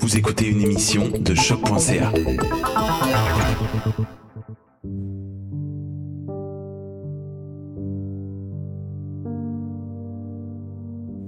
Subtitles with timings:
[0.00, 2.12] Vous écoutez une émission de choc.ca.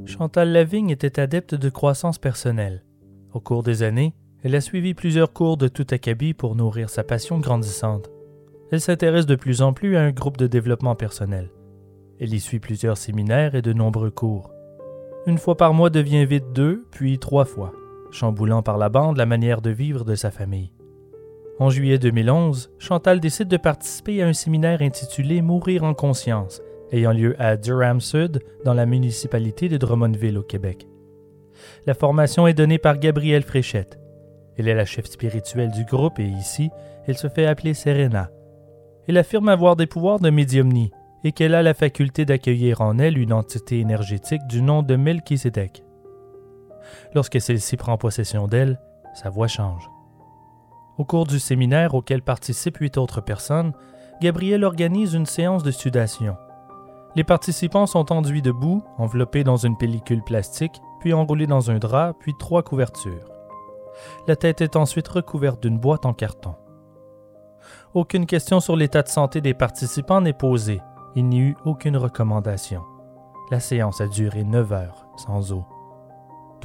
[0.05, 2.85] Chantal Lavigne était adepte de croissance personnelle.
[3.33, 7.05] Au cours des années, elle a suivi plusieurs cours de tout acabit pour nourrir sa
[7.05, 8.11] passion grandissante.
[8.73, 11.53] Elle s'intéresse de plus en plus à un groupe de développement personnel.
[12.19, 14.51] Elle y suit plusieurs séminaires et de nombreux cours.
[15.27, 17.73] Une fois par mois devient vite deux, puis trois fois,
[18.15, 20.73] chamboulant par la bande la manière de vivre de sa famille.
[21.59, 27.13] En juillet 2011, Chantal décide de participer à un séminaire intitulé Mourir en conscience, ayant
[27.13, 30.87] lieu à Durham Sud, dans la municipalité de Drummondville au Québec.
[31.87, 33.99] La formation est donnée par Gabrielle Fréchette.
[34.57, 36.71] Elle est la chef spirituelle du groupe et ici,
[37.07, 38.31] elle se fait appeler Serena.
[39.07, 40.91] Elle affirme avoir des pouvoirs de médiumnie
[41.25, 45.85] et qu'elle a la faculté d'accueillir en elle une entité énergétique du nom de Melchizedek.
[47.15, 48.81] Lorsque celle-ci prend possession d'elle,
[49.15, 49.89] sa voix change.
[50.99, 53.73] Au cours du séminaire auquel participent huit autres personnes,
[54.21, 56.37] Gabriel organise une séance de sudation.
[57.17, 62.15] Les participants sont enduits debout, enveloppés dans une pellicule plastique, puis enroulés dans un drap,
[62.19, 63.31] puis trois couvertures.
[64.27, 66.55] La tête est ensuite recouverte d'une boîte en carton.
[67.93, 70.81] Aucune question sur l'état de santé des participants n'est posée.
[71.15, 72.83] Il n'y eut aucune recommandation.
[73.51, 75.65] La séance a duré neuf heures, sans eau.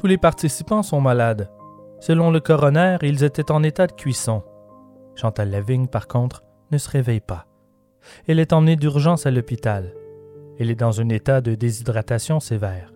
[0.00, 1.50] Tous les participants sont malades.
[2.00, 4.42] Selon le coroner, ils étaient en état de cuisson.
[5.14, 7.44] Chantal Lavigne, par contre, ne se réveille pas.
[8.26, 9.94] Elle est emmenée d'urgence à l'hôpital.
[10.58, 12.94] Elle est dans un état de déshydratation sévère.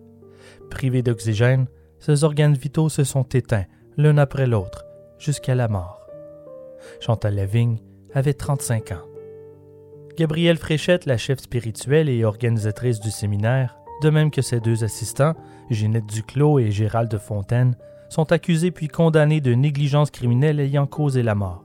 [0.71, 1.67] Privée d'oxygène,
[1.99, 3.67] ses organes vitaux se sont éteints
[3.97, 4.83] l'un après l'autre
[5.19, 6.07] jusqu'à la mort.
[7.01, 7.77] Chantal Lavigne
[8.15, 9.05] avait 35 ans.
[10.17, 15.33] Gabrielle Fréchette, la chef spirituelle et organisatrice du séminaire, de même que ses deux assistants,
[15.69, 17.75] Ginette Duclos et Gérald de Fontaine,
[18.09, 21.63] sont accusés puis condamnés de négligence criminelle ayant causé la mort.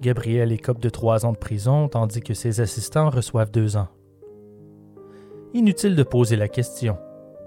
[0.00, 3.88] Gabrielle écope de trois ans de prison, tandis que ses assistants reçoivent deux ans.
[5.54, 6.98] Inutile de poser la question.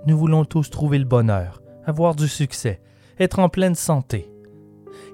[0.05, 2.81] Nous voulons tous trouver le bonheur, avoir du succès,
[3.19, 4.31] être en pleine santé.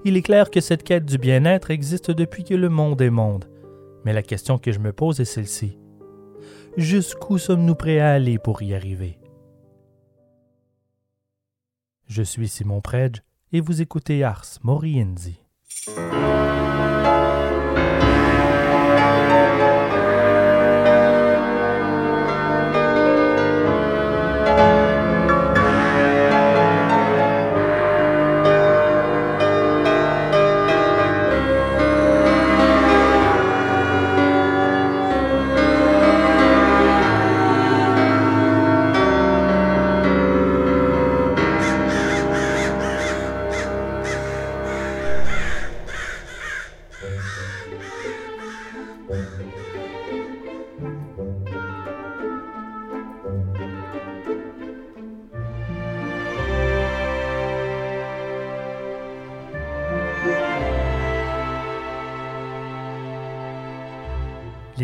[0.05, 3.45] Il est clair que cette quête du bien-être existe depuis que le monde est monde,
[4.05, 5.77] mais la question que je me pose est celle-ci.
[6.77, 9.17] Jusqu'où sommes-nous prêts à aller pour y arriver?
[12.05, 15.41] Je suis Simon Predge et vous écoutez Ars Moriendi.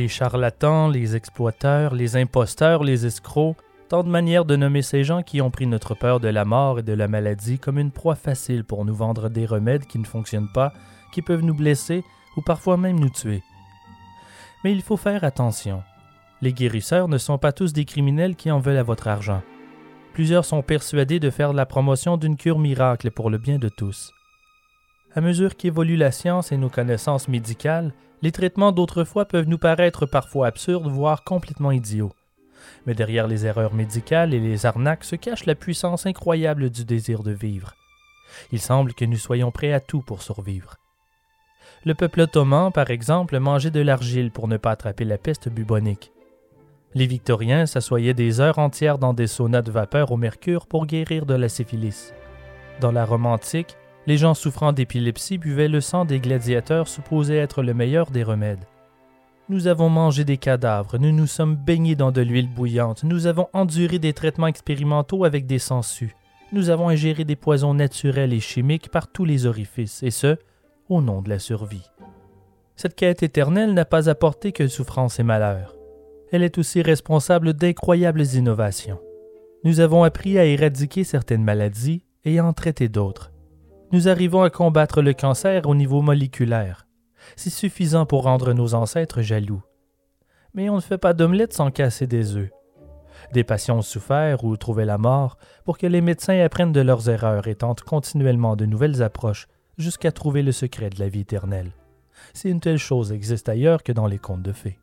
[0.03, 3.55] Les charlatans, les exploiteurs, les imposteurs, les escrocs,
[3.87, 6.79] tant de manières de nommer ces gens qui ont pris notre peur de la mort
[6.79, 10.03] et de la maladie comme une proie facile pour nous vendre des remèdes qui ne
[10.03, 10.73] fonctionnent pas,
[11.13, 12.03] qui peuvent nous blesser
[12.35, 13.41] ou parfois même nous tuer.
[14.65, 15.83] Mais il faut faire attention.
[16.41, 19.41] Les guérisseurs ne sont pas tous des criminels qui en veulent à votre argent.
[20.11, 24.11] Plusieurs sont persuadés de faire la promotion d'une cure miracle pour le bien de tous.
[25.15, 30.05] À mesure qu'évolue la science et nos connaissances médicales, les traitements d'autrefois peuvent nous paraître
[30.05, 32.13] parfois absurdes, voire complètement idiots.
[32.85, 37.21] Mais derrière les erreurs médicales et les arnaques se cache la puissance incroyable du désir
[37.21, 37.73] de vivre.
[38.53, 40.77] Il semble que nous soyons prêts à tout pour survivre.
[41.83, 46.13] Le peuple ottoman, par exemple, mangeait de l'argile pour ne pas attraper la peste bubonique.
[46.93, 51.25] Les Victoriens s'assoyaient des heures entières dans des saunas de vapeur au mercure pour guérir
[51.25, 52.13] de la syphilis.
[52.79, 53.75] Dans la Rome antique,
[54.05, 58.65] les gens souffrant d'épilepsie buvaient le sang des gladiateurs supposé être le meilleur des remèdes.
[59.49, 63.47] Nous avons mangé des cadavres, nous nous sommes baignés dans de l'huile bouillante, nous avons
[63.53, 66.15] enduré des traitements expérimentaux avec des sangsues,
[66.51, 70.37] nous avons ingéré des poisons naturels et chimiques par tous les orifices, et ce,
[70.89, 71.89] au nom de la survie.
[72.75, 75.75] Cette quête éternelle n'a pas apporté que souffrance et malheur.
[76.31, 78.99] Elle est aussi responsable d'incroyables innovations.
[79.63, 83.32] Nous avons appris à éradiquer certaines maladies et à en traiter d'autres
[83.93, 86.87] nous arrivons à combattre le cancer au niveau moléculaire.
[87.35, 89.61] C'est suffisant pour rendre nos ancêtres jaloux.
[90.55, 92.49] Mais on ne fait pas d'omelette sans casser des œufs.
[93.33, 97.07] Des patients ont souffert ou trouvé la mort pour que les médecins apprennent de leurs
[97.07, 99.47] erreurs et tentent continuellement de nouvelles approches
[99.77, 101.71] jusqu'à trouver le secret de la vie éternelle.
[102.33, 104.79] Si une telle chose existe ailleurs que dans les contes de fées.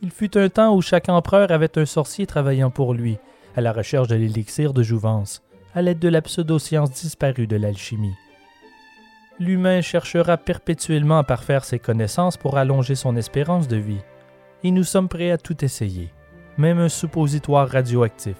[0.00, 3.18] Il fut un temps où chaque empereur avait un sorcier travaillant pour lui,
[3.54, 5.42] à la recherche de l'élixir de jouvence,
[5.74, 8.16] à l'aide de la pseudo-science disparue de l'alchimie.
[9.38, 14.02] L'humain cherchera perpétuellement à parfaire ses connaissances pour allonger son espérance de vie,
[14.64, 16.10] et nous sommes prêts à tout essayer
[16.58, 18.36] même un suppositoire radioactif.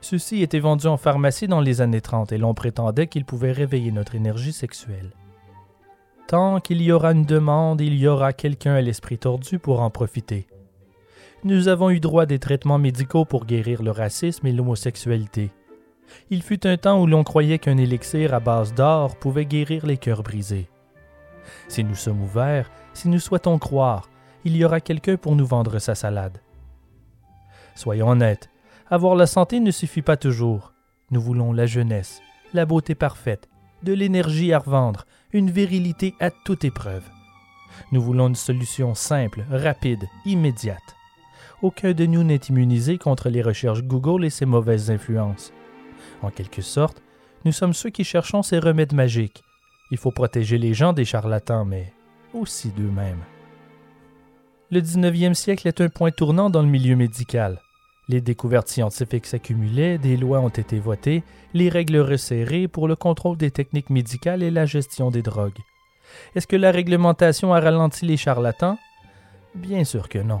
[0.00, 3.92] Ceci était vendu en pharmacie dans les années 30 et l'on prétendait qu'il pouvait réveiller
[3.92, 5.12] notre énergie sexuelle.
[6.26, 9.90] Tant qu'il y aura une demande, il y aura quelqu'un à l'esprit tordu pour en
[9.90, 10.46] profiter.
[11.44, 15.50] Nous avons eu droit à des traitements médicaux pour guérir le racisme et l'homosexualité.
[16.30, 19.96] Il fut un temps où l'on croyait qu'un élixir à base d'or pouvait guérir les
[19.96, 20.68] cœurs brisés.
[21.68, 24.08] Si nous sommes ouverts, si nous souhaitons croire,
[24.44, 26.38] il y aura quelqu'un pour nous vendre sa salade.
[27.74, 28.50] Soyons honnêtes,
[28.90, 30.72] avoir la santé ne suffit pas toujours.
[31.10, 32.20] Nous voulons la jeunesse,
[32.52, 33.48] la beauté parfaite,
[33.82, 37.04] de l'énergie à revendre, une virilité à toute épreuve.
[37.90, 40.96] Nous voulons une solution simple, rapide, immédiate.
[41.62, 45.52] Aucun de nous n'est immunisé contre les recherches Google et ses mauvaises influences.
[46.22, 47.02] En quelque sorte,
[47.44, 49.42] nous sommes ceux qui cherchons ces remèdes magiques.
[49.90, 51.92] Il faut protéger les gens des charlatans, mais
[52.32, 53.22] aussi d'eux-mêmes.
[54.70, 57.60] Le 19e siècle est un point tournant dans le milieu médical.
[58.08, 61.22] Les découvertes scientifiques s'accumulaient, des lois ont été votées,
[61.54, 65.58] les règles resserrées pour le contrôle des techniques médicales et la gestion des drogues.
[66.34, 68.78] Est-ce que la réglementation a ralenti les charlatans?
[69.54, 70.40] Bien sûr que non.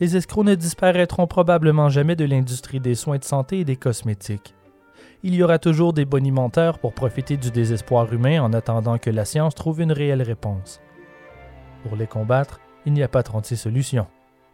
[0.00, 4.54] Les escrocs ne disparaîtront probablement jamais de l'industrie des soins de santé et des cosmétiques.
[5.22, 9.24] Il y aura toujours des bonimenteurs pour profiter du désespoir humain en attendant que la
[9.24, 10.80] science trouve une réelle réponse.
[11.82, 14.06] Pour les combattre, il n'y a pas 36 solutions.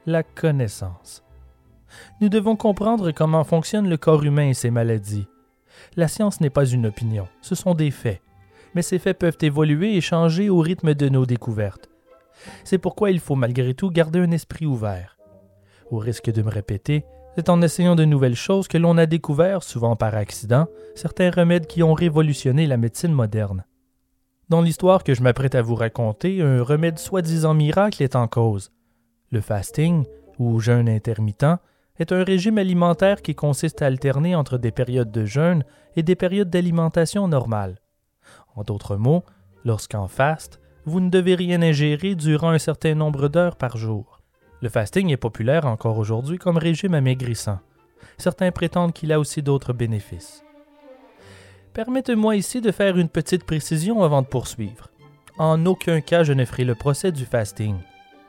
[0.06, 1.22] La connaissance.
[2.20, 5.26] Nous devons comprendre comment fonctionne le corps humain et ses maladies.
[5.96, 8.22] La science n'est pas une opinion, ce sont des faits.
[8.74, 11.90] Mais ces faits peuvent évoluer et changer au rythme de nos découvertes.
[12.64, 15.18] C'est pourquoi il faut malgré tout garder un esprit ouvert.
[15.90, 17.04] Au risque de me répéter,
[17.36, 21.66] c'est en essayant de nouvelles choses que l'on a découvert, souvent par accident, certains remèdes
[21.66, 23.64] qui ont révolutionné la médecine moderne.
[24.48, 28.70] Dans l'histoire que je m'apprête à vous raconter, un remède soi-disant miracle est en cause.
[29.30, 30.04] Le fasting,
[30.38, 31.58] ou jeûne intermittent,
[31.98, 35.64] est un régime alimentaire qui consiste à alterner entre des périodes de jeûne
[35.96, 37.78] et des périodes d'alimentation normale.
[38.54, 39.24] En d'autres mots,
[39.64, 44.21] lorsqu'en faste, vous ne devez rien ingérer durant un certain nombre d'heures par jour.
[44.62, 47.58] Le fasting est populaire encore aujourd'hui comme régime amaigrissant.
[48.16, 50.44] Certains prétendent qu'il a aussi d'autres bénéfices.
[51.74, 54.88] Permettez-moi ici de faire une petite précision avant de poursuivre.
[55.36, 57.74] En aucun cas je ne ferai le procès du fasting.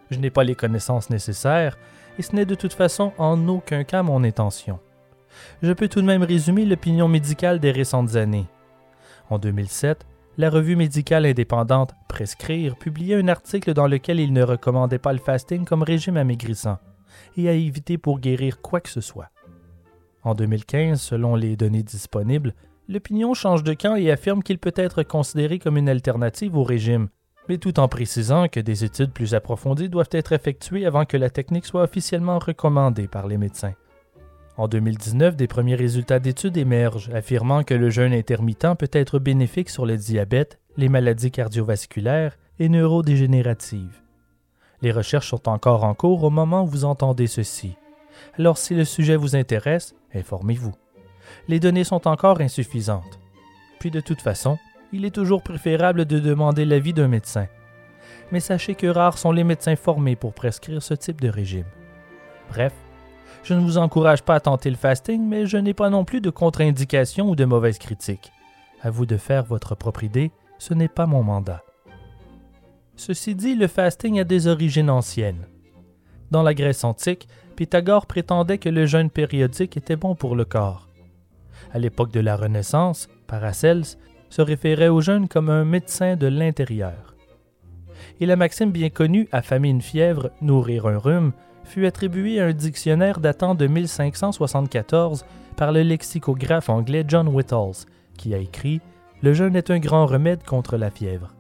[0.10, 1.78] Je n'ai pas les connaissances nécessaires
[2.18, 4.80] et ce n'est de toute façon en aucun cas mon intention.
[5.62, 8.48] Je peux tout de même résumer l'opinion médicale des récentes années.
[9.30, 10.06] En 2007,
[10.38, 15.20] la revue médicale indépendante Prescrire publiait un article dans lequel il ne recommandait pas le
[15.20, 16.80] fasting comme régime amaigrissant
[17.38, 19.30] et à éviter pour guérir quoi que ce soit.
[20.24, 22.56] En 2015, selon les données disponibles,
[22.88, 27.10] l'opinion change de camp et affirme qu'il peut être considéré comme une alternative au régime,
[27.48, 31.30] mais tout en précisant que des études plus approfondies doivent être effectuées avant que la
[31.30, 33.74] technique soit officiellement recommandée par les médecins.
[34.58, 39.70] En 2019, des premiers résultats d'études émergent affirmant que le jeûne intermittent peut être bénéfique
[39.70, 44.02] sur le diabète, les maladies cardiovasculaires et neurodégénératives.
[44.82, 47.76] Les recherches sont encore en cours au moment où vous entendez ceci.
[48.38, 50.74] Alors si le sujet vous intéresse, informez-vous
[51.48, 53.20] les données sont encore insuffisantes.
[53.80, 54.58] Puis de toute façon,
[54.92, 57.48] il est toujours préférable de demander l'avis d'un médecin.
[58.32, 61.66] Mais sachez que rares sont les médecins formés pour prescrire ce type de régime.
[62.50, 62.74] Bref,
[63.44, 66.22] je ne vous encourage pas à tenter le fasting, mais je n'ai pas non plus
[66.22, 68.32] de contre-indications ou de mauvaises critiques.
[68.82, 71.64] À vous de faire votre propre idée, ce n'est pas mon mandat.
[72.96, 75.48] Ceci dit, le fasting a des origines anciennes.
[76.32, 80.88] Dans la Grèce antique, Pythagore prétendait que le jeûne périodique était bon pour le corps
[81.74, 83.98] à l'époque de la Renaissance, Paracels
[84.30, 87.16] se référait au jeûne comme un médecin de l'intérieur.
[88.20, 91.34] Et la maxime bien connue affamer une fièvre, nourrir un rhume,
[91.64, 97.86] fut attribuée à un dictionnaire datant de 1574 par le lexicographe anglais John Whittles,
[98.18, 98.82] qui a écrit
[99.22, 101.34] Le jeûne est un grand remède contre la fièvre.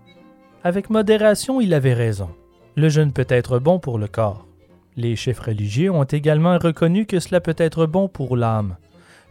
[0.63, 2.29] Avec modération, il avait raison.
[2.75, 4.47] Le jeûne peut être bon pour le corps.
[4.95, 8.75] Les chefs religieux ont également reconnu que cela peut être bon pour l'âme,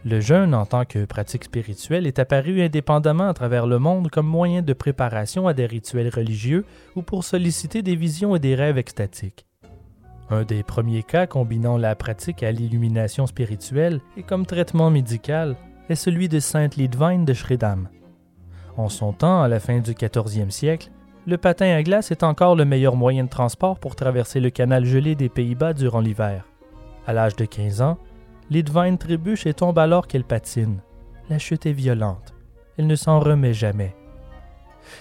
[0.05, 4.27] le jeûne en tant que pratique spirituelle est apparu indépendamment à travers le monde comme
[4.27, 6.65] moyen de préparation à des rituels religieux
[6.97, 9.45] ou pour solliciter des visions et des rêves extatiques.
[10.33, 15.55] Un des premiers cas combinant la pratique à l'illumination spirituelle et comme traitement médical
[15.89, 17.87] est celui de Sainte Lidvine de Schredam.
[18.75, 20.89] En son temps, à la fin du 14e siècle,
[21.27, 24.85] le patin à glace est encore le meilleur moyen de transport pour traverser le canal
[24.85, 26.45] gelé des Pays-Bas durant l'hiver.
[27.05, 27.99] À l'âge de 15 ans,
[28.49, 30.79] Lidvine trébuche et tombe alors qu'elle patine.
[31.29, 32.33] La chute est violente.
[32.79, 33.95] Elle ne s'en remet jamais.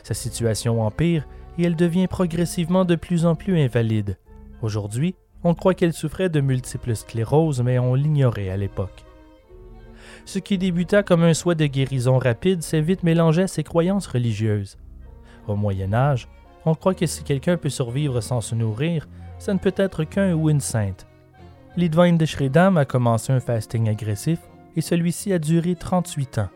[0.02, 4.18] Sa situation empire et elle devient progressivement de plus en plus invalide.
[4.60, 9.04] Aujourd'hui, on croit qu'elle souffrait de multiples scléroses, mais on l'ignorait à l'époque.
[10.24, 14.06] Ce qui débuta comme un souhait de guérison rapide s'est vite mélangé à ses croyances
[14.06, 14.78] religieuses.
[15.48, 16.28] Au Moyen Âge,
[16.64, 19.08] on croit que si quelqu'un peut survivre sans se nourrir,
[19.38, 21.06] ça ne peut être qu'un ou une sainte.
[21.76, 24.38] Lidvine de Schredam a commencé un fasting agressif
[24.76, 26.50] et celui-ci a duré 38 ans.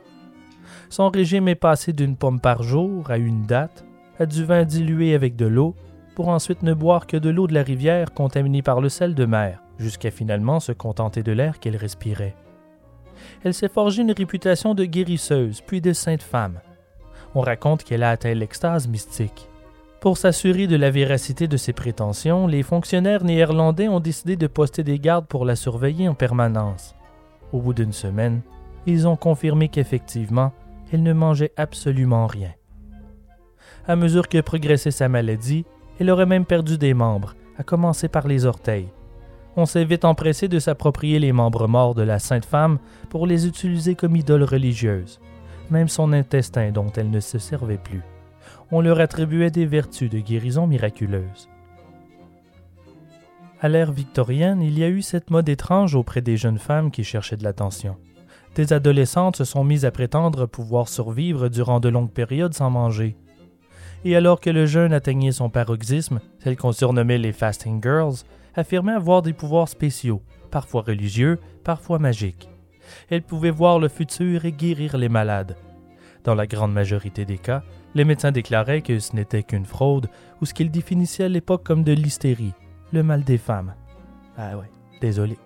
[0.88, 3.84] Son régime est passé d'une pomme par jour à une date,
[4.20, 5.74] à du vin dilué avec de l'eau,
[6.16, 9.26] pour ensuite ne boire que de l'eau de la rivière contaminée par le sel de
[9.26, 12.34] mer, jusqu'à finalement se contenter de l'air qu'elle respirait.
[13.44, 16.60] Elle s'est forgée une réputation de guérisseuse, puis de sainte femme.
[17.34, 19.50] On raconte qu'elle a atteint l'extase mystique.
[20.00, 24.82] Pour s'assurer de la véracité de ses prétentions, les fonctionnaires néerlandais ont décidé de poster
[24.82, 26.94] des gardes pour la surveiller en permanence.
[27.52, 28.40] Au bout d'une semaine,
[28.86, 30.52] ils ont confirmé qu'effectivement,
[30.90, 32.52] elle ne mangeait absolument rien.
[33.86, 35.66] À mesure que progressait sa maladie,
[35.98, 38.88] elle aurait même perdu des membres, à commencer par les orteils.
[39.56, 43.46] On s'est vite empressé de s'approprier les membres morts de la sainte femme pour les
[43.46, 45.18] utiliser comme idoles religieuses,
[45.70, 48.02] même son intestin dont elle ne se servait plus.
[48.70, 51.48] On leur attribuait des vertus de guérison miraculeuse.
[53.62, 57.04] À l'ère victorienne, il y a eu cette mode étrange auprès des jeunes femmes qui
[57.04, 57.96] cherchaient de l'attention.
[58.54, 63.16] Des adolescentes se sont mises à prétendre pouvoir survivre durant de longues périodes sans manger.
[64.06, 68.14] Et alors que le jeûne atteignait son paroxysme, celles qu'on surnommait les Fasting Girls
[68.54, 70.22] affirmaient avoir des pouvoirs spéciaux,
[70.52, 72.48] parfois religieux, parfois magiques.
[73.10, 75.56] Elles pouvaient voir le futur et guérir les malades.
[76.22, 77.64] Dans la grande majorité des cas,
[77.96, 80.06] les médecins déclaraient que ce n'était qu'une fraude
[80.40, 82.54] ou ce qu'ils définissaient à l'époque comme de l'hystérie,
[82.92, 83.74] le mal des femmes.
[84.38, 84.70] Ah ouais,
[85.00, 85.36] désolé.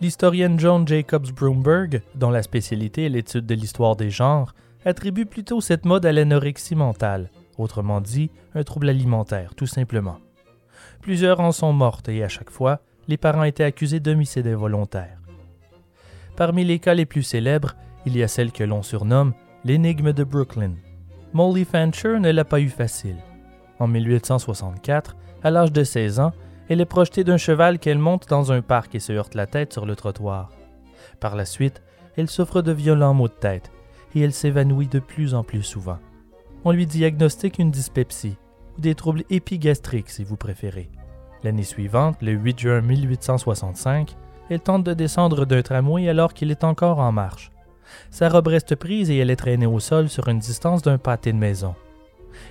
[0.00, 4.52] L'historienne John Jacobs Broomberg, dont la spécialité est l'étude de l'histoire des genres,
[4.84, 10.18] attribue plutôt cette mode à l'anorexie mentale, autrement dit, un trouble alimentaire, tout simplement.
[11.00, 15.18] Plusieurs en sont mortes et à chaque fois, les parents étaient accusés d'homicide involontaire.
[16.36, 17.74] Parmi les cas les plus célèbres,
[18.06, 20.74] il y a celle que l'on surnomme l'énigme de Brooklyn.
[21.32, 23.16] Molly Fancher ne l'a pas eu facile.
[23.78, 26.32] En 1864, à l'âge de 16 ans,
[26.68, 29.72] elle est projetée d'un cheval qu'elle monte dans un parc et se heurte la tête
[29.72, 30.50] sur le trottoir.
[31.20, 31.82] Par la suite,
[32.16, 33.70] elle souffre de violents maux de tête
[34.14, 35.98] et elle s'évanouit de plus en plus souvent.
[36.64, 38.36] On lui diagnostique une dyspepsie
[38.78, 40.90] ou des troubles épigastriques si vous préférez.
[41.42, 44.16] L'année suivante, le 8 juin 1865,
[44.48, 47.50] elle tente de descendre d'un tramway alors qu'il est encore en marche.
[48.10, 51.32] Sa robe reste prise et elle est traînée au sol sur une distance d'un pâté
[51.32, 51.74] de maison.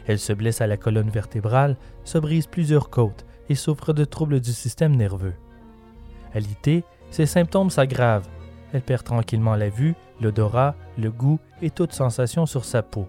[0.07, 4.41] Elle se blesse à la colonne vertébrale, se brise plusieurs côtes et souffre de troubles
[4.41, 5.35] du système nerveux.
[6.33, 8.29] À l'été, ses symptômes s'aggravent.
[8.73, 13.07] Elle perd tranquillement la vue, l'odorat, le goût et toute sensation sur sa peau.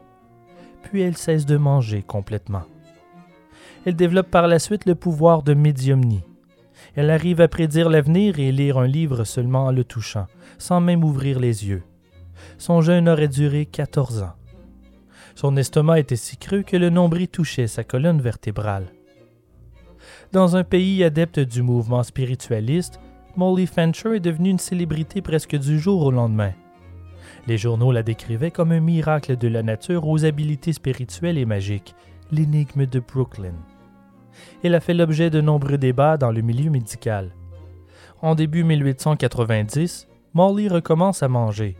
[0.83, 2.63] Puis elle cesse de manger complètement.
[3.85, 6.25] Elle développe par la suite le pouvoir de médiumnie.
[6.95, 10.27] Elle arrive à prédire l'avenir et lire un livre seulement en le touchant,
[10.59, 11.83] sans même ouvrir les yeux.
[12.59, 14.33] Son jeûne aurait duré 14 ans.
[15.35, 18.87] Son estomac était si creux que le nombril touchait sa colonne vertébrale.
[20.33, 23.01] Dans un pays adepte du mouvement spiritualiste,
[23.37, 26.53] Molly Fancher est devenue une célébrité presque du jour au lendemain.
[27.47, 31.95] Les journaux la décrivaient comme un miracle de la nature aux habiletés spirituelles et magiques,
[32.31, 33.55] l'énigme de Brooklyn.
[34.63, 37.31] Elle a fait l'objet de nombreux débats dans le milieu médical.
[38.21, 41.77] En début 1890, Molly recommence à manger.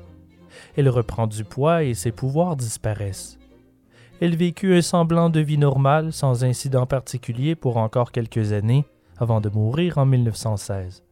[0.77, 3.39] Elle reprend du poids et ses pouvoirs disparaissent.
[4.21, 8.85] Elle vécut un semblant de vie normale sans incident particulier pour encore quelques années
[9.19, 11.03] avant de mourir en 1916.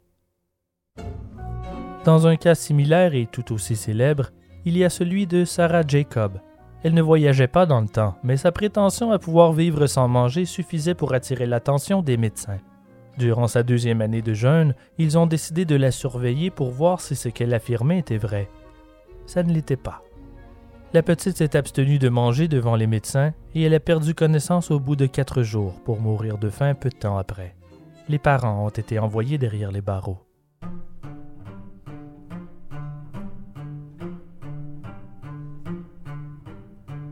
[2.04, 4.30] Dans un cas similaire et tout aussi célèbre,
[4.64, 6.40] il y a celui de Sarah Jacob.
[6.82, 10.44] Elle ne voyageait pas dans le temps, mais sa prétention à pouvoir vivre sans manger
[10.44, 12.58] suffisait pour attirer l'attention des médecins.
[13.18, 17.16] Durant sa deuxième année de jeûne, ils ont décidé de la surveiller pour voir si
[17.16, 18.48] ce qu'elle affirmait était vrai.
[19.26, 20.02] Ça ne l'était pas.
[20.92, 24.80] La petite s'est abstenue de manger devant les médecins et elle a perdu connaissance au
[24.80, 27.54] bout de quatre jours pour mourir de faim peu de temps après.
[28.08, 30.18] Les parents ont été envoyés derrière les barreaux.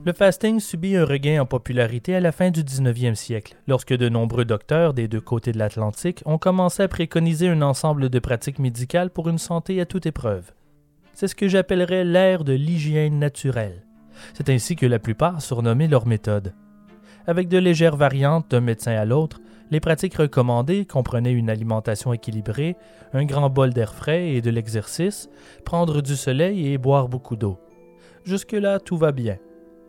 [0.09, 4.09] Le fasting subit un regain en popularité à la fin du 19e siècle, lorsque de
[4.09, 8.59] nombreux docteurs des deux côtés de l'Atlantique ont commencé à préconiser un ensemble de pratiques
[8.59, 10.51] médicales pour une santé à toute épreuve.
[11.13, 13.85] C'est ce que j'appellerais l'ère de l'hygiène naturelle.
[14.33, 16.55] C'est ainsi que la plupart surnommaient leur méthode.
[17.27, 22.79] Avec de légères variantes d'un médecin à l'autre, les pratiques recommandées comprenaient une alimentation équilibrée,
[23.13, 25.29] un grand bol d'air frais et de l'exercice,
[25.67, 27.59] prendre du soleil et boire beaucoup d'eau.
[28.25, 29.37] Jusque-là, tout va bien.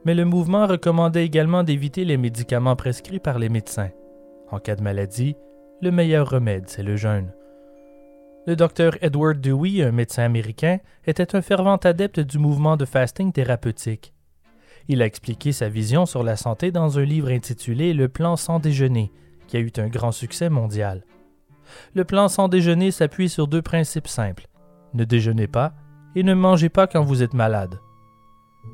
[0.09, 3.91] Mais le mouvement recommandait également d'éviter les médicaments prescrits par les médecins.
[4.49, 5.35] En cas de maladie,
[5.83, 7.31] le meilleur remède, c'est le jeûne.
[8.47, 13.31] Le docteur Edward Dewey, un médecin américain, était un fervent adepte du mouvement de fasting
[13.31, 14.15] thérapeutique.
[14.87, 18.57] Il a expliqué sa vision sur la santé dans un livre intitulé Le plan sans
[18.57, 19.11] déjeuner,
[19.45, 21.05] qui a eu un grand succès mondial.
[21.93, 24.47] Le plan sans déjeuner s'appuie sur deux principes simples.
[24.95, 25.75] Ne déjeunez pas
[26.15, 27.77] et ne mangez pas quand vous êtes malade.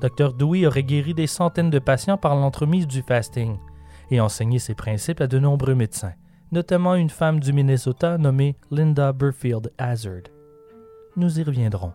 [0.01, 0.33] Dr.
[0.33, 3.57] Dewey aurait guéri des centaines de patients par l'entremise du fasting
[4.11, 6.13] et enseigné ces principes à de nombreux médecins,
[6.51, 10.23] notamment une femme du Minnesota nommée Linda Burfield Hazard.
[11.15, 11.93] Nous y reviendrons.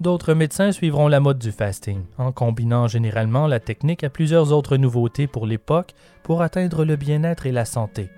[0.00, 4.76] D'autres médecins suivront la mode du fasting, en combinant généralement la technique à plusieurs autres
[4.76, 8.10] nouveautés pour l'époque pour atteindre le bien-être et la santé.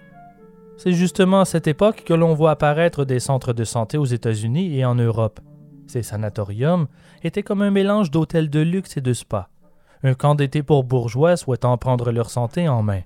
[0.77, 4.77] C'est justement à cette époque que l'on voit apparaître des centres de santé aux États-Unis
[4.79, 5.41] et en Europe.
[5.91, 6.87] Ces sanatoriums
[7.25, 9.49] étaient comme un mélange d'hôtels de luxe et de spa,
[10.05, 13.01] un camp d'été pour bourgeois souhaitant prendre leur santé en main.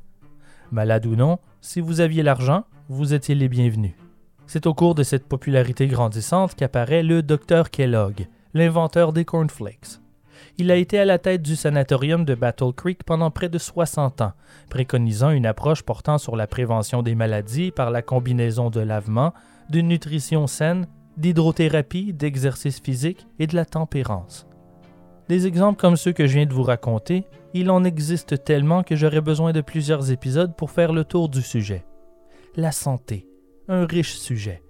[0.71, 3.95] Malade ou non, si vous aviez l'argent, vous étiez les bienvenus.
[4.47, 9.99] C'est au cours de cette popularité grandissante qu'apparaît le docteur Kellogg, l'inventeur des cornflakes.
[10.59, 14.21] Il a été à la tête du sanatorium de Battle Creek pendant près de 60
[14.21, 14.35] ans,
[14.69, 19.33] préconisant une approche portant sur la prévention des maladies par la combinaison de lavement,
[19.71, 24.47] d'une nutrition saine, d'hydrothérapie, d'exercice physique et de la tempérance.
[25.29, 28.97] Des exemples comme ceux que je viens de vous raconter, il en existe tellement que
[28.97, 31.85] j'aurais besoin de plusieurs épisodes pour faire le tour du sujet.
[32.57, 33.27] La santé,
[33.69, 34.65] un riche sujet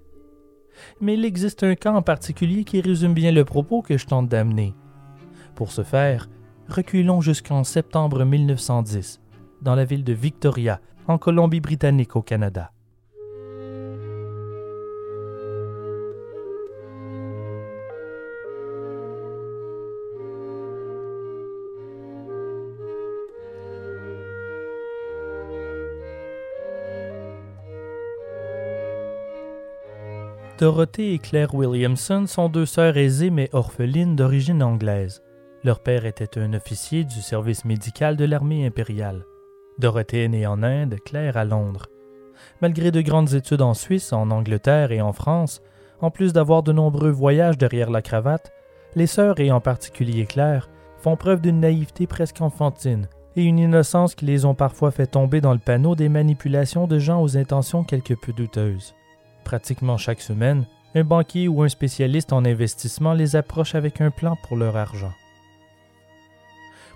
[1.01, 4.29] mais il existe un cas en particulier qui résume bien le propos que je tente
[4.29, 4.75] d'amener.
[5.55, 6.29] Pour ce faire,
[6.69, 9.21] reculons jusqu'en septembre 1910,
[9.63, 12.73] dans la ville de Victoria, en Colombie-Britannique au Canada.
[30.57, 35.21] Dorothée et Claire Williamson sont deux sœurs aisées mais orphelines d'origine anglaise.
[35.65, 39.25] Leur père était un officier du service médical de l'armée impériale.
[39.81, 41.87] Dorothée est née en Inde, Claire à Londres.
[42.63, 45.61] Malgré de grandes études en Suisse, en Angleterre et en France,
[46.01, 48.53] en plus d'avoir de nombreux voyages derrière la cravate,
[48.95, 54.15] les sœurs, et en particulier Claire, font preuve d'une naïveté presque enfantine et une innocence
[54.15, 57.83] qui les ont parfois fait tomber dans le panneau des manipulations de gens aux intentions
[57.83, 58.95] quelque peu douteuses.
[59.45, 64.37] Pratiquement chaque semaine, un banquier ou un spécialiste en investissement les approche avec un plan
[64.43, 65.13] pour leur argent.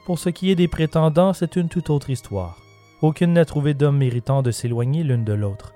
[0.07, 2.59] Pour ce qui est des prétendants, c'est une toute autre histoire.
[3.03, 5.75] Aucune n'a trouvé d'homme méritant de s'éloigner l'une de l'autre.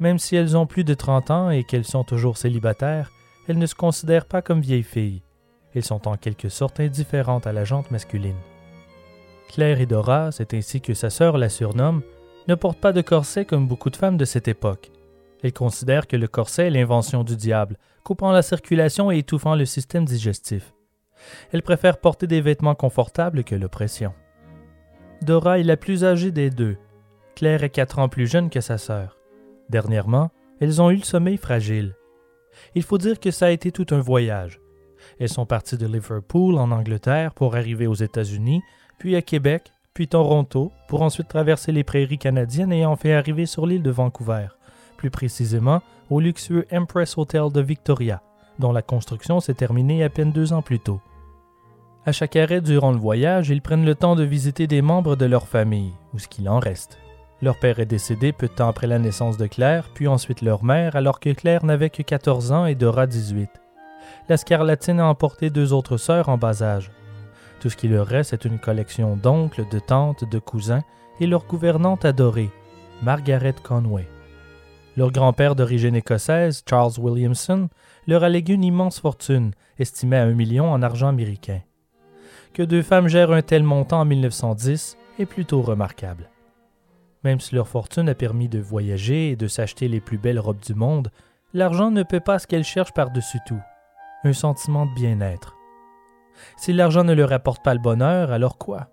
[0.00, 3.10] Même si elles ont plus de 30 ans et qu'elles sont toujours célibataires,
[3.48, 5.22] elles ne se considèrent pas comme vieilles filles.
[5.74, 8.36] Elles sont en quelque sorte indifférentes à la jante masculine.
[9.48, 12.02] Claire et Dora, c'est ainsi que sa sœur la surnomme,
[12.46, 14.90] ne portent pas de corset comme beaucoup de femmes de cette époque.
[15.42, 19.64] Elle considère que le corset est l'invention du diable, coupant la circulation et étouffant le
[19.64, 20.74] système digestif.
[21.52, 24.12] Elle préfère porter des vêtements confortables que l'oppression.
[25.22, 26.76] Dora est la plus âgée des deux.
[27.34, 29.16] Claire est quatre ans plus jeune que sa sœur.
[29.68, 31.94] Dernièrement, elles ont eu le sommeil fragile.
[32.74, 34.60] Il faut dire que ça a été tout un voyage.
[35.20, 38.62] Elles sont parties de Liverpool en Angleterre pour arriver aux États-Unis,
[38.98, 43.66] puis à Québec, puis Toronto, pour ensuite traverser les prairies canadiennes et enfin arriver sur
[43.66, 44.48] l'île de Vancouver
[44.98, 45.80] plus précisément
[46.10, 48.20] au luxueux Empress Hotel de Victoria,
[48.58, 51.00] dont la construction s'est terminée à peine deux ans plus tôt.
[52.04, 55.26] À chaque arrêt durant le voyage, ils prennent le temps de visiter des membres de
[55.26, 56.98] leur famille, ou ce qu'il en reste.
[57.40, 60.64] Leur père est décédé peu de temps après la naissance de Claire, puis ensuite leur
[60.64, 63.48] mère, alors que Claire n'avait que 14 ans et Dora 18.
[64.28, 66.90] La scarlatine a emporté deux autres sœurs en bas âge.
[67.60, 70.82] Tout ce qui leur reste est une collection d'oncles, de tantes, de cousins
[71.20, 72.50] et leur gouvernante adorée,
[73.02, 74.08] Margaret Conway.
[74.98, 77.68] Leur grand-père d'origine écossaise, Charles Williamson,
[78.08, 81.60] leur a légué une immense fortune, estimée à un million en argent américain.
[82.52, 86.28] Que deux femmes gèrent un tel montant en 1910 est plutôt remarquable.
[87.22, 90.64] Même si leur fortune a permis de voyager et de s'acheter les plus belles robes
[90.66, 91.12] du monde,
[91.54, 93.62] l'argent ne peut pas ce qu'elles cherchent par-dessus tout,
[94.24, 95.54] un sentiment de bien-être.
[96.56, 98.88] Si l'argent ne leur apporte pas le bonheur, alors quoi?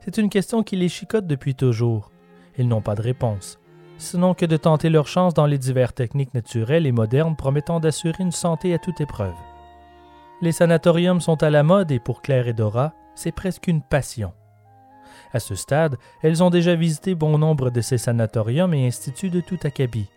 [0.00, 2.10] C'est une question qui les chicote depuis toujours.
[2.58, 3.59] Ils n'ont pas de réponse,
[4.00, 8.22] sinon que de tenter leur chance dans les divers techniques naturelles et modernes promettant d'assurer
[8.22, 9.34] une santé à toute épreuve.
[10.42, 14.32] Les sanatoriums sont à la mode et pour Claire et Dora, c'est presque une passion.
[15.32, 19.40] À ce stade, elles ont déjà visité bon nombre de ces sanatoriums et instituts de
[19.40, 20.08] tout acabit.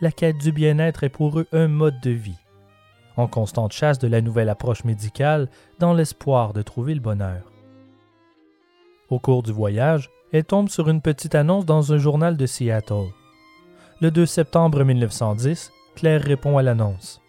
[0.00, 2.38] La quête du bien-être est pour eux un mode de vie.
[3.16, 5.48] En constante chasse de la nouvelle approche médicale,
[5.78, 7.50] dans l'espoir de trouver le bonheur.
[9.08, 13.08] Au cours du voyage, elle tombe sur une petite annonce dans un journal de Seattle.
[14.00, 17.22] Le 2 septembre 1910, Claire répond à l'annonce.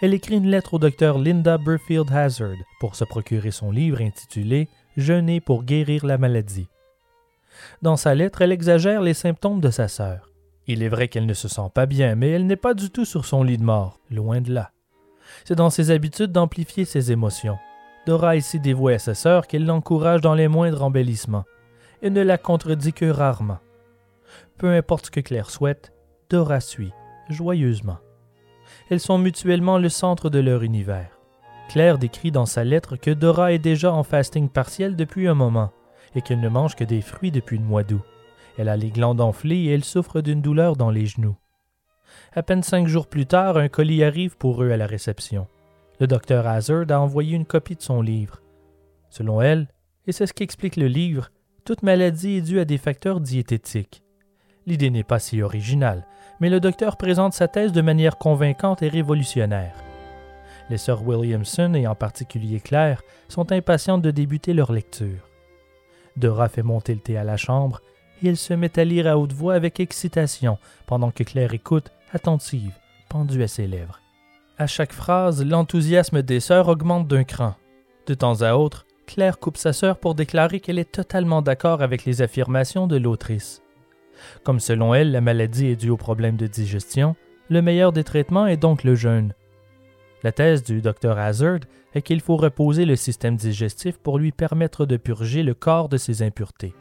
[0.00, 4.68] Elle écrit une lettre au docteur Linda Burfield Hazard pour se procurer son livre intitulé
[4.96, 6.68] Jeûner pour guérir la maladie.
[7.80, 10.30] Dans sa lettre, elle exagère les symptômes de sa sœur.
[10.66, 13.04] Il est vrai qu'elle ne se sent pas bien, mais elle n'est pas du tout
[13.04, 14.72] sur son lit de mort, loin de là.
[15.44, 17.58] C'est dans ses habitudes d'amplifier ses émotions.
[18.06, 21.44] Dora est si dévouée à sa sœur qu'elle l'encourage dans les moindres embellissements,
[22.02, 23.58] et ne la contredit que rarement.
[24.58, 25.92] Peu importe ce que Claire souhaite,
[26.28, 26.92] Dora suit,
[27.28, 27.98] joyeusement.
[28.90, 31.18] Elles sont mutuellement le centre de leur univers.
[31.68, 35.72] Claire décrit dans sa lettre que Dora est déjà en fasting partiel depuis un moment
[36.14, 38.02] et qu'elle ne mange que des fruits depuis le mois d'août.
[38.58, 41.36] Elle a les glandes enflées et elle souffre d'une douleur dans les genoux.
[42.34, 45.46] À peine cinq jours plus tard, un colis arrive pour eux à la réception.
[46.00, 48.42] Le docteur Hazard a envoyé une copie de son livre.
[49.08, 49.68] Selon elle,
[50.06, 51.30] et c'est ce qu'explique le livre,
[51.64, 54.02] toute maladie est due à des facteurs diététiques.
[54.66, 56.06] L'idée n'est pas si originale,
[56.40, 59.74] mais le docteur présente sa thèse de manière convaincante et révolutionnaire.
[60.70, 65.28] Les sœurs Williamson, et en particulier Claire, sont impatientes de débuter leur lecture.
[66.16, 67.80] Dora fait monter le thé à la chambre
[68.22, 71.90] et elle se met à lire à haute voix avec excitation pendant que Claire écoute,
[72.12, 72.72] attentive,
[73.08, 74.00] pendue à ses lèvres.
[74.58, 77.54] À chaque phrase, l'enthousiasme des sœurs augmente d'un cran.
[78.06, 82.06] De temps à autre, Claire coupe sa sœur pour déclarer qu'elle est totalement d'accord avec
[82.06, 83.62] les affirmations de l'autrice.
[84.42, 87.14] Comme selon elle, la maladie est due au problème de digestion,
[87.50, 89.34] le meilleur des traitements est donc le jeûne.
[90.22, 91.58] La thèse du Dr Hazard
[91.94, 95.98] est qu'il faut reposer le système digestif pour lui permettre de purger le corps de
[95.98, 96.72] ses impuretés.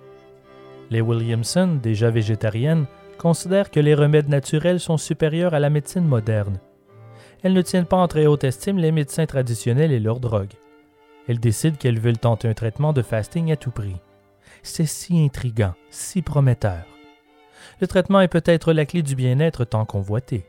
[0.90, 2.86] Les Williamson, déjà végétariennes,
[3.18, 6.62] considèrent que les remèdes naturels sont supérieurs à la médecine moderne.
[7.44, 10.54] Elles ne tiennent pas en très haute estime les médecins traditionnels et leurs drogues.
[11.32, 13.96] Elles décident qu'elles veulent tenter un traitement de fasting à tout prix.
[14.64, 16.84] C'est si intrigant, si prometteur.
[17.80, 20.44] Le traitement est peut-être la clé du bien-être tant convoité.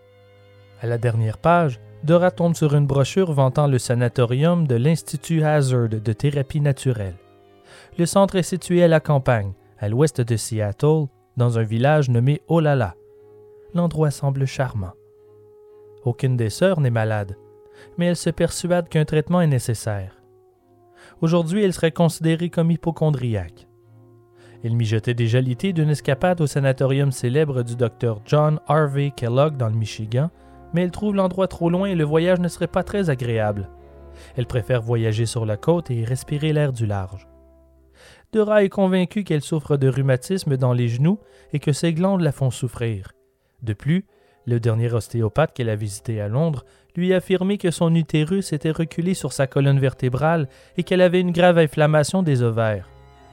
[0.81, 5.89] À la dernière page, Dora tombe sur une brochure vantant le sanatorium de l'Institut Hazard
[5.89, 7.15] de thérapie naturelle.
[7.97, 12.43] Le centre est situé à la campagne, à l'ouest de Seattle, dans un village nommé
[12.49, 12.97] Olala.
[13.73, 14.95] L'endroit semble charmant.
[16.05, 17.37] Aucune des sœurs n'est malade,
[17.99, 20.22] mais elle se persuade qu'un traitement est nécessaire.
[21.23, 23.67] Aujourd'hui, elle serait considérée comme hypochondriaque.
[24.63, 29.69] Elle mijotait déjà l'idée d'une escapade au sanatorium célèbre du docteur John Harvey Kellogg dans
[29.69, 30.31] le Michigan
[30.73, 33.69] mais elle trouve l'endroit trop loin et le voyage ne serait pas très agréable.
[34.37, 37.29] Elle préfère voyager sur la côte et respirer l'air du large.
[38.33, 41.19] Dora est convaincue qu'elle souffre de rhumatisme dans les genoux
[41.53, 43.13] et que ses glandes la font souffrir.
[43.63, 44.07] De plus,
[44.47, 46.65] le dernier ostéopathe qu'elle a visité à Londres
[46.97, 51.33] lui affirmé que son utérus était reculé sur sa colonne vertébrale et qu'elle avait une
[51.33, 52.89] grave inflammation des ovaires.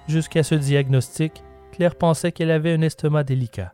[0.07, 3.73] Jusqu'à ce diagnostic, Claire pensait qu'elle avait un estomac délicat.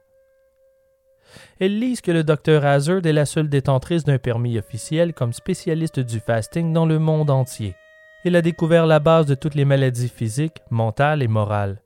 [1.60, 6.00] Elle lise que le docteur Hazard est la seule détentrice d'un permis officiel comme spécialiste
[6.00, 7.76] du fasting dans le monde entier.
[8.24, 11.82] Elle a découvert la base de toutes les maladies physiques, mentales et morales.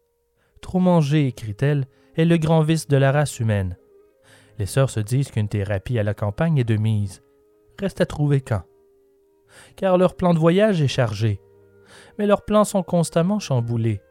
[0.62, 1.86] Trop manger, écrit-elle,
[2.16, 3.78] est le grand vice de la race humaine.
[4.58, 7.22] Les sœurs se disent qu'une thérapie à la campagne est de mise.
[7.80, 8.64] Reste à trouver quand.
[9.76, 11.40] Car leur plan de voyage est chargé.
[12.18, 14.02] Mais leurs plans sont constamment chamboulés.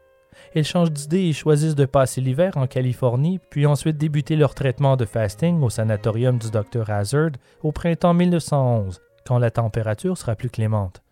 [0.55, 4.95] Elles changent d'idée et choisissent de passer l'hiver en Californie, puis ensuite débuter leur traitement
[4.95, 10.49] de fasting au sanatorium du Dr Hazard au printemps 1911, quand la température sera plus
[10.49, 11.03] clémente.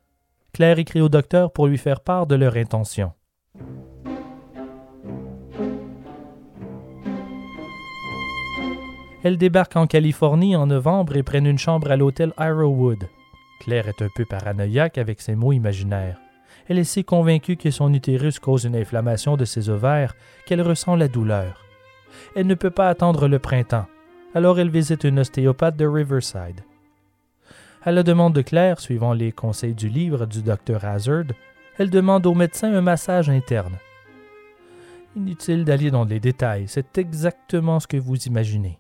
[0.54, 3.12] Claire écrit au docteur pour lui faire part de leur intention.
[9.28, 13.10] Elles débarquent en Californie en novembre et prennent une chambre à l'hôtel Arrowwood.
[13.60, 16.18] Claire est un peu paranoïaque avec ses mots imaginaires
[16.68, 20.96] elle est si convaincue que son utérus cause une inflammation de ses ovaires qu'elle ressent
[20.96, 21.66] la douleur.
[22.36, 23.88] Elle ne peut pas attendre le printemps,
[24.34, 26.62] alors elle visite une ostéopathe de Riverside.
[27.84, 31.26] À la demande de Claire, suivant les conseils du livre du docteur Hazard,
[31.78, 33.78] elle demande au médecin un massage interne.
[35.16, 38.78] Inutile d'aller dans les détails, c'est exactement ce que vous imaginez.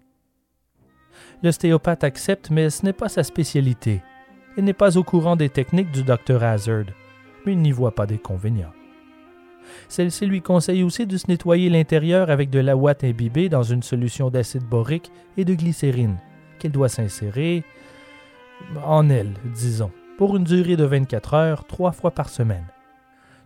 [1.43, 4.01] L'ostéopathe accepte, mais ce n'est pas sa spécialité.
[4.57, 6.85] Elle n'est pas au courant des techniques du docteur Hazard.
[7.45, 8.71] mais il n'y voit pas d'inconvénient.
[9.87, 13.83] Celle-ci lui conseille aussi de se nettoyer l'intérieur avec de la ouate imbibée dans une
[13.83, 16.17] solution d'acide borique et de glycérine,
[16.59, 17.63] qu'elle doit s'insérer
[18.83, 22.65] en elle, disons, pour une durée de 24 heures, trois fois par semaine.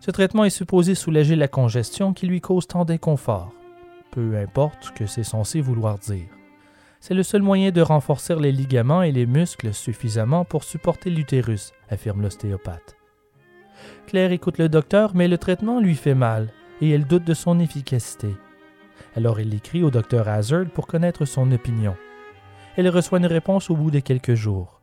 [0.00, 3.52] Ce traitement est supposé soulager la congestion qui lui cause tant d'inconfort,
[4.10, 6.26] peu importe ce que c'est censé vouloir dire.
[7.02, 11.72] C'est le seul moyen de renforcer les ligaments et les muscles suffisamment pour supporter l'utérus,
[11.90, 12.94] affirme l'ostéopathe.
[14.06, 17.58] Claire écoute le docteur, mais le traitement lui fait mal et elle doute de son
[17.58, 18.28] efficacité.
[19.16, 21.96] Alors elle écrit au docteur Hazard pour connaître son opinion.
[22.76, 24.80] Elle reçoit une réponse au bout de quelques jours.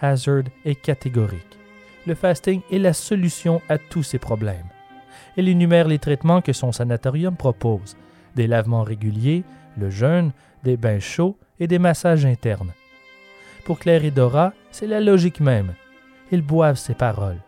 [0.00, 1.58] Hazard est catégorique.
[2.08, 4.66] Le fasting est la solution à tous ses problèmes.
[5.36, 7.96] Elle énumère les traitements que son sanatorium propose
[8.34, 9.44] des lavements réguliers,
[9.78, 10.32] le jeûne,
[10.64, 12.72] des bains chauds et des massages internes.
[13.64, 15.74] Pour Claire et Dora, c'est la logique même.
[16.30, 17.40] Ils boivent ses paroles.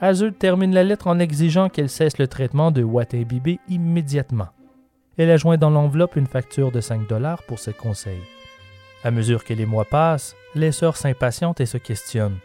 [0.00, 4.48] Hazard termine la lettre en exigeant qu'elle cesse le traitement de Watt-imbibé immédiatement.
[5.18, 8.22] Elle a joint dans l'enveloppe une facture de 5 dollars pour ses conseils.
[9.04, 12.38] À mesure que les mois passent, les sœurs s'impatientent et se questionnent.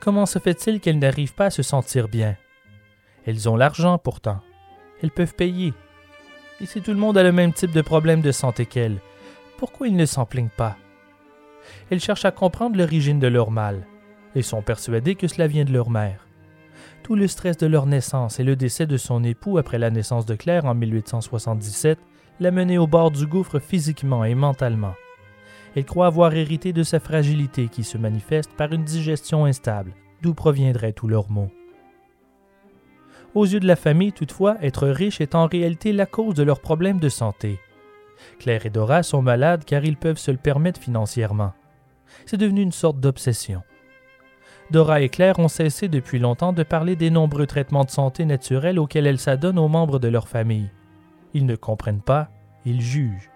[0.00, 2.36] Comment se fait-il qu'elles n'arrivent pas à se sentir bien?
[3.26, 4.40] Elles ont l'argent pourtant.
[5.02, 5.72] Elles peuvent payer.
[6.64, 9.00] Si tout le monde a le même type de problème de santé qu'elles,
[9.60, 10.78] pourquoi ils ne s'en plaignent pas
[11.90, 13.86] Elles cherchent à comprendre l'origine de leur mal
[14.34, 16.26] et sont persuadées que cela vient de leur mère.
[17.02, 20.24] Tout le stress de leur naissance et le décès de son époux après la naissance
[20.24, 21.98] de Claire en 1877
[22.40, 24.94] l'a menée au bord du gouffre physiquement et mentalement.
[25.76, 29.92] Elle croit avoir hérité de sa fragilité qui se manifeste par une digestion instable,
[30.22, 31.50] d'où proviendraient tous leurs maux.
[33.34, 36.62] Aux yeux de la famille, toutefois, être riche est en réalité la cause de leurs
[36.62, 37.60] problèmes de santé.
[38.38, 41.52] Claire et Dora sont malades car ils peuvent se le permettre financièrement.
[42.26, 43.62] C'est devenu une sorte d'obsession.
[44.70, 48.78] Dora et Claire ont cessé depuis longtemps de parler des nombreux traitements de santé naturels
[48.78, 50.70] auxquels elles s'adonnent aux membres de leur famille.
[51.34, 52.30] Ils ne comprennent pas,
[52.64, 53.30] ils jugent.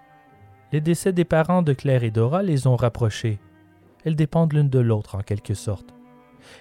[0.72, 3.40] Les décès des parents de Claire et Dora les ont rapprochés.
[4.04, 5.94] Elles dépendent l'une de l'autre en quelque sorte.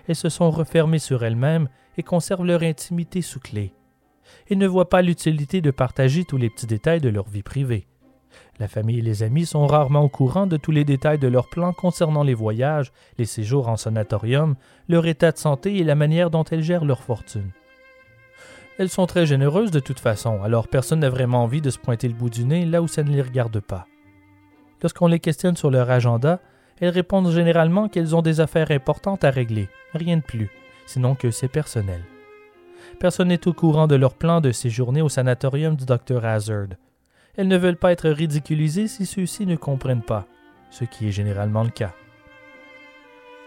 [0.08, 3.74] Elles se sont refermées sur elles-mêmes et conservent leur intimité sous clé.
[4.50, 7.88] Ils ne voient pas l'utilité de partager tous les petits détails de leur vie privée.
[8.60, 11.50] La famille et les amis sont rarement au courant de tous les détails de leurs
[11.50, 14.56] plans concernant les voyages, les séjours en sanatorium,
[14.88, 17.52] leur état de santé et la manière dont elles gèrent leur fortune.
[18.78, 22.08] Elles sont très généreuses de toute façon, alors personne n'a vraiment envie de se pointer
[22.08, 23.88] le bout du nez là où ça ne les regarde pas.
[24.82, 26.40] Lorsqu'on les questionne sur leur agenda,
[26.80, 30.50] elles répondent généralement qu'elles ont des affaires importantes à régler, rien de plus,
[30.86, 32.02] sinon que c'est personnel.
[33.00, 36.26] Personne n'est au courant de leur plan de séjourner au sanatorium du Dr.
[36.26, 36.68] Hazard.
[37.36, 40.28] Elles ne veulent pas être ridiculisées si ceux-ci ne comprennent pas,
[40.70, 41.94] ce qui est généralement le cas.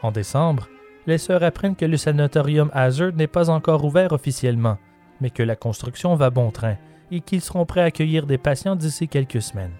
[0.03, 0.69] En décembre,
[1.07, 4.79] les sœurs apprennent que le sanatorium Hazard n'est pas encore ouvert officiellement,
[5.21, 6.77] mais que la construction va bon train
[7.13, 9.75] et qu'ils seront prêts à accueillir des patients d'ici quelques semaines.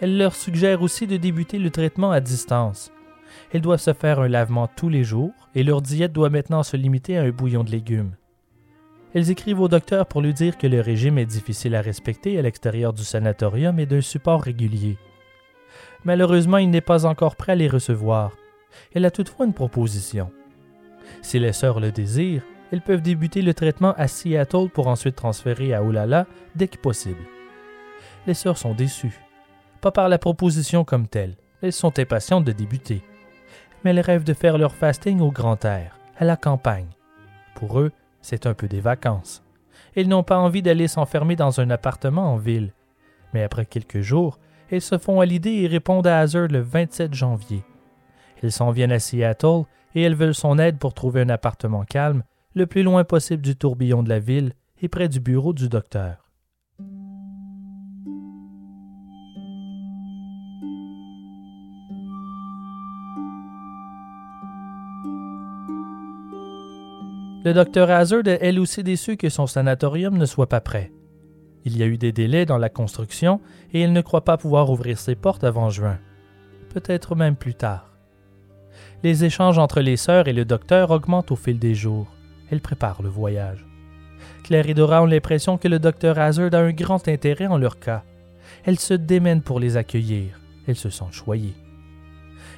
[0.00, 2.90] Elle leur suggère aussi de débuter le traitement à distance.
[3.52, 6.78] Elles doivent se faire un lavement tous les jours et leur diète doit maintenant se
[6.78, 8.16] limiter à un bouillon de légumes.
[9.14, 12.42] Elles écrivent au docteur pour lui dire que le régime est difficile à respecter à
[12.42, 14.98] l'extérieur du sanatorium et d'un support régulier.
[16.04, 18.32] Malheureusement, il n'est pas encore prêt à les recevoir.
[18.94, 20.30] Elle a toutefois une proposition.
[21.22, 22.42] Si les sœurs le désirent,
[22.72, 27.24] elles peuvent débuter le traitement à Seattle pour ensuite transférer à Olala dès que possible.
[28.26, 29.20] Les sœurs sont déçues
[29.80, 31.36] pas par la proposition comme telle.
[31.62, 33.02] Elles sont impatientes de débuter.
[33.82, 36.88] Mais elles rêvent de faire leur fasting au grand air, à la campagne.
[37.54, 39.42] Pour eux, c'est un peu des vacances.
[39.96, 42.72] Ils n'ont pas envie d'aller s'enfermer dans un appartement en ville.
[43.32, 44.38] Mais après quelques jours,
[44.70, 47.64] elles se font à l'idée et répondent à Hazard le 27 janvier.
[48.42, 52.22] Ils s'en viennent à Seattle et elles veulent son aide pour trouver un appartement calme,
[52.54, 56.29] le plus loin possible du tourbillon de la ville et près du bureau du docteur.
[67.42, 70.92] Le docteur Hazard est elle aussi déçu que son sanatorium ne soit pas prêt.
[71.64, 73.40] Il y a eu des délais dans la construction
[73.72, 75.98] et il ne croit pas pouvoir ouvrir ses portes avant juin.
[76.68, 77.94] Peut-être même plus tard.
[79.02, 82.08] Les échanges entre les sœurs et le docteur augmentent au fil des jours.
[82.50, 83.64] Elles préparent le voyage.
[84.44, 87.78] Claire et Dora ont l'impression que le docteur Hazard a un grand intérêt en leur
[87.78, 88.04] cas.
[88.64, 90.38] Elles se démènent pour les accueillir.
[90.66, 91.54] Elles se sentent choyées.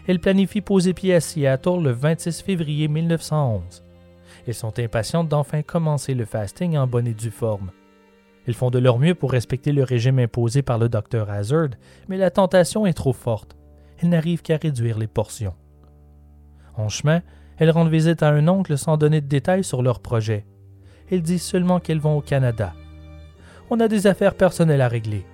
[0.08, 3.81] Elles planifient poser pied à Seattle le 26 février 1911.
[4.46, 7.70] Elles sont impatientes d'enfin commencer le fasting en bonne et due forme.
[8.46, 11.70] Elles font de leur mieux pour respecter le régime imposé par le docteur Hazard,
[12.08, 13.56] mais la tentation est trop forte.
[13.98, 15.54] Elles n'arrivent qu'à réduire les portions.
[16.76, 17.22] En chemin,
[17.58, 20.46] Elles rendent visite à un oncle sans donner de détails sur leur projet.
[21.10, 22.72] Elles disent seulement qu'elles vont au Canada.
[23.70, 25.24] On a des affaires personnelles à régler.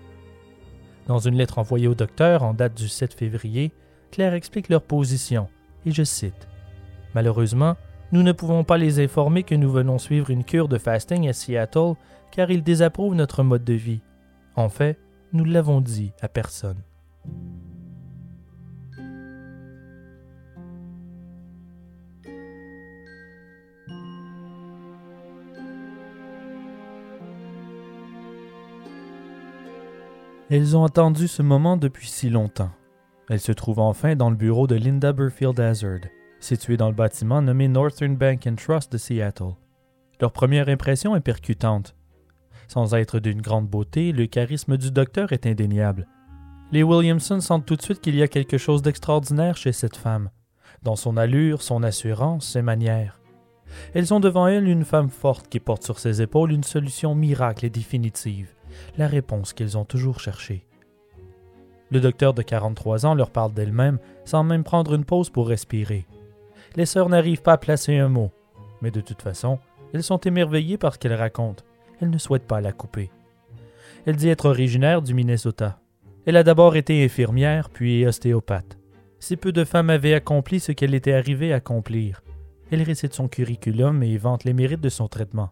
[1.06, 3.72] Dans une lettre envoyée au docteur en date du 7 février,
[4.10, 5.48] Claire explique leur position,
[5.86, 6.48] et je cite
[7.14, 7.76] Malheureusement,
[8.10, 11.32] nous ne pouvons pas les informer que nous venons suivre une cure de fasting à
[11.32, 11.94] Seattle
[12.30, 14.00] car ils désapprouvent notre mode de vie.
[14.56, 14.98] En fait,
[15.32, 16.82] nous l'avons dit à personne.
[30.50, 32.70] Elles ont attendu ce moment depuis si longtemps.
[33.28, 36.00] Elles se trouvent enfin dans le bureau de Linda Burfield Hazard,
[36.40, 39.54] situé dans le bâtiment nommé Northern Bank and Trust de Seattle.
[40.20, 41.94] Leur première impression est percutante.
[42.66, 46.06] Sans être d'une grande beauté, le charisme du docteur est indéniable.
[46.70, 50.30] Les Williamson sentent tout de suite qu'il y a quelque chose d'extraordinaire chez cette femme,
[50.82, 53.20] dans son allure, son assurance, ses manières.
[53.94, 57.64] Elles ont devant elles une femme forte qui porte sur ses épaules une solution miracle
[57.64, 58.52] et définitive,
[58.96, 60.66] la réponse qu'ils ont toujours cherchée.
[61.90, 66.06] Le docteur de 43 ans leur parle d'elle-même sans même prendre une pause pour respirer.
[66.76, 68.30] Les sœurs n'arrivent pas à placer un mot,
[68.82, 69.58] mais de toute façon,
[69.92, 71.64] elles sont émerveillées par ce qu'elle raconte.
[72.00, 73.10] Elles ne souhaitent pas la couper.
[74.06, 75.80] Elle dit être originaire du Minnesota.
[76.26, 78.78] Elle a d'abord été infirmière, puis ostéopathe.
[79.18, 82.22] Si peu de femmes avaient accompli ce qu'elle était arrivée à accomplir.
[82.70, 85.50] Elle récite son curriculum et vante les mérites de son traitement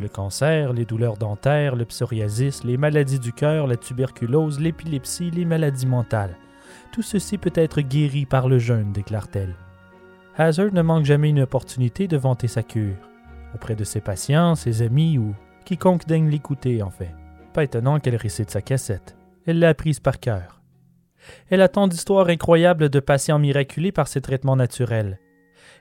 [0.00, 5.44] le cancer, les douleurs dentaires, le psoriasis, les maladies du cœur, la tuberculose, l'épilepsie, les
[5.44, 6.36] maladies mentales.
[6.92, 9.54] Tout ceci peut être guéri par le jeûne, déclare-t-elle.
[10.36, 12.96] Hazard ne manque jamais une opportunité de vanter sa cure,
[13.54, 17.14] auprès de ses patients, ses amis ou quiconque daigne l'écouter, en fait.
[17.52, 19.16] Pas étonnant qu'elle récite sa cassette.
[19.46, 20.60] Elle l'a apprise par cœur.
[21.50, 25.20] Elle a tant d'histoires incroyables de patients miraculés par ses traitements naturels.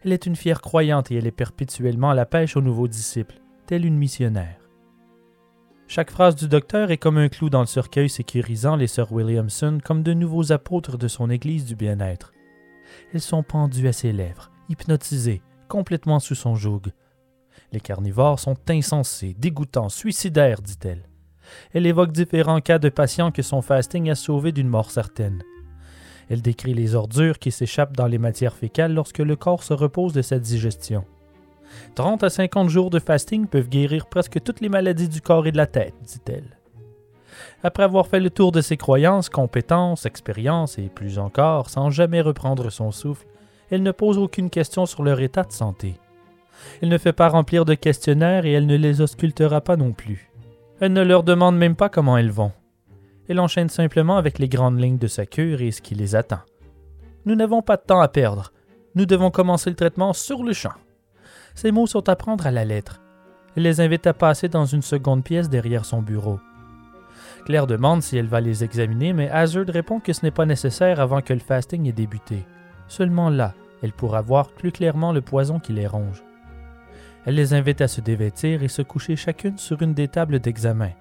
[0.05, 3.39] Elle est une fière croyante et elle est perpétuellement à la pêche aux nouveaux disciples
[3.65, 4.59] telle une missionnaire.
[5.87, 9.79] Chaque phrase du docteur est comme un clou dans le cercueil sécurisant les sœurs Williamson
[9.83, 12.33] comme de nouveaux apôtres de son Église du bien-être.
[13.13, 16.81] Elles sont pendues à ses lèvres, hypnotisées, complètement sous son joug.
[17.71, 21.07] Les carnivores sont insensés, dégoûtants, suicidaires, dit-elle.
[21.73, 25.43] Elle évoque différents cas de patients que son fasting a sauvés d'une mort certaine.
[26.29, 30.13] Elle décrit les ordures qui s'échappent dans les matières fécales lorsque le corps se repose
[30.13, 31.05] de sa digestion.
[31.93, 35.51] 30 à 50 jours de fasting peuvent guérir presque toutes les maladies du corps et
[35.51, 36.57] de la tête, dit-elle.
[37.63, 42.21] Après avoir fait le tour de ses croyances, compétences, expériences et plus encore, sans jamais
[42.21, 43.25] reprendre son souffle,
[43.69, 45.95] elle ne pose aucune question sur leur état de santé.
[46.81, 50.31] Elle ne fait pas remplir de questionnaires et elle ne les auscultera pas non plus.
[50.79, 52.51] Elle ne leur demande même pas comment elles vont.
[53.27, 56.41] Elle enchaîne simplement avec les grandes lignes de sa cure et ce qui les attend.
[57.25, 58.51] Nous n'avons pas de temps à perdre.
[58.95, 60.73] Nous devons commencer le traitement sur le champ.
[61.55, 63.01] Ces mots sont à prendre à la lettre.
[63.55, 66.39] Elle les invite à passer dans une seconde pièce derrière son bureau.
[67.45, 70.99] Claire demande si elle va les examiner, mais Hazard répond que ce n'est pas nécessaire
[70.99, 72.45] avant que le fasting ait débuté.
[72.87, 76.23] Seulement là, elle pourra voir plus clairement le poison qui les ronge.
[77.25, 80.91] Elle les invite à se dévêtir et se coucher chacune sur une des tables d'examen.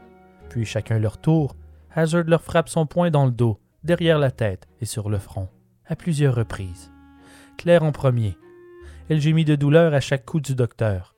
[0.49, 1.55] Puis, chacun leur tour,
[1.95, 5.49] Hazard leur frappe son poing dans le dos, derrière la tête et sur le front,
[5.87, 6.91] à plusieurs reprises.
[7.57, 8.37] Claire en premier,
[9.09, 11.15] elle gémit de douleur à chaque coup du docteur.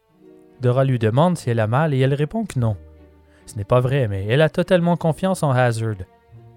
[0.61, 2.77] Dora lui demande si elle a mal et elle répond que non.
[3.47, 5.97] Ce n'est pas vrai, mais elle a totalement confiance en Hazard.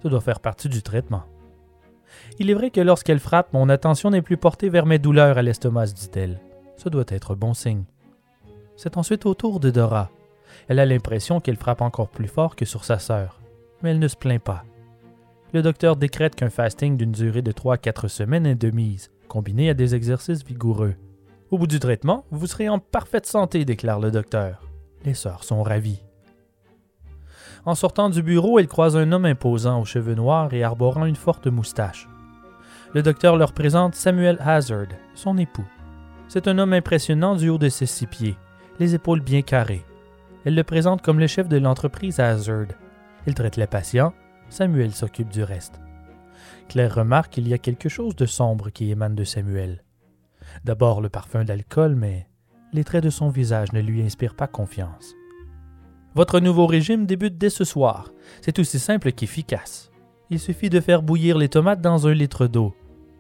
[0.02, 1.24] Ça doit faire partie du traitement.
[2.40, 5.42] Il est vrai que lorsqu'elle frappe, mon attention n'est plus portée vers mes douleurs à
[5.42, 6.40] l'estomac, dit-elle.
[6.78, 7.84] Ce doit être bon signe.
[8.76, 10.12] C'est ensuite au tour de Dora.
[10.68, 13.42] Elle a l'impression qu'elle frappe encore plus fort que sur sa sœur,
[13.82, 14.64] mais elle ne se plaint pas.
[15.54, 19.12] Le docteur décrète qu'un fasting d'une durée de 3 à 4 semaines est de mise,
[19.28, 20.96] combiné à des exercices vigoureux.
[21.50, 24.62] Au bout du traitement, vous serez en parfaite santé, déclare le docteur.
[25.06, 26.04] Les sœurs sont ravies.
[27.68, 31.18] En sortant du bureau, elles croisent un homme imposant aux cheveux noirs et arborant une
[31.18, 32.08] forte moustache.
[32.94, 35.68] Le docteur leur présente Samuel Hazard, son époux.
[36.30, 38.38] C'est un homme impressionnant du haut de ses six pieds,
[38.80, 39.84] les épaules bien carrées.
[40.46, 42.68] Elle le présente comme le chef de l'entreprise Hazard.
[43.28, 44.14] Il traite les patients,
[44.48, 45.82] Samuel s'occupe du reste.
[46.70, 49.84] Claire remarque qu'il y a quelque chose de sombre qui émane de Samuel.
[50.64, 52.30] D'abord le parfum d'alcool, mais
[52.72, 55.14] les traits de son visage ne lui inspirent pas confiance.
[56.18, 58.12] Votre nouveau régime débute dès ce soir.
[58.42, 59.92] C'est aussi simple qu'efficace.
[60.32, 62.74] Il suffit de faire bouillir les tomates dans un litre d'eau.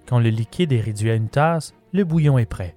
[0.07, 2.75] Quand le liquide est réduit à une tasse, le bouillon est prêt.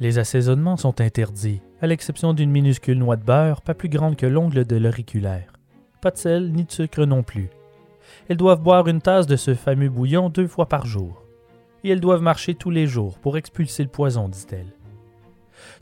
[0.00, 4.26] Les assaisonnements sont interdits, à l'exception d'une minuscule noix de beurre pas plus grande que
[4.26, 5.52] l'ongle de l'auriculaire.
[6.00, 7.48] Pas de sel ni de sucre non plus.
[8.28, 11.22] Elles doivent boire une tasse de ce fameux bouillon deux fois par jour.
[11.84, 14.72] et elles doivent marcher tous les jours pour expulser le poison, dit-elle.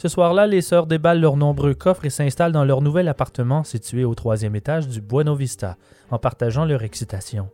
[0.02, 4.02] Ce soir-là, les sœurs déballent leurs nombreux coffres et s'installent dans leur nouvel appartement situé
[4.02, 5.76] au troisième étage du Buena Vista,
[6.10, 7.50] en partageant leur excitation.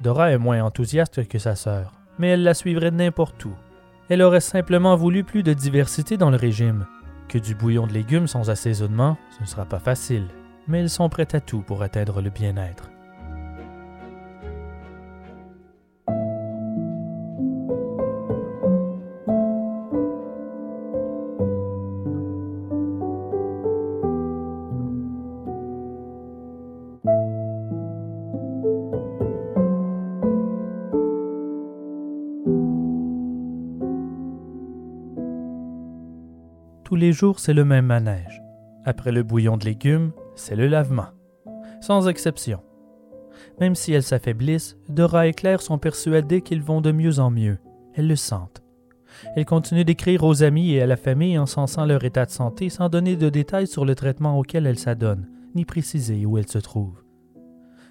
[0.00, 3.52] Dora est moins enthousiaste que sa sœur, mais elle la suivrait n'importe où.
[4.08, 6.86] Elle aurait simplement voulu plus de diversité dans le régime.
[7.28, 10.26] Que du bouillon de légumes sans assaisonnement, ce ne sera pas facile,
[10.66, 12.90] mais elles sont prêtes à tout pour atteindre le bien-être.
[36.96, 38.42] Tous les jours, c'est le même manège.
[38.86, 41.08] Après le bouillon de légumes, c'est le lavement.
[41.82, 42.62] Sans exception.
[43.60, 47.58] Même si elles s'affaiblissent, Dora et Claire sont persuadées qu'ils vont de mieux en mieux.
[47.92, 48.62] Elles le sentent.
[49.34, 52.70] Elles continuent d'écrire aux amis et à la famille en sensant leur état de santé
[52.70, 56.56] sans donner de détails sur le traitement auquel elles s'adonnent, ni préciser où elles se
[56.56, 57.02] trouvent.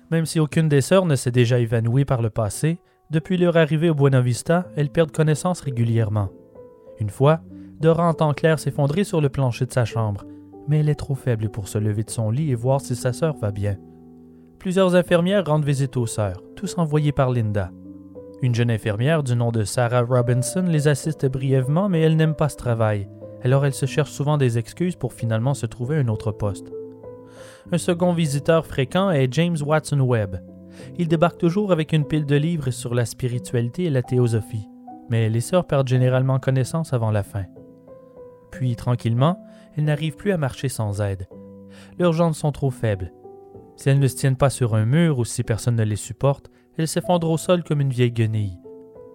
[0.09, 2.79] Même si aucune des sœurs ne s'est déjà évanouie par le passé,
[3.11, 6.29] depuis leur arrivée au Buena Vista, elles perdent connaissance régulièrement.
[6.99, 7.41] Une fois,
[7.79, 10.23] Dora entend Claire s'effondrer sur le plancher de sa chambre,
[10.67, 13.13] mais elle est trop faible pour se lever de son lit et voir si sa
[13.13, 13.77] sœur va bien.
[14.59, 17.71] Plusieurs infirmières rendent visite aux sœurs, tous envoyées par Linda.
[18.41, 22.49] Une jeune infirmière du nom de Sarah Robinson les assiste brièvement, mais elle n'aime pas
[22.49, 23.07] ce travail,
[23.43, 26.71] alors elle se cherche souvent des excuses pour finalement se trouver un autre poste.
[27.71, 30.37] Un second visiteur fréquent est James Watson Webb.
[30.97, 34.67] Il débarque toujours avec une pile de livres sur la spiritualité et la théosophie,
[35.09, 37.45] mais les sœurs perdent généralement connaissance avant la fin.
[38.55, 39.45] Puis, tranquillement,
[39.75, 41.27] elles n'arrivent plus à marcher sans aide.
[41.99, 43.11] Leurs jambes sont trop faibles.
[43.75, 46.49] Si elles ne se tiennent pas sur un mur ou si personne ne les supporte,
[46.77, 48.57] elles s'effondrent au sol comme une vieille guenille.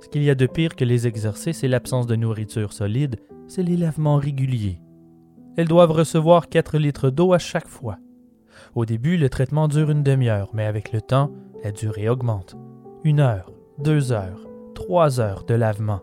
[0.02, 3.16] Ce qu'il y a de pire que les exercices et l'absence de nourriture solide,
[3.48, 4.82] c'est les lavements réguliers.
[5.56, 7.96] Elles doivent recevoir 4 litres d'eau à chaque fois.
[8.74, 11.30] Au début, le traitement dure une demi-heure, mais avec le temps,
[11.64, 12.58] la durée augmente.
[13.04, 16.02] Une heure, deux heures, trois heures de lavement.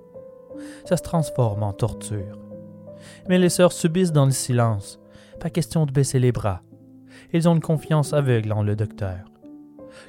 [0.86, 2.47] Ça se transforme en torture
[3.30, 5.00] mais les sœurs subissent dans le silence.
[5.40, 6.62] Pas question de baisser les bras.
[7.34, 9.26] Ils ont une confiance aveugle en le docteur.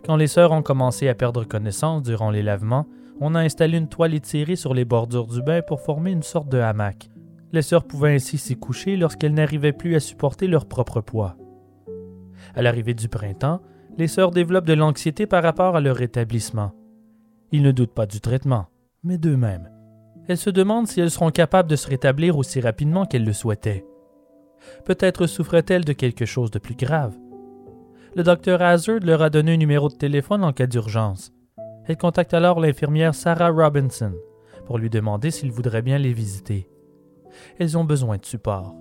[0.05, 2.87] Quand les sœurs ont commencé à perdre connaissance durant les lavements,
[3.21, 6.49] on a installé une toile étirée sur les bordures du bain pour former une sorte
[6.49, 7.11] de hamac.
[7.53, 11.37] Les sœurs pouvaient ainsi s'y coucher lorsqu'elles n'arrivaient plus à supporter leur propre poids.
[12.55, 13.61] À l'arrivée du printemps,
[13.97, 16.73] les sœurs développent de l'anxiété par rapport à leur rétablissement.
[17.51, 18.67] Ils ne doutent pas du traitement,
[19.03, 19.71] mais d'eux-mêmes
[20.29, 23.87] elle se demande si elles seront capables de se rétablir aussi rapidement qu'elles le souhaitaient.
[24.85, 27.17] Peut-être souffrait-elle de quelque chose de plus grave.
[28.15, 31.33] Le docteur Hazard leur a donné un numéro de téléphone en cas d'urgence.
[31.87, 34.13] Elle contacte alors l'infirmière Sarah Robinson
[34.67, 36.69] pour lui demander s'il voudrait bien les visiter.
[37.59, 38.75] Elles ont besoin de support.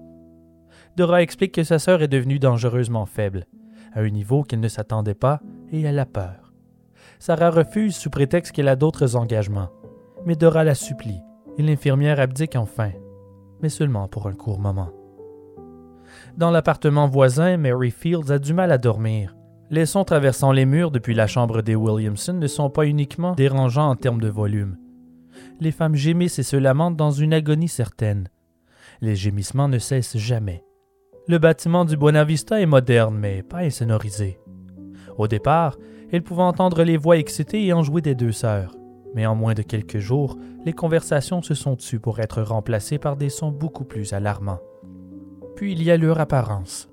[0.98, 3.46] Dora explique que sa sœur est devenue dangereusement faible,
[3.94, 5.40] à un niveau qu'elle ne s'attendait pas,
[5.72, 6.52] et elle a peur.
[7.20, 9.70] Sarah refuse sous prétexte qu'elle a d'autres engagements,
[10.26, 11.22] mais Dora la supplie
[11.58, 12.92] et l'infirmière abdique enfin,
[13.62, 14.92] mais seulement pour un court moment.
[16.38, 19.36] Dans l'appartement voisin, Mary Fields a du mal à dormir.
[19.70, 23.90] Les sons traversant les murs depuis la chambre des Williamson ne sont pas uniquement dérangeants
[23.90, 24.78] en termes de volume.
[25.60, 28.30] Les femmes gémissent et se lamentent dans une agonie certaine.
[29.02, 30.64] Les gémissements ne cessent jamais.
[31.28, 34.40] Le bâtiment du Buena Vista est moderne, mais pas insonorisé.
[35.18, 35.76] Au départ,
[36.12, 38.77] elle pouvait entendre les voix excitées et enjouées des deux sœurs
[39.18, 43.18] mais en moins de quelques jours, les conversations se sont tues pour être remplacées par
[43.18, 44.60] des sons beaucoup plus alarmants.
[45.56, 46.88] Puis il y a leur apparence.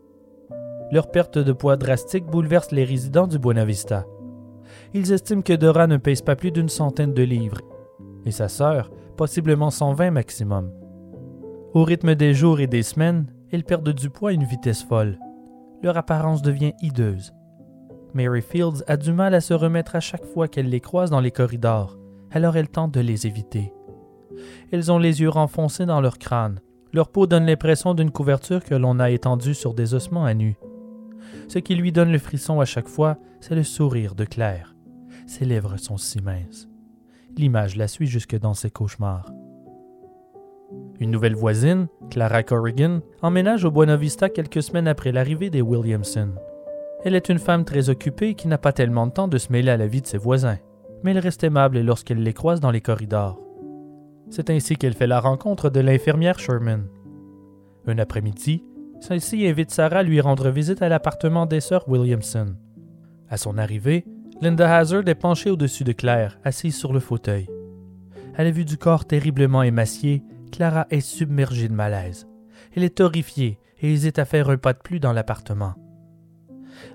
[0.90, 4.06] Leur perte de poids drastique bouleverse les résidents du Buena Vista.
[4.94, 7.60] Ils estiment que Dora ne pèse pas plus d'une centaine de livres,
[8.24, 10.72] et sa sœur, possiblement 120 maximum.
[11.74, 15.18] Au rythme des jours et des semaines, elles perdent du poids à une vitesse folle.
[15.82, 17.34] Leur apparence devient hideuse.
[18.14, 21.20] Mary Fields a du mal à se remettre à chaque fois qu'elle les croise dans
[21.20, 21.98] les corridors
[22.34, 23.72] alors elle tente de les éviter.
[24.72, 26.60] Elles ont les yeux renfoncés dans leur crâne.
[26.92, 30.56] Leur peau donne l'impression d'une couverture que l'on a étendue sur des ossements à nu.
[31.48, 34.74] Ce qui lui donne le frisson à chaque fois, c'est le sourire de Claire.
[35.26, 36.68] Ses lèvres sont si minces.
[37.36, 39.32] L'image la suit jusque dans ses cauchemars.
[40.98, 46.30] Une nouvelle voisine, Clara Corrigan, emménage au Buena Vista quelques semaines après l'arrivée des Williamson.
[47.04, 49.70] Elle est une femme très occupée qui n'a pas tellement de temps de se mêler
[49.70, 50.58] à la vie de ses voisins
[51.04, 53.38] mais elle reste aimable lorsqu'elle les croise dans les corridors.
[54.30, 56.88] C'est ainsi qu'elle fait la rencontre de l'infirmière Sherman.
[57.86, 58.64] Un après-midi,
[59.00, 62.56] celle-ci invite Sarah à lui rendre visite à l'appartement des sœurs Williamson.
[63.28, 64.06] À son arrivée,
[64.40, 67.48] Linda Hazard est penchée au-dessus de Claire, assise sur le fauteuil.
[68.36, 72.26] À la vue du corps terriblement émacié, Clara est submergée de malaise.
[72.74, 75.74] Elle est horrifiée et hésite à faire un pas de plus dans l'appartement.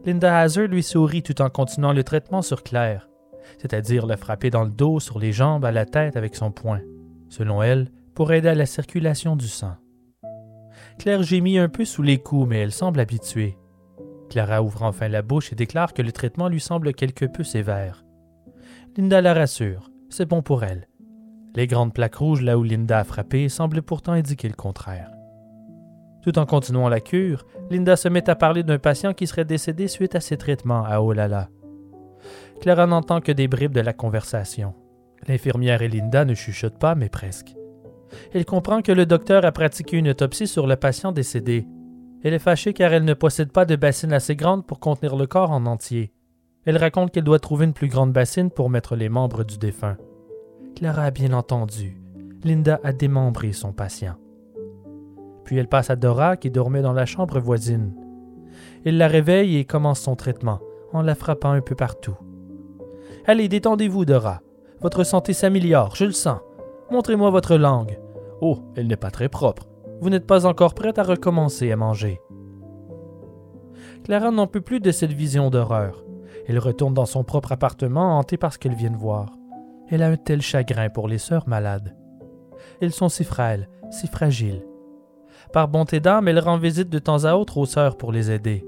[0.05, 3.08] Linda Hazard lui sourit tout en continuant le traitement sur Claire,
[3.57, 6.81] c'est-à-dire la frapper dans le dos, sur les jambes, à la tête avec son poing,
[7.29, 9.75] selon elle, pour aider à la circulation du sang.
[10.97, 13.57] Claire gémit un peu sous les coups, mais elle semble habituée.
[14.29, 18.05] Clara ouvre enfin la bouche et déclare que le traitement lui semble quelque peu sévère.
[18.97, 20.87] Linda la rassure, c'est bon pour elle.
[21.55, 25.09] Les grandes plaques rouges là où Linda a frappé semblent pourtant indiquer le contraire.
[26.21, 29.87] Tout en continuant la cure, Linda se met à parler d'un patient qui serait décédé
[29.87, 31.49] suite à ses traitements à Olala.
[32.61, 34.73] Clara n'entend que des bribes de la conversation.
[35.27, 37.55] L'infirmière et Linda ne chuchotent pas, mais presque.
[38.33, 41.67] Elle comprend que le docteur a pratiqué une autopsie sur le patient décédé.
[42.23, 45.27] Elle est fâchée car elle ne possède pas de bassine assez grande pour contenir le
[45.27, 46.11] corps en entier.
[46.65, 49.97] Elle raconte qu'elle doit trouver une plus grande bassine pour mettre les membres du défunt.
[50.75, 51.97] Clara a bien entendu.
[52.43, 54.15] Linda a démembré son patient.
[55.43, 57.93] Puis elle passe à Dora qui dormait dans la chambre voisine.
[58.85, 60.59] Il la réveille et commence son traitement,
[60.93, 62.17] en la frappant un peu partout.
[63.25, 64.41] Allez, détendez-vous, Dora.
[64.81, 66.39] Votre santé s'améliore, je le sens.
[66.91, 67.99] Montrez-moi votre langue.
[68.41, 69.67] Oh, elle n'est pas très propre.
[70.01, 72.21] Vous n'êtes pas encore prête à recommencer à manger.
[74.03, 76.03] Clara n'en peut plus de cette vision d'horreur.
[76.47, 79.35] Elle retourne dans son propre appartement hantée par ce qu'elle vient de voir.
[79.89, 81.95] Elle a un tel chagrin pour les sœurs malades.
[82.81, 84.65] Elles sont si frêles, si fragiles.
[85.51, 88.65] Par bonté d'âme, elle rend visite de temps à autre aux sœurs pour les aider.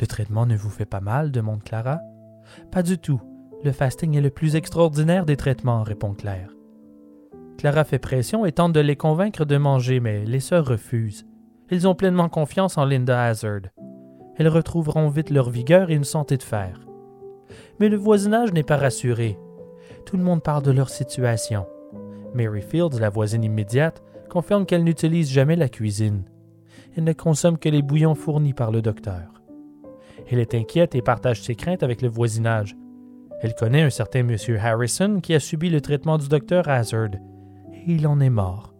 [0.00, 2.00] Le traitement ne vous fait pas mal demande Clara.
[2.70, 3.20] Pas du tout.
[3.64, 6.50] Le fasting est le plus extraordinaire des traitements, répond Claire.
[7.58, 11.26] Clara fait pression et tente de les convaincre de manger, mais les sœurs refusent.
[11.70, 13.70] Elles ont pleinement confiance en Linda Hazard.
[14.36, 16.80] Elles retrouveront vite leur vigueur et une santé de fer.
[17.78, 19.38] Mais le voisinage n'est pas rassuré.
[20.06, 21.66] Tout le monde parle de leur situation.
[22.34, 26.24] Mary Fields, la voisine immédiate, confirme qu'elle n'utilise jamais la cuisine.
[26.96, 29.41] Elle ne consomme que les bouillons fournis par le docteur.
[30.32, 32.74] Elle est inquiète et partage ses craintes avec le voisinage.
[33.42, 34.36] Elle connaît un certain M.
[34.58, 37.10] Harrison qui a subi le traitement du docteur Hazard
[37.86, 38.72] il en est mort.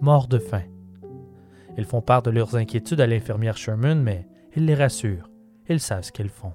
[0.00, 0.62] Mort de faim.
[1.76, 4.26] Ils font part de leurs inquiétudes à l'infirmière Sherman, mais
[4.56, 5.28] ils les rassurent.
[5.68, 6.52] Ils savent ce qu'ils font.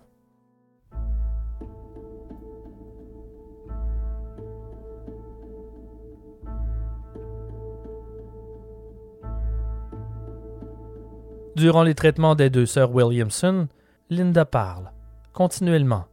[11.56, 13.68] Durant les traitements des deux sœurs Williamson,
[14.10, 14.92] Linda parle,
[15.32, 16.06] continuellement,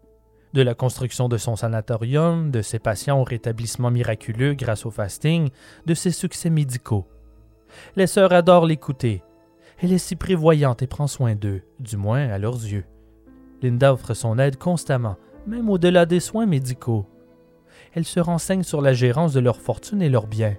[0.53, 5.51] de la construction de son sanatorium, de ses patients au rétablissement miraculeux grâce au fasting,
[5.87, 7.09] de ses succès médicaux.
[7.97, 9.25] Les sœurs adorent l'écouter.
[9.83, 12.85] Elle est si prévoyante et prend soin d'eux, du moins à leurs yeux.
[13.61, 15.17] Linda offre son aide constamment,
[15.47, 17.07] même au-delà des soins médicaux.
[17.95, 20.57] Elle se renseigne sur la gérance de leur fortune et leurs biens.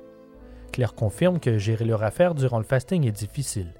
[0.74, 3.74] Claire confirme que gérer leur affaire durant le fasting est difficile.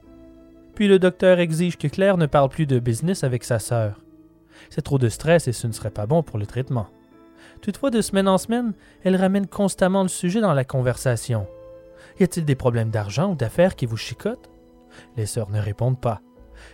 [0.82, 4.02] Puis le docteur exige que Claire ne parle plus de business avec sa sœur.
[4.72, 6.88] C'est trop de stress et ce ne serait pas bon pour le traitement.
[7.62, 8.74] Toutefois, de semaine en semaine,
[9.04, 11.46] elle ramène constamment le sujet dans la conversation.
[12.20, 14.50] Y a-t-il des problèmes d'argent ou d'affaires qui vous chicotent?
[15.18, 16.20] Les sœurs ne répondent pas.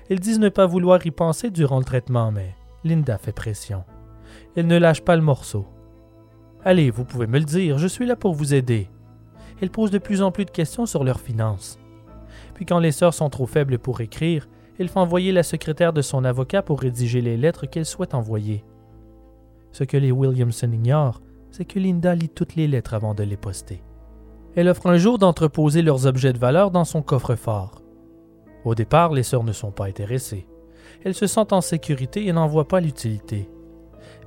[0.10, 2.55] Elles disent ne pas vouloir y penser durant le traitement, mais
[2.86, 3.84] Linda fait pression.
[4.55, 5.68] Elle ne lâche pas le morceau.
[6.64, 8.88] Allez, vous pouvez me le dire, je suis là pour vous aider.
[9.62, 11.78] Elle pose de plus en plus de questions sur leurs finances.
[12.58, 14.49] Puis quand les sœurs sont trop faibles pour écrire,
[14.80, 18.66] il faut envoyer la secrétaire de son avocat pour rédiger les lettres qu'elle souhaite envoyer.
[19.72, 23.38] Ce que les Williamson ignorent, c'est que Linda lit toutes les lettres avant de les
[23.38, 23.84] poster.
[24.55, 27.84] Elle offre un jour d'entreposer leurs objets de valeur dans son coffre-fort.
[28.66, 30.47] Au départ, les sœurs ne sont pas intéressées.
[31.05, 33.51] Elles se sentent en sécurité et n'en voient pas l'utilité.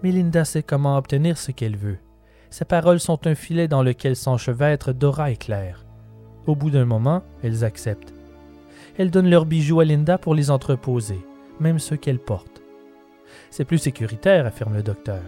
[0.04, 1.98] Mais Linda sait comment obtenir ce qu'elle veut.
[2.48, 5.84] Ses paroles sont un filet dans lequel s'enchevêtrent Dora et Claire.
[6.46, 8.14] Au bout d'un moment, elles acceptent
[8.96, 11.20] elles donnent leurs bijoux à Linda pour les entreposer,
[11.58, 12.62] même ceux qu'elle porte.
[13.50, 15.22] C'est plus sécuritaire, affirme le docteur.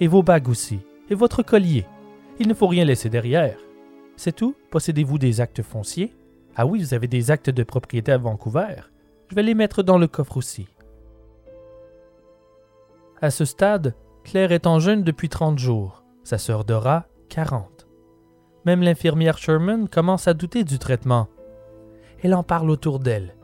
[0.00, 0.80] Et vos bagues aussi,
[1.10, 1.86] et votre collier.
[2.38, 3.58] Il ne faut rien laisser derrière.
[4.16, 6.14] C'est tout Possédez-vous des actes fonciers?
[6.54, 8.76] Ah oui, vous avez des actes de propriété à Vancouver.
[9.28, 10.68] Je vais les mettre dans le coffre aussi.
[13.20, 17.86] À ce stade, Claire est en jeûne depuis 30 jours, sa sœur Dora, 40.
[18.64, 21.28] Même l'infirmière Sherman commence à douter du traitement
[22.22, 23.34] elle en parle autour d'elle.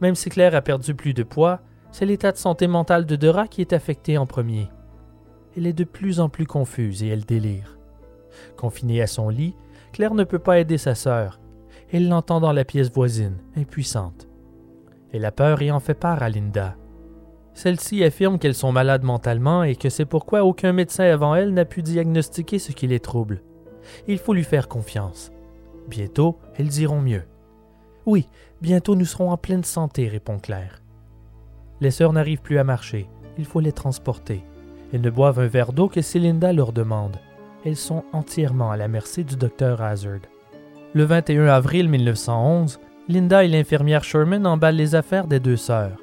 [0.00, 1.60] Même si Claire a perdu plus de poids,
[1.90, 4.68] c'est l'état de santé mentale de Dora qui est affecté en premier.
[5.56, 7.78] Elle est de plus en plus confuse et elle délire.
[8.56, 9.54] Confinée à son lit,
[9.92, 11.40] Claire ne peut pas aider sa sœur.
[11.92, 14.26] Elle l'entend dans la pièce voisine, impuissante.
[15.12, 16.76] Elle a peur et en fait part à Linda.
[17.52, 21.64] Celle-ci affirme qu'elles sont malades mentalement et que c'est pourquoi aucun médecin avant elle n'a
[21.64, 23.42] pu diagnostiquer ce qui les trouble.
[24.08, 25.30] Il faut lui faire confiance.
[25.86, 27.22] Bientôt, elles iront mieux.
[28.06, 28.28] Oui,
[28.60, 30.82] bientôt nous serons en pleine santé, répond Claire.
[31.80, 33.08] Les sœurs n'arrivent plus à marcher.
[33.38, 34.44] Il faut les transporter.
[34.92, 37.16] Elles ne boivent un verre d'eau que si Linda leur demande.
[37.64, 40.20] Elles sont entièrement à la merci du docteur Hazard.
[40.92, 42.78] Le 21 avril 1911,
[43.08, 45.98] Linda et l'infirmière Sherman emballent les affaires des deux sœurs.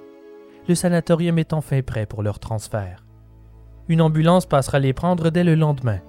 [0.68, 3.06] Le sanatorium est enfin prêt pour leur transfert.
[3.88, 6.00] Une ambulance passera les prendre dès le lendemain.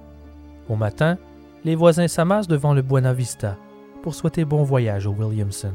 [0.69, 1.19] Au matin,
[1.65, 3.57] les voisins s'amassent devant le Buena Vista
[4.03, 5.73] pour souhaiter bon voyage aux Williamson.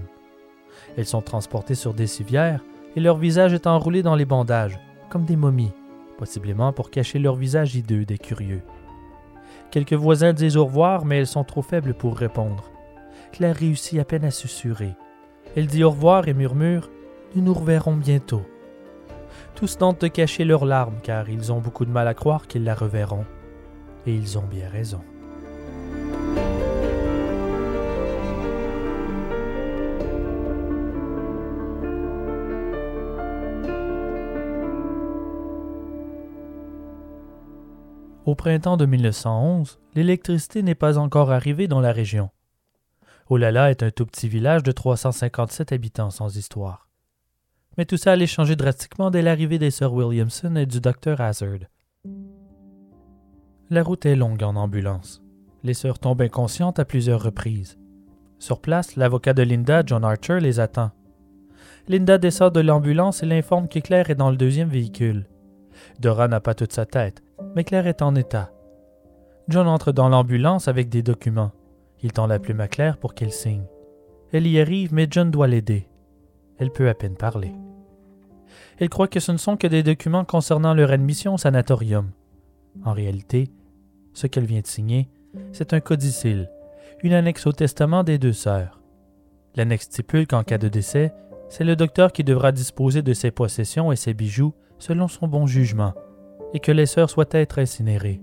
[0.98, 2.64] Elles sont transportées sur des civières
[2.96, 5.74] et leur visage est enroulé dans les bandages, comme des momies,
[6.18, 8.62] possiblement pour cacher leur visage hideux des curieux.
[9.72, 12.72] Quelques voisins disent au revoir, mais elles sont trop faibles pour répondre.
[13.32, 14.96] Claire réussit à peine à susurrer.
[15.56, 16.90] Elle dit au revoir et murmure
[17.36, 18.44] Nous nous reverrons bientôt.
[19.56, 22.64] Tous tentent de cacher leurs larmes car ils ont beaucoup de mal à croire qu'ils
[22.64, 23.26] la reverront.
[24.06, 25.02] Et ils ont bien raison.
[38.28, 42.30] Au printemps de 1911, l'électricité n'est pas encore arrivée dans la région.
[43.30, 46.90] Olala est un tout petit village de 357 habitants sans histoire.
[47.78, 51.70] Mais tout ça allait changer drastiquement dès l'arrivée des sœurs Williamson et du docteur Hazard.
[53.70, 55.24] La route est longue en ambulance.
[55.64, 57.80] Les sœurs tombent inconscientes à plusieurs reprises.
[58.40, 60.92] Sur place, l'avocat de Linda, John Archer, les attend.
[61.88, 65.28] Linda descend de l'ambulance et l'informe que Claire est dans le deuxième véhicule.
[66.00, 67.24] Dora n'a pas toute sa tête,
[67.56, 68.52] mais Claire est en état.
[69.48, 71.52] John entre dans l'ambulance avec des documents.
[72.04, 73.66] Il tend la plume à Claire pour qu'elle signe.
[74.32, 75.88] Elle y arrive, mais John doit l'aider.
[76.58, 77.54] Elle peut à peine parler.
[78.78, 82.12] Elle croit que ce ne sont que des documents concernant leur admission au sanatorium.
[82.84, 83.50] En réalité,
[84.14, 85.10] ce qu'elle vient de signer,
[85.52, 86.50] c'est un codicile,
[87.02, 88.82] une annexe au testament des deux sœurs.
[89.56, 91.14] L'annexe stipule qu'en cas de décès,
[91.50, 95.46] c'est le docteur qui devra disposer de ses possessions et ses bijoux selon son bon
[95.46, 95.94] jugement,
[96.54, 98.22] et que les sœurs soient être incinérées.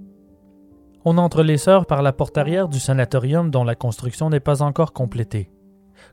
[1.05, 4.63] On entre les sœurs par la porte arrière du sanatorium dont la construction n'est pas
[4.63, 5.51] encore complétée,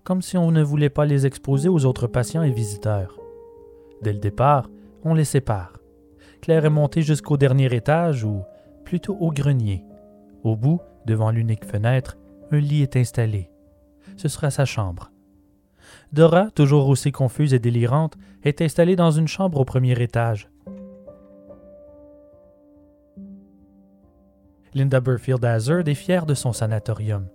[0.04, 3.18] comme si on ne voulait pas les exposer aux autres patients et visiteurs.
[4.02, 4.70] Dès le départ,
[5.04, 5.74] on les sépare.
[6.42, 8.42] Claire est montée jusqu'au dernier étage, ou
[8.84, 9.86] plutôt au grenier.
[10.44, 12.18] Au bout, devant l'unique fenêtre,
[12.52, 13.52] un lit est installé.
[14.18, 15.11] Ce sera sa chambre.
[16.14, 20.50] Dora, toujours aussi confuse et délirante, est installée dans une chambre au premier étage.
[24.74, 27.28] Linda Burfield Hazard est fière de son sanatorium.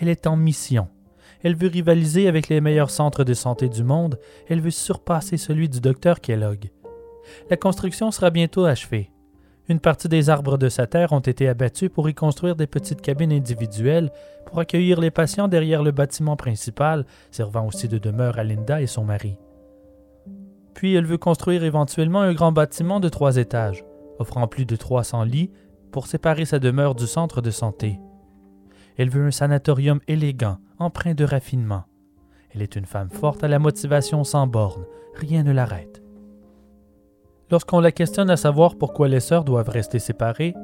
[0.00, 0.88] Elle est en mission.
[1.42, 4.18] Elle veut rivaliser avec les meilleurs centres de santé du monde.
[4.48, 6.70] Elle veut surpasser celui du docteur Kellogg.
[7.50, 9.10] La construction sera bientôt achevée.
[9.68, 13.02] Une partie des arbres de sa terre ont été abattus pour y construire des petites
[13.02, 14.10] cabines individuelles
[14.46, 18.86] pour accueillir les patients derrière le bâtiment principal, servant aussi de demeure à Linda et
[18.86, 19.36] son mari.
[20.72, 23.84] Puis elle veut construire éventuellement un grand bâtiment de trois étages,
[24.18, 25.50] offrant plus de 300 lits
[25.92, 28.00] pour séparer sa demeure du centre de santé.
[28.96, 31.84] Elle veut un sanatorium élégant, empreint de raffinement.
[32.54, 36.02] Elle est une femme forte à la motivation sans borne, rien ne l'arrête.
[37.50, 40.54] Lorsqu'on la questionne à savoir pourquoi les sœurs doivent rester séparées,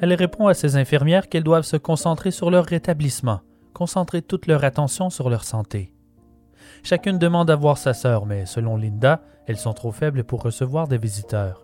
[0.00, 3.40] elle répond à ses infirmières qu'elles doivent se concentrer sur leur rétablissement,
[3.72, 5.92] concentrer toute leur attention sur leur santé.
[6.82, 10.88] Chacune demande à voir sa sœur, mais selon Linda, elles sont trop faibles pour recevoir
[10.88, 11.62] des visiteurs.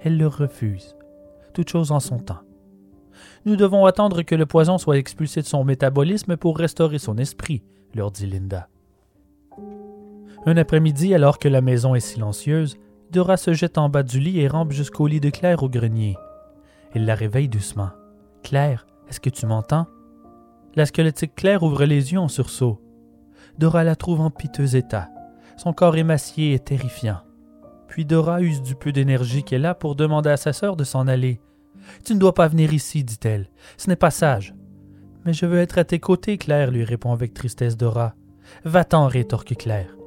[0.00, 0.96] Elle leur refuse.
[1.54, 2.42] Toute chose en son temps.
[3.46, 7.64] Nous devons attendre que le poison soit expulsé de son métabolisme pour restaurer son esprit,
[7.94, 8.68] leur dit Linda.
[10.46, 12.76] Un après-midi, alors que la maison est silencieuse,
[13.10, 16.16] Dora se jette en bas du lit et rampe jusqu'au lit de Claire au grenier.
[16.94, 17.90] Il la réveille doucement.
[18.42, 19.86] Claire, est-ce que tu m'entends?
[20.74, 22.80] La squelettique Claire ouvre les yeux en sursaut.
[23.58, 25.08] Dora la trouve en piteux état.
[25.56, 27.20] Son corps émacié et terrifiant.
[27.88, 31.08] Puis Dora use du peu d'énergie qu'elle a pour demander à sa sœur de s'en
[31.08, 31.40] aller.
[32.04, 33.48] Tu ne dois pas venir ici, dit-elle.
[33.78, 34.54] Ce n'est pas sage.
[35.24, 38.14] Mais je veux être à tes côtés, Claire, lui répond avec tristesse Dora.
[38.64, 39.97] Va-t'en, rétorque Claire.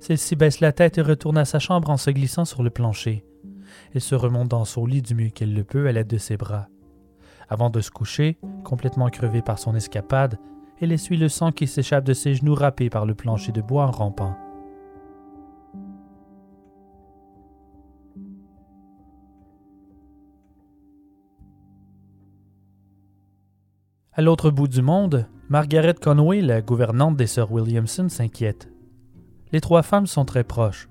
[0.00, 3.24] Celle-ci baisse la tête et retourne à sa chambre en se glissant sur le plancher.
[3.94, 6.36] Elle se remonte dans son lit du mieux qu'elle le peut à l'aide de ses
[6.36, 6.68] bras.
[7.48, 10.38] Avant de se coucher, complètement crevée par son escapade,
[10.80, 13.86] elle essuie le sang qui s'échappe de ses genoux râpés par le plancher de bois
[13.86, 14.36] en rampant.
[24.12, 28.68] À l'autre bout du monde, Margaret Conway, la gouvernante des sœurs Williamson, s'inquiète.
[29.52, 30.88] Les trois femmes sont très proches.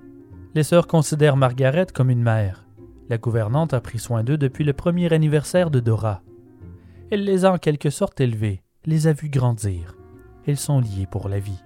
[0.55, 2.65] Les sœurs considèrent Margaret comme une mère.
[3.09, 6.21] La gouvernante a pris soin d'eux depuis le premier anniversaire de Dora.
[7.11, 9.95] Elle les a en quelque sorte élevés, les a vus grandir.
[10.47, 11.63] Elles sont liées pour la vie.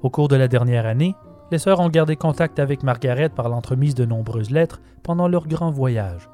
[0.00, 1.14] Au cours de la dernière année,
[1.50, 5.70] les sœurs ont gardé contact avec Margaret par l'entremise de nombreuses lettres pendant leur grand
[5.70, 6.30] voyage.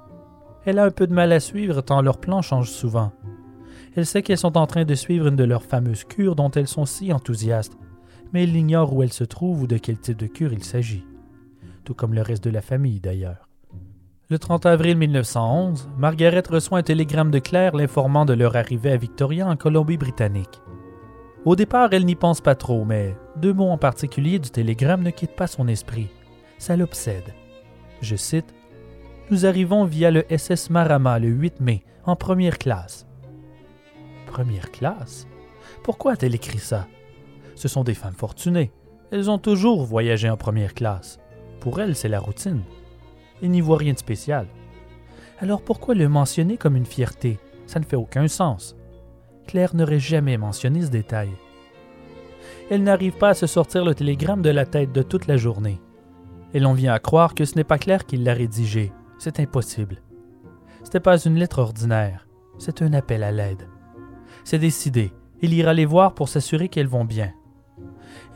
[0.65, 3.13] Elle a un peu de mal à suivre tant leurs plans changent souvent.
[3.97, 6.69] Elle sait qu'elles sont en train de suivre une de leurs fameuses cures dont elles
[6.69, 7.77] sont si enthousiastes,
[8.33, 11.05] mais elle ignore où elles se trouvent ou de quel type de cure il s'agit.
[11.85, 13.49] Tout comme le reste de la famille d'ailleurs.
[14.29, 18.97] Le 30 avril 1911, Margaret reçoit un télégramme de Claire l'informant de leur arrivée à
[18.97, 20.63] Victoria en Colombie-Britannique.
[21.45, 25.11] Au départ, elle n'y pense pas trop, mais deux mots en particulier du télégramme ne
[25.11, 26.11] quittent pas son esprit.
[26.59, 27.35] Ça l'obsède.
[28.03, 28.55] Je cite
[29.31, 33.07] Nous arrivons via le SS Marama le 8 mai, en première classe.
[34.27, 35.27] Première classe?
[35.83, 36.87] Pourquoi a-t-elle écrit ça?
[37.61, 38.73] Ce sont des femmes fortunées.
[39.11, 41.21] Elles ont toujours voyagé en première classe.
[41.61, 42.63] Pour elles, c'est la routine.
[43.43, 44.47] Il n'y voit rien de spécial.
[45.41, 47.39] Alors pourquoi le mentionner comme une fierté?
[47.67, 48.77] Ça ne fait aucun sens.
[49.47, 51.29] Claire n'aurait jamais mentionné ce détail.
[52.71, 55.83] Elle n'arrive pas à se sortir le télégramme de la tête de toute la journée.
[56.55, 58.91] Et l'on vient à croire que ce n'est pas Claire qui l'a rédigé.
[59.19, 60.01] C'est impossible.
[60.83, 62.27] Ce n'est pas une lettre ordinaire.
[62.57, 63.69] C'est un appel à l'aide.
[64.45, 65.13] C'est décidé.
[65.43, 67.35] Il ira les voir pour s'assurer qu'elles vont bien.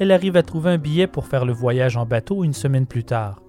[0.00, 3.04] Elle arrive à trouver un billet pour faire le voyage en bateau une semaine plus
[3.04, 3.40] tard.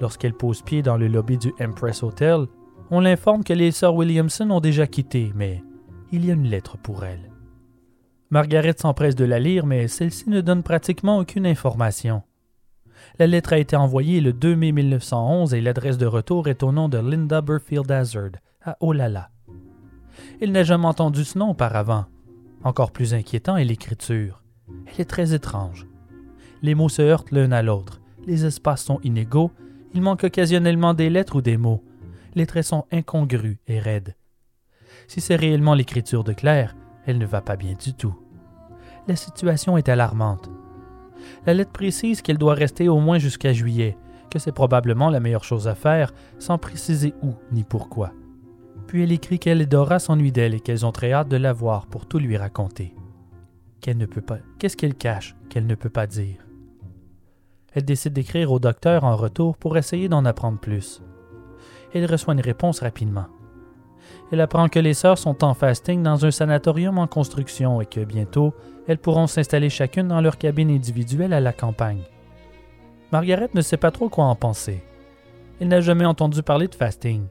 [0.00, 2.46] Lorsqu'elle pose pied dans le lobby du Empress Hotel,
[2.90, 5.62] on l'informe que les sœurs Williamson ont déjà quitté, mais
[6.10, 7.30] il y a une lettre pour elle.
[8.30, 12.22] Margaret s'empresse de la lire, mais celle-ci ne donne pratiquement aucune information.
[13.18, 16.72] La lettre a été envoyée le 2 mai 1911 et l'adresse de retour est au
[16.72, 18.32] nom de Linda Burfield Hazard,
[18.64, 19.30] à Olala.
[20.40, 22.06] Il n'a jamais entendu ce nom auparavant.
[22.64, 24.43] Encore plus inquiétant est l'écriture.
[24.68, 25.86] Elle est très étrange.
[26.62, 29.50] Les mots se heurtent l'un à l'autre, les espaces sont inégaux,
[29.92, 31.82] il manque occasionnellement des lettres ou des mots,
[32.34, 34.16] les traits sont incongrus et raides.
[35.08, 36.74] Si c'est réellement l'écriture de Claire,
[37.06, 38.14] elle ne va pas bien du tout.
[39.06, 40.50] La situation est alarmante.
[41.46, 43.96] La lettre précise qu'elle doit rester au moins jusqu'à juillet,
[44.30, 48.12] que c'est probablement la meilleure chose à faire, sans préciser où ni pourquoi.
[48.86, 51.52] Puis elle écrit qu'elle et Dora s'ennuient d'elle et qu'elles ont très hâte de la
[51.52, 52.94] voir pour tout lui raconter.
[53.84, 54.38] Qu'elle ne peut pas.
[54.58, 56.38] Qu'est-ce qu'elle cache qu'elle ne peut pas dire?
[57.74, 61.02] Elle décide d'écrire au docteur en retour pour essayer d'en apprendre plus.
[61.92, 63.26] Elle reçoit une réponse rapidement
[64.32, 68.00] elle apprend que les sœurs sont en fasting dans un sanatorium en construction et que
[68.00, 68.54] bientôt,
[68.88, 72.02] elles pourront s'installer chacune dans leur cabine individuelle à la campagne.
[73.12, 74.82] Margaret ne sait pas trop quoi en penser.
[75.60, 77.26] Elle n'a jamais entendu parler de fasting.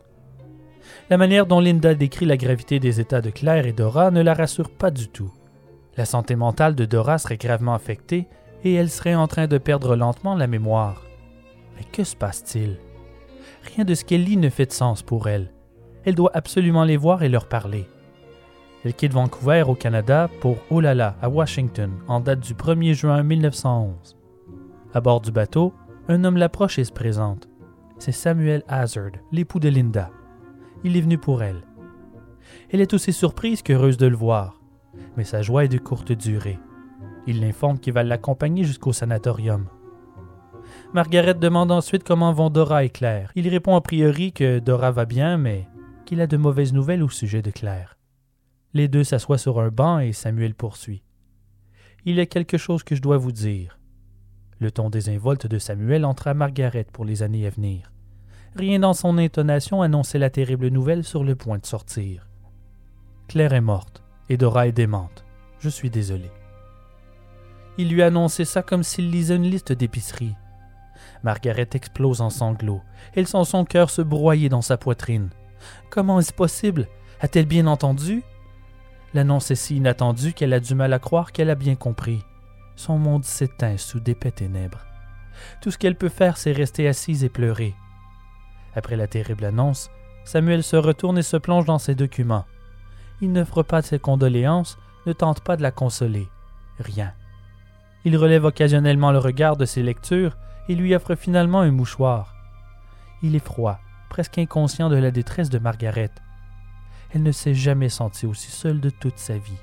[1.10, 4.34] La manière dont Linda décrit la gravité des états de Claire et Dora ne la
[4.34, 5.32] rassure pas du tout.
[5.98, 8.28] La santé mentale de Dora serait gravement affectée
[8.64, 11.04] et elle serait en train de perdre lentement la mémoire.
[11.78, 12.78] Mais que se passe-t-il?
[13.76, 15.52] Rien de ce qu'elle lit ne fait de sens pour elle
[16.06, 17.88] elle doit absolument les voir et leur parler.
[18.84, 24.18] Elle quitte Vancouver au Canada pour Olala à Washington en date du 1er juin 1911.
[24.94, 25.74] À bord du bateau,
[26.10, 27.48] un homme l'approche et se présente.
[27.98, 30.10] C'est Samuel Hazard, l'époux de Linda.
[30.84, 31.64] Il est venu pour elle.
[32.70, 34.60] Elle est aussi surprise qu'heureuse de le voir,
[35.16, 36.60] mais sa joie est de courte durée.
[37.28, 39.68] Il l'informe qu'il va l'accompagner jusqu'au sanatorium.
[40.94, 43.32] Margaret demande ensuite comment vont Dora et Claire.
[43.36, 45.68] Il répond a priori que Dora va bien, mais
[46.06, 47.98] qu'il a de mauvaises nouvelles au sujet de Claire.
[48.74, 51.04] Les deux s'assoient sur un banc et Samuel poursuit.
[52.06, 53.80] Il y a quelque chose que je dois vous dire.
[54.60, 57.92] Le ton désinvolte de Samuel entra Margaret pour les années à venir.
[58.56, 62.28] Rien dans son intonation annonçait la terrible nouvelle sur le point de sortir.
[63.28, 64.03] Claire est morte
[64.34, 65.26] et démente.
[65.60, 66.30] Je suis désolé.
[67.78, 70.36] Il lui annonçait ça comme s'il lisait une liste d'épicerie.
[71.24, 72.82] Margaret explose en sanglots.
[73.16, 75.30] Elle sent son cœur se broyer dans sa poitrine.
[75.90, 76.88] Comment est-ce possible?
[77.22, 78.24] A-t-elle bien entendu?
[79.14, 82.24] L'annonce est si inattendue qu'elle a du mal à croire qu'elle a bien compris.
[82.76, 84.86] Son monde s'éteint sous d'épais ténèbres.
[85.62, 87.76] Tout ce qu'elle peut faire, c'est rester assise et pleurer.
[88.76, 89.90] Après la terrible annonce,
[90.26, 92.46] Samuel se retourne et se plonge dans ses documents.
[93.24, 96.28] Il n'offre pas de ses condoléances, ne tente pas de la consoler.
[96.78, 97.14] Rien.
[98.04, 100.36] Il relève occasionnellement le regard de ses lectures
[100.68, 102.36] et lui offre finalement un mouchoir.
[103.22, 106.12] Il est froid, presque inconscient de la détresse de Margaret.
[107.14, 109.62] Elle ne s'est jamais sentie aussi seule de toute sa vie.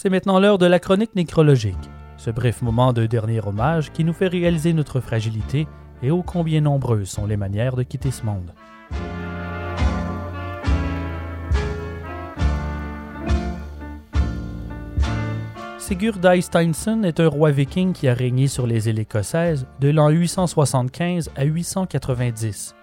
[0.00, 4.12] C'est maintenant l'heure de la chronique nécrologique, ce bref moment de dernier hommage qui nous
[4.12, 5.66] fait réaliser notre fragilité
[6.04, 8.54] et ô combien nombreuses sont les manières de quitter ce monde.
[15.78, 20.10] Sigurd Steinson est un roi viking qui a régné sur les îles écossaises de l'an
[20.10, 22.76] 875 à 890.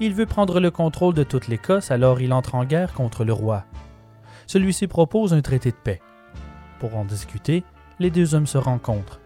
[0.00, 3.32] Il veut prendre le contrôle de toute l'Écosse, alors il entre en guerre contre le
[3.32, 3.66] roi.
[4.48, 6.00] Celui-ci propose un traité de paix.
[6.84, 7.64] Pour en discuter,
[7.98, 9.18] les deux hommes se rencontrent.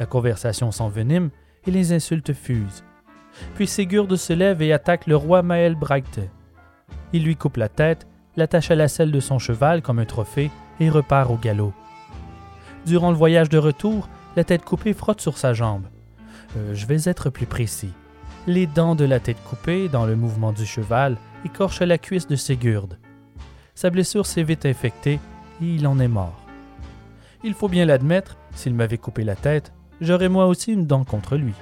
[0.00, 1.28] La conversation s'envenime
[1.66, 2.84] et les insultes fusent.
[3.54, 6.22] Puis Sigurd se lève et attaque le roi Maël Breite.
[7.12, 10.50] Il lui coupe la tête, l'attache à la selle de son cheval comme un trophée
[10.80, 11.74] et repart au galop.
[12.86, 15.84] Durant le voyage de retour, la tête coupée frotte sur sa jambe.
[16.56, 17.92] Euh, je vais être plus précis.
[18.46, 22.36] Les dents de la tête coupée, dans le mouvement du cheval, écorchent la cuisse de
[22.36, 22.96] Sigurd.
[23.74, 25.20] Sa blessure s'est vite infectée
[25.60, 26.45] et il en est mort.
[27.44, 31.36] Il faut bien l'admettre, s'il m'avait coupé la tête, j'aurais moi aussi une dent contre
[31.36, 31.54] lui.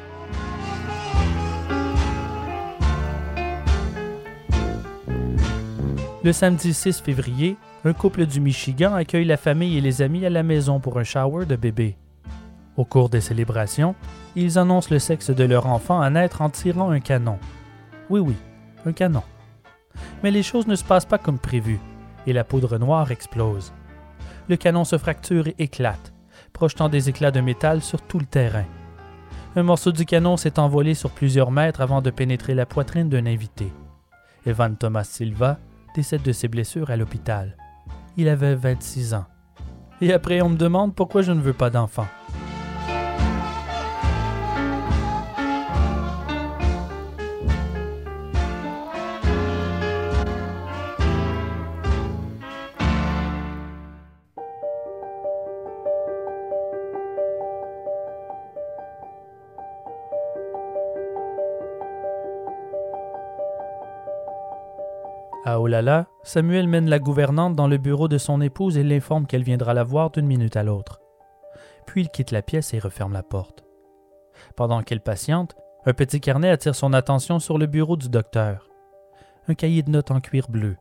[6.22, 10.30] Le samedi 6 février, un couple du Michigan accueille la famille et les amis à
[10.30, 11.98] la maison pour un shower de bébé.
[12.78, 13.94] Au cours des célébrations,
[14.34, 17.38] ils annoncent le sexe de leur enfant à naître en tirant un canon.
[18.08, 18.36] Oui, oui,
[18.86, 19.22] un canon.
[20.22, 21.78] Mais les choses ne se passent pas comme prévu,
[22.26, 23.72] et la poudre noire explose.
[24.48, 26.12] Le canon se fracture et éclate,
[26.52, 28.66] projetant des éclats de métal sur tout le terrain.
[29.56, 33.26] Un morceau du canon s'est envolé sur plusieurs mètres avant de pénétrer la poitrine d'un
[33.26, 33.72] invité.
[34.46, 35.58] Evan Thomas Silva
[35.94, 37.56] décède de ses blessures à l'hôpital
[38.16, 39.26] il avait 26 ans.
[40.00, 42.06] Et après, on me demande pourquoi je ne veux pas d'enfant.
[66.22, 69.84] Samuel mène la gouvernante dans le bureau de son épouse et l'informe qu'elle viendra la
[69.84, 71.00] voir d'une minute à l'autre.
[71.86, 73.64] Puis il quitte la pièce et referme la porte.
[74.56, 75.54] Pendant qu'elle patiente,
[75.86, 78.68] un petit carnet attire son attention sur le bureau du docteur.
[79.48, 80.76] Un cahier de notes en cuir bleu.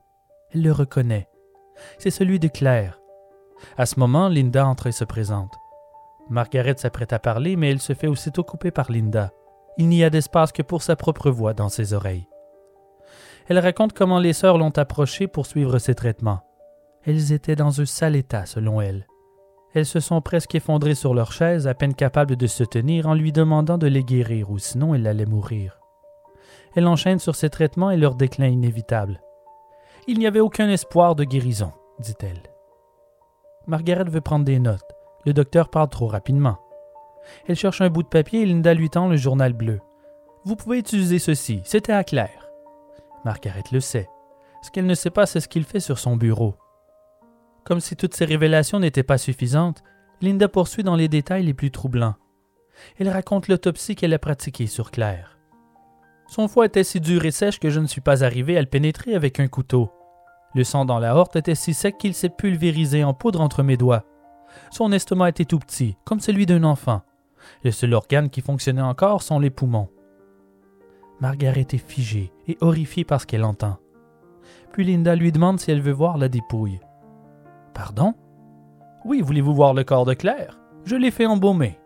[0.54, 1.28] Elle le reconnaît.
[1.98, 3.00] C'est celui de Claire.
[3.78, 5.54] À ce moment, Linda entre et se présente.
[6.30, 9.32] Margaret s'apprête à parler, mais elle se fait aussitôt couper par Linda.
[9.78, 12.28] Il n'y a d'espace que pour sa propre voix dans ses oreilles.
[13.48, 16.42] Elle raconte comment les sœurs l'ont approchée pour suivre ses traitements.
[17.06, 19.08] Elles étaient dans un sale état, selon elle.
[19.74, 23.16] Elles se sont presque effondrées sur leur chaise, à peine capables de se tenir, en
[23.16, 25.80] lui demandant de les guérir, ou sinon elle allait mourir.
[26.76, 29.20] Elle enchaîne sur ses traitements et leur déclin inévitable.
[30.08, 32.42] Il n'y avait aucun espoir de guérison, dit-elle.
[33.68, 34.82] Margaret veut prendre des notes.
[35.26, 36.58] Le docteur parle trop rapidement.
[37.48, 39.80] Elle cherche un bout de papier et Linda lui tend le journal bleu.
[40.44, 42.43] Vous pouvez utiliser ceci, c'était à clair.
[43.26, 44.10] Margaret le sait.
[44.62, 46.56] Ce qu'elle ne sait pas, c'est ce qu'il fait sur son bureau.
[47.66, 49.84] Comme si toutes ces révélations n'étaient pas suffisantes,
[50.22, 52.16] Linda poursuit dans les détails les plus troublants.
[52.98, 55.38] Elle raconte l'autopsie qu'elle a pratiquée sur Claire.
[56.28, 58.68] Son foie était si dur et sèche que je ne suis pas arrivé à le
[58.68, 59.92] pénétrer avec un couteau.
[60.56, 63.78] Le sang dans la horte était si sec qu'il s'est pulvérisé en poudre entre mes
[63.78, 64.04] doigts.
[64.72, 67.02] Son estomac était tout petit, comme celui d'un enfant.
[67.64, 69.90] Le seul organe qui fonctionnait encore sont les poumons.
[71.24, 73.78] Margaret est figée et horrifiée par ce qu'elle entend.
[74.74, 76.82] Puis Linda lui demande si elle veut voir la dépouille.
[77.74, 78.14] Pardon?
[79.06, 80.60] Oui, voulez-vous voir le corps de Claire?
[80.84, 81.80] Je l'ai fait embaumer.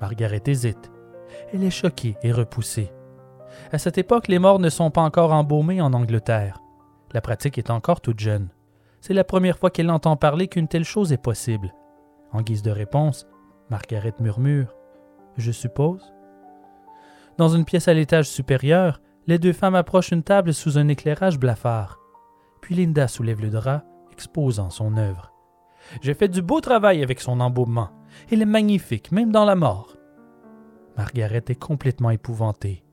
[0.00, 0.92] Margaret hésite.
[1.52, 2.92] Elle est choquée et repoussée.
[3.72, 6.62] À cette époque, les morts ne sont pas encore embaumés en Angleterre.
[7.12, 8.50] La pratique est encore toute jeune.
[9.00, 11.74] C'est la première fois qu'elle entend parler qu'une telle chose est possible.
[12.30, 13.26] En guise de réponse,
[13.68, 14.76] Margaret murmure
[15.36, 16.14] Je suppose
[17.38, 21.38] dans une pièce à l'étage supérieur, les deux femmes approchent une table sous un éclairage
[21.38, 21.98] blafard.
[22.60, 25.32] Puis Linda soulève le drap, exposant son œuvre.
[26.02, 27.90] J'ai fait du beau travail avec son embaumement.
[28.32, 29.96] Il est magnifique, même dans la mort.
[30.96, 32.84] Margaret est complètement épouvantée.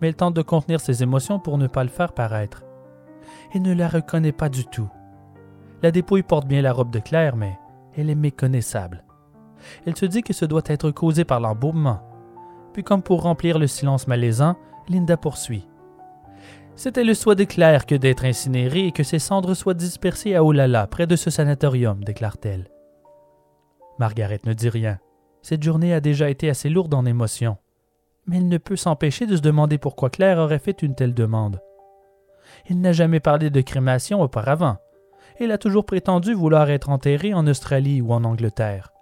[0.00, 2.64] Mais elle tente de contenir ses émotions pour ne pas le faire paraître.
[3.54, 4.88] Elle ne la reconnaît pas du tout.
[5.82, 7.58] La dépouille porte bien la robe de Claire, mais
[7.94, 9.04] elle est méconnaissable.
[9.86, 12.05] Elle se dit que ce doit être causé par l'embaumement,
[12.76, 14.54] puis comme pour remplir le silence malaisant,
[14.90, 15.66] Linda poursuit.
[16.74, 20.44] C'était le souhait de Claire que d'être incinérée et que ses cendres soient dispersées à
[20.44, 22.68] Olala, près de ce sanatorium, déclare-t-elle.
[23.98, 24.98] Margaret ne dit rien.
[25.40, 27.56] Cette journée a déjà été assez lourde en émotions.
[28.26, 31.62] Mais elle ne peut s'empêcher de se demander pourquoi Claire aurait fait une telle demande.
[32.68, 34.76] Il n'a jamais parlé de crémation auparavant.
[35.40, 38.92] Elle a toujours prétendu vouloir être enterrée en Australie ou en Angleterre.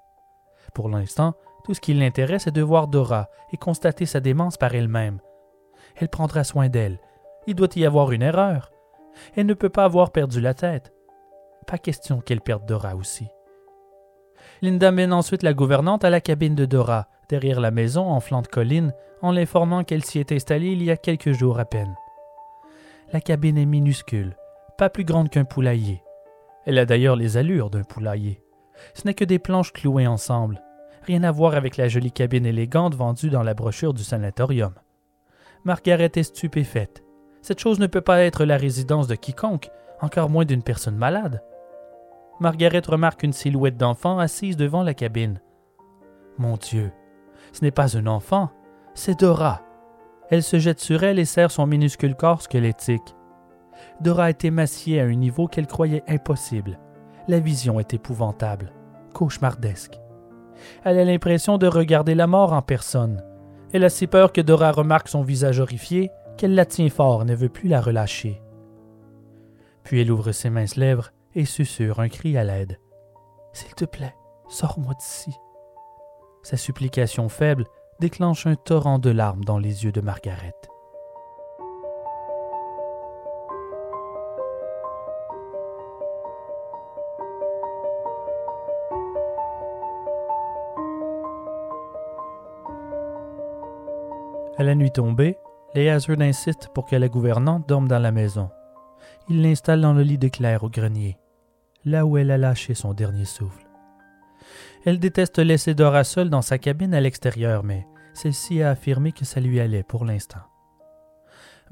[0.74, 1.34] Pour l'instant,
[1.64, 5.18] tout ce qui l'intéresse est de voir Dora et constater sa démence par elle-même.
[5.96, 6.98] Elle prendra soin d'elle.
[7.46, 8.70] Il doit y avoir une erreur.
[9.34, 10.92] Elle ne peut pas avoir perdu la tête.
[11.66, 13.28] Pas question qu'elle perde Dora aussi.
[14.60, 18.42] Linda mène ensuite la gouvernante à la cabine de Dora, derrière la maison en flanc
[18.42, 18.92] de colline,
[19.22, 21.94] en l'informant qu'elle s'y est installée il y a quelques jours à peine.
[23.12, 24.36] La cabine est minuscule,
[24.76, 26.02] pas plus grande qu'un poulailler.
[26.66, 28.42] Elle a d'ailleurs les allures d'un poulailler.
[28.94, 30.60] Ce n'est que des planches clouées ensemble,
[31.04, 34.74] rien à voir avec la jolie cabine élégante vendue dans la brochure du sanatorium.
[35.64, 37.04] Margaret est stupéfaite.
[37.42, 41.42] Cette chose ne peut pas être la résidence de quiconque, encore moins d'une personne malade.
[42.40, 45.40] Margaret remarque une silhouette d'enfant assise devant la cabine.
[46.38, 46.90] Mon Dieu,
[47.52, 48.50] ce n'est pas un enfant,
[48.94, 49.62] c'est Dora.
[50.30, 53.14] Elle se jette sur elle et serre son minuscule corps squelettique.
[54.00, 56.78] Dora est émaciée à un niveau qu'elle croyait impossible.
[57.28, 58.72] La vision est épouvantable,
[59.12, 60.00] cauchemardesque.
[60.84, 63.22] Elle a l'impression de regarder la mort en personne.
[63.72, 67.24] Elle a si peur que Dora remarque son visage horrifié qu'elle la tient fort et
[67.24, 68.40] ne veut plus la relâcher.
[69.82, 72.78] Puis elle ouvre ses minces lèvres et susurre un cri à l'aide.
[73.52, 74.14] S'il te plaît,
[74.48, 75.32] sors-moi d'ici.
[76.42, 77.64] Sa supplication faible
[78.00, 80.54] déclenche un torrent de larmes dans les yeux de Margaret.
[94.56, 95.36] À la nuit tombée,
[95.74, 98.50] les Hazard insistent pour que la gouvernante dorme dans la maison.
[99.28, 101.18] Il l'installe dans le lit de Claire au grenier,
[101.84, 103.66] là où elle a lâché son dernier souffle.
[104.84, 109.24] Elle déteste laisser Dora seule dans sa cabine à l'extérieur, mais celle-ci a affirmé que
[109.24, 110.42] ça lui allait pour l'instant.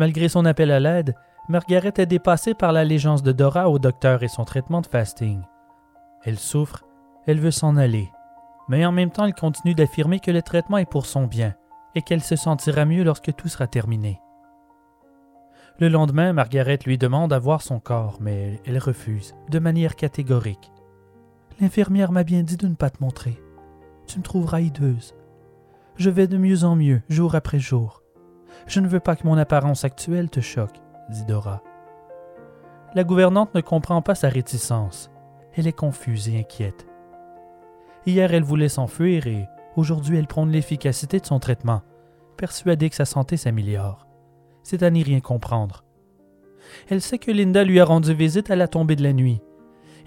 [0.00, 1.14] Malgré son appel à l'aide,
[1.48, 5.40] Margaret est dépassée par l'allégeance de Dora au docteur et son traitement de fasting.
[6.24, 6.82] Elle souffre,
[7.28, 8.10] elle veut s'en aller,
[8.68, 11.54] mais en même temps elle continue d'affirmer que le traitement est pour son bien
[11.94, 14.20] et qu'elle se sentira mieux lorsque tout sera terminé.
[15.78, 20.70] Le lendemain, Margaret lui demande à voir son corps, mais elle refuse, de manière catégorique.
[21.60, 23.40] L'infirmière m'a bien dit de ne pas te montrer.
[24.06, 25.14] Tu me trouveras hideuse.
[25.96, 28.02] Je vais de mieux en mieux, jour après jour.
[28.66, 31.62] Je ne veux pas que mon apparence actuelle te choque, dit Dora.
[32.94, 35.10] La gouvernante ne comprend pas sa réticence.
[35.54, 36.86] Elle est confuse et inquiète.
[38.06, 41.82] Hier, elle voulait s'enfuir et Aujourd'hui, elle prône l'efficacité de son traitement,
[42.36, 44.06] persuadée que sa santé s'améliore.
[44.62, 45.84] C'est à n'y rien comprendre.
[46.88, 49.40] Elle sait que Linda lui a rendu visite à la tombée de la nuit.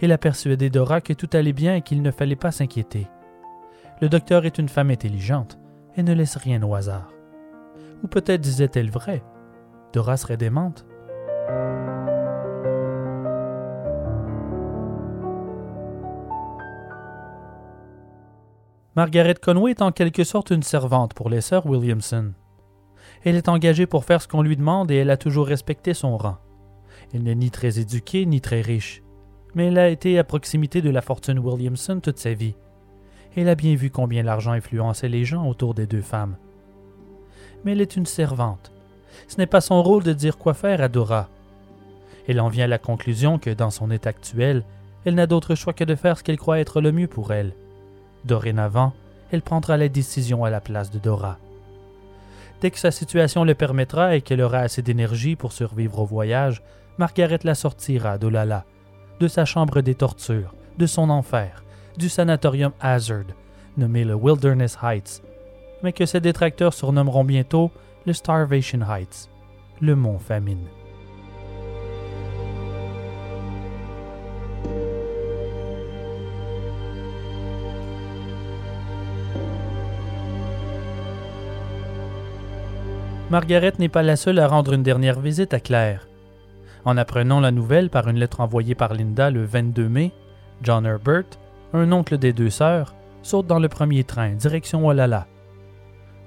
[0.01, 3.07] Elle a persuadé Dora que tout allait bien et qu'il ne fallait pas s'inquiéter.
[4.01, 5.57] Le docteur est une femme intelligente
[5.95, 7.11] et ne laisse rien au hasard.
[8.03, 9.24] Ou peut-être disait-elle vrai.
[9.93, 10.86] Dora serait démente.
[18.96, 22.32] Margaret Conway est en quelque sorte une servante pour les sœurs Williamson.
[23.26, 26.16] Elle est engagée pour faire ce qu'on lui demande et elle a toujours respecté son
[26.16, 26.38] rang.
[27.14, 29.04] Elle n'est ni très éduquée ni très riche,
[29.54, 32.56] mais elle a été à proximité de la fortune Williamson toute sa vie.
[33.36, 36.38] Elle a bien vu combien l'argent influençait les gens autour des deux femmes.
[37.66, 38.72] Mais elle est une servante.
[39.28, 41.28] Ce n'est pas son rôle de dire quoi faire à Dora.
[42.30, 44.64] Elle en vient à la conclusion que, dans son état actuel,
[45.04, 47.54] elle n'a d'autre choix que de faire ce qu'elle croit être le mieux pour elle.
[48.26, 48.93] Dorénavant,
[49.32, 51.38] elle prendra les décisions à la place de Dora.
[52.61, 56.61] Dès que sa situation le permettra et qu'elle aura assez d'énergie pour survivre au voyage,
[56.97, 58.65] Margaret la sortira d'Olala,
[59.19, 61.63] de sa chambre des tortures, de son enfer,
[61.97, 63.26] du sanatorium Hazard,
[63.78, 65.21] nommé le Wilderness Heights,
[65.84, 67.71] mais que ses détracteurs surnommeront bientôt
[68.05, 69.30] le Starvation Heights,
[69.82, 70.65] le mont famine.
[83.32, 86.07] Margaret n'est pas la seule à rendre une dernière visite à Claire.
[86.86, 90.11] En apprenant la nouvelle par une lettre envoyée par Linda le 22 mai,
[90.61, 91.26] John Herbert,
[91.73, 95.26] un oncle des deux sœurs, saute dans le premier train, direction Olala.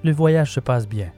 [0.02, 1.12] Le voyage se passe bien.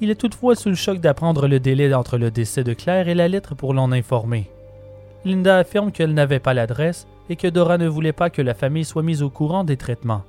[0.00, 3.14] Il est toutefois sous le choc d'apprendre le délai entre le décès de Claire et
[3.14, 4.50] la lettre pour l'en informer.
[5.24, 8.84] Linda affirme qu'elle n'avait pas l'adresse et que Dora ne voulait pas que la famille
[8.84, 10.24] soit mise au courant des traitements.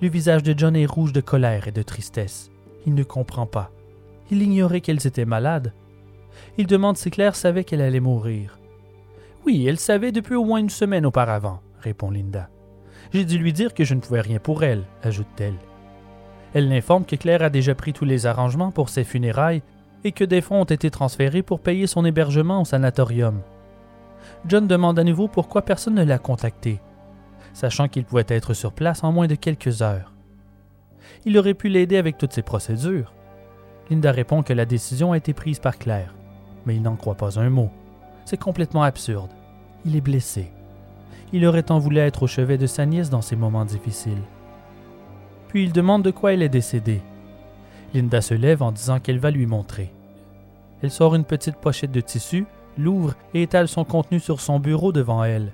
[0.00, 2.51] Le visage de John est rouge de colère et de tristesse.
[2.86, 3.70] Il ne comprend pas.
[4.30, 5.72] Il ignorait qu'elles étaient malades.
[6.58, 8.58] Il demande si Claire savait qu'elle allait mourir.
[9.44, 12.48] Oui, elle savait depuis au moins une semaine auparavant, répond Linda.
[13.12, 15.56] J'ai dû lui dire que je ne pouvais rien pour elle, ajoute-t-elle.
[16.54, 19.62] Elle l'informe que Claire a déjà pris tous les arrangements pour ses funérailles
[20.04, 23.40] et que des fonds ont été transférés pour payer son hébergement au sanatorium.
[24.46, 26.80] John demande à nouveau pourquoi personne ne l'a contacté,
[27.52, 30.12] sachant qu'il pouvait être sur place en moins de quelques heures.
[31.24, 33.12] Il aurait pu l'aider avec toutes ces procédures.
[33.90, 36.14] Linda répond que la décision a été prise par Claire,
[36.66, 37.70] mais il n'en croit pas un mot.
[38.24, 39.30] C'est complètement absurde.
[39.84, 40.50] Il est blessé.
[41.32, 44.22] Il aurait tant voulu être au chevet de sa nièce dans ces moments difficiles.
[45.48, 47.02] Puis il demande de quoi elle est décédée.
[47.94, 49.92] Linda se lève en disant qu'elle va lui montrer.
[50.82, 52.46] Elle sort une petite pochette de tissu,
[52.78, 55.52] l'ouvre et étale son contenu sur son bureau devant elle.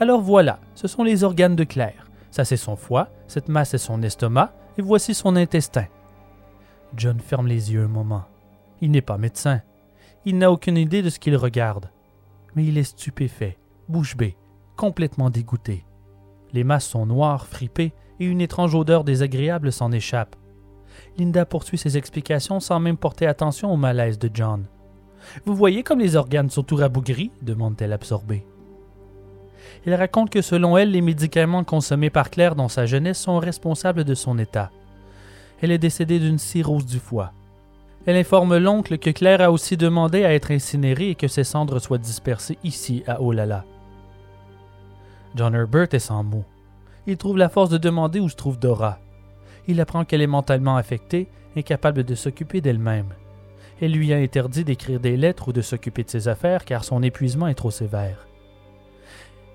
[0.00, 2.03] Alors voilà, ce sont les organes de Claire.
[2.34, 5.86] Ça c'est son foie, cette masse est son estomac, et voici son intestin.
[6.96, 8.24] John ferme les yeux un moment.
[8.80, 9.62] Il n'est pas médecin.
[10.24, 11.92] Il n'a aucune idée de ce qu'il regarde.
[12.56, 13.56] Mais il est stupéfait,
[13.88, 14.36] bouche bée,
[14.74, 15.84] complètement dégoûté.
[16.52, 20.34] Les masses sont noires, fripées, et une étrange odeur désagréable s'en échappe.
[21.16, 24.66] Linda poursuit ses explications sans même porter attention au malaise de John.
[25.44, 27.30] Vous voyez comme les organes sont tout rabougris?
[27.42, 28.44] demande-t-elle absorbée.
[29.86, 34.04] Elle raconte que selon elle, les médicaments consommés par Claire dans sa jeunesse sont responsables
[34.04, 34.70] de son état.
[35.60, 37.32] Elle est décédée d'une cirrhose du foie.
[38.06, 41.78] Elle informe l'oncle que Claire a aussi demandé à être incinérée et que ses cendres
[41.78, 43.64] soient dispersées ici à Olala.
[45.34, 46.44] John Herbert est sans mots.
[47.06, 48.98] Il trouve la force de demander où se trouve Dora.
[49.66, 53.08] Il apprend qu'elle est mentalement affectée, incapable de s'occuper d'elle-même.
[53.80, 57.02] Elle lui a interdit d'écrire des lettres ou de s'occuper de ses affaires car son
[57.02, 58.26] épuisement est trop sévère.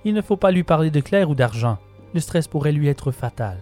[0.05, 1.77] Il ne faut pas lui parler de Claire ou d'argent.
[2.13, 3.57] Le stress pourrait lui être fatal.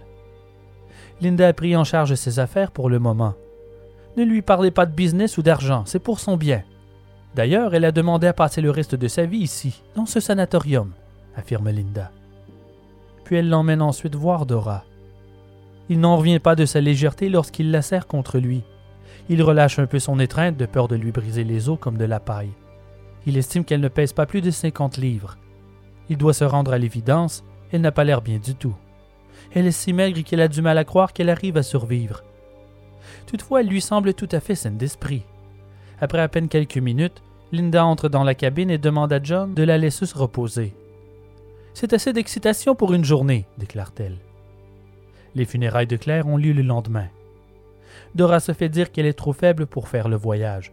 [1.20, 3.34] Linda a pris en charge ses affaires pour le moment.
[4.18, 6.64] Ne lui parlez pas de business ou d'argent, c'est pour son bien.
[7.36, 10.92] D'ailleurs, elle a demandé à passer le reste de sa vie ici, dans ce sanatorium,
[11.36, 12.12] affirme Linda.
[13.24, 14.86] Puis elle l'emmène ensuite voir Dora.
[15.90, 18.64] Il n'en revient pas de sa légèreté lorsqu'il la serre contre lui.
[19.30, 22.06] Il relâche un peu son étreinte de peur de lui briser les os comme de
[22.06, 22.52] la paille.
[23.26, 25.38] Il estime qu'elle ne pèse pas plus de 50 livres.
[26.10, 28.76] Il doit se rendre à l'évidence, elle n'a pas l'air bien du tout.
[29.54, 32.24] Elle est si maigre qu'il a du mal à croire qu'elle arrive à survivre.
[33.26, 35.24] Toutefois, elle lui semble tout à fait saine d'esprit.
[36.00, 39.64] Après à peine quelques minutes, Linda entre dans la cabine et demande à John de
[39.64, 40.76] la laisser se reposer.
[41.74, 44.18] C'est assez d'excitation pour une journée, déclare-t-elle.
[45.36, 47.08] Les funérailles de Claire ont lieu le lendemain.
[48.16, 50.72] Dora se fait dire qu'elle est trop faible pour faire le voyage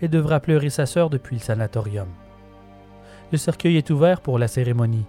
[0.00, 2.08] et devra pleurer sa sœur depuis le sanatorium.
[3.32, 5.06] Le cercueil est ouvert pour la cérémonie.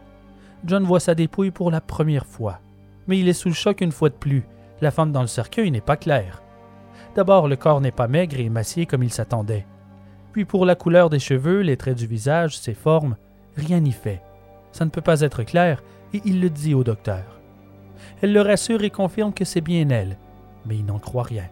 [0.65, 2.59] John voit sa dépouille pour la première fois.
[3.07, 4.43] Mais il est sous le choc une fois de plus.
[4.81, 6.41] La femme dans le cercueil n'est pas claire.
[7.15, 9.65] D'abord, le corps n'est pas maigre et émacié comme il s'attendait.
[10.33, 13.15] Puis pour la couleur des cheveux, les traits du visage, ses formes,
[13.55, 14.21] rien n'y fait.
[14.71, 15.81] Ça ne peut pas être clair,
[16.13, 17.23] et il le dit au docteur.
[18.21, 20.17] Elle le rassure et confirme que c'est bien elle,
[20.65, 21.45] mais il n'en croit rien.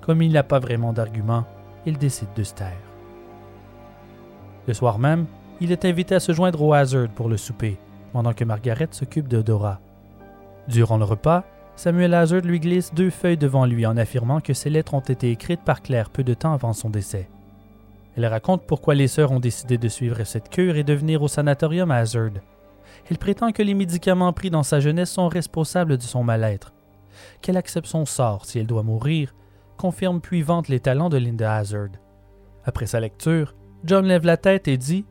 [0.00, 1.44] Comme il n'a pas vraiment d'argument,
[1.86, 2.72] il décide de se taire.
[4.66, 5.26] Le soir même,
[5.64, 7.78] il est invité à se joindre au Hazard pour le souper,
[8.12, 9.80] pendant que Margaret s'occupe de Dora.
[10.68, 11.42] Durant le repas,
[11.74, 15.30] Samuel Hazard lui glisse deux feuilles devant lui en affirmant que ces lettres ont été
[15.30, 17.30] écrites par Claire peu de temps avant son décès.
[18.14, 21.28] Elle raconte pourquoi les sœurs ont décidé de suivre cette cure et de venir au
[21.28, 22.32] sanatorium Hazard.
[23.10, 26.74] Elle prétend que les médicaments pris dans sa jeunesse sont responsables de son mal-être,
[27.40, 29.34] qu'elle accepte son sort si elle doit mourir,
[29.78, 31.88] confirme puis vante les talents de Linda Hazard.
[32.66, 33.54] Après sa lecture,
[33.84, 35.06] John lève la tête et dit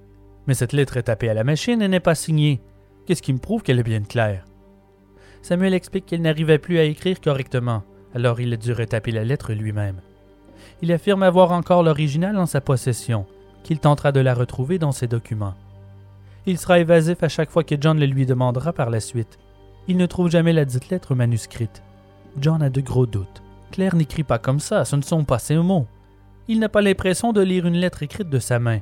[0.47, 2.61] mais cette lettre est tapée à la machine et n'est pas signée.
[3.05, 4.45] Qu'est-ce qui me prouve qu'elle est bien claire?
[5.41, 7.83] Samuel explique qu'il n'arrivait plus à écrire correctement,
[8.13, 9.99] alors il a dû retaper la lettre lui-même.
[10.81, 13.25] Il affirme avoir encore l'original en sa possession,
[13.63, 15.55] qu'il tentera de la retrouver dans ses documents.
[16.45, 19.39] Il sera évasif à chaque fois que John le lui demandera par la suite.
[19.87, 21.83] Il ne trouve jamais la dite lettre manuscrite.
[22.37, 23.41] John a de gros doutes.
[23.71, 25.87] Claire n'écrit pas comme ça, ce ne sont pas ses mots.
[26.47, 28.79] Il n'a pas l'impression de lire une lettre écrite de sa main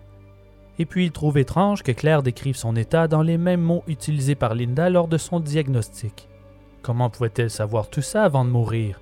[0.81, 4.33] et puis il trouve étrange que Claire décrive son état dans les mêmes mots utilisés
[4.33, 6.27] par Linda lors de son diagnostic.
[6.81, 8.99] Comment pouvait-elle savoir tout ça avant de mourir?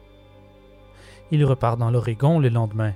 [1.31, 2.91] Il repart dans l'Oregon le lendemain,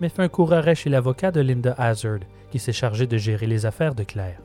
[0.00, 2.20] mais fait un court arrêt chez l'avocat de Linda Hazard,
[2.50, 4.40] qui s'est chargé de gérer les affaires de Claire.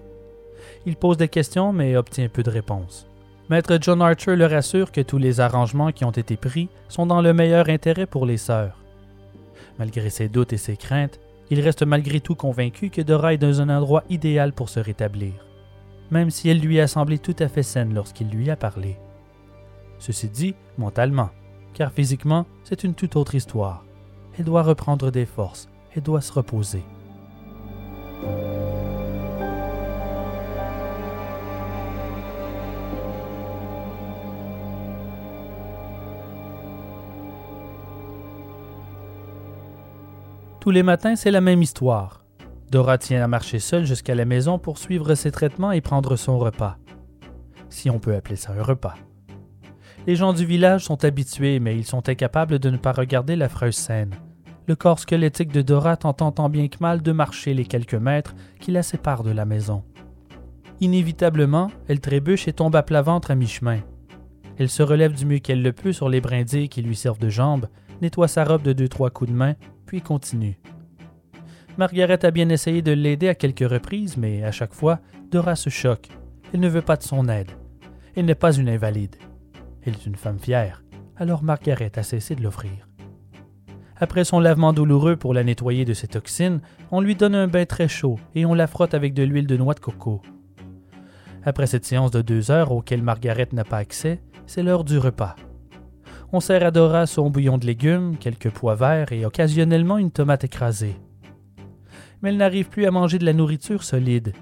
[0.86, 3.08] Il pose des questions, mais obtient peu de réponses.
[3.50, 7.22] Maître John Archer le rassure que tous les arrangements qui ont été pris sont dans
[7.22, 8.78] le meilleur intérêt pour les sœurs.
[9.78, 13.62] Malgré ses doutes et ses craintes, il reste malgré tout convaincu que Dora est dans
[13.62, 15.34] un endroit idéal pour se rétablir,
[16.12, 18.98] même si elle lui a semblé tout à fait saine lorsqu'il lui a parlé.
[19.98, 21.30] Ceci dit, mentalement,
[21.74, 23.84] car physiquement, c'est une toute autre histoire.
[24.38, 26.84] Elle doit reprendre des forces, elle doit se reposer.
[40.70, 42.24] Tous les matins, c'est la même histoire.
[42.70, 46.38] Dora tient à marcher seule jusqu'à la maison pour suivre ses traitements et prendre son
[46.38, 46.78] repas.
[47.70, 48.94] Si on peut appeler ça un repas.
[50.06, 53.78] Les gens du village sont habitués, mais ils sont incapables de ne pas regarder l'affreuse
[53.78, 54.14] scène.
[54.68, 58.36] Le corps squelettique de Dora tentant tant bien que mal de marcher les quelques mètres
[58.60, 59.82] qui la séparent de la maison.
[60.82, 63.80] Inévitablement, elle trébuche et tombe à plat ventre à mi-chemin.
[64.60, 67.30] Elle se relève du mieux qu'elle le peut sur les brindilles qui lui servent de
[67.30, 67.66] jambes,
[68.04, 69.56] nettoie sa robe de deux trois coups de main,
[69.90, 70.60] puis continue.
[71.80, 75.00] Margaret a bien essayé de l'aider à quelques reprises, mais à chaque fois,
[75.32, 76.10] Dora se choque.
[76.54, 77.50] Elle ne veut pas de son aide.
[78.16, 79.16] Elle n'est pas une invalide.
[79.82, 80.84] Elle est une femme fière,
[81.18, 82.88] alors Margaret a cessé de l'offrir.
[83.96, 86.62] Après son lavement douloureux pour la nettoyer de ses toxines,
[86.92, 89.58] on lui donne un bain très chaud et on la frotte avec de l'huile de
[89.58, 90.22] noix de coco.
[91.44, 95.36] Après cette séance de deux heures auquel Margaret n'a pas accès, c'est l'heure du repas.
[96.32, 100.44] On sert à Dora son bouillon de légumes, quelques pois verts et occasionnellement une tomate
[100.44, 100.96] écrasée.
[102.22, 104.34] Mais elle n'arrive plus à manger de la nourriture solide.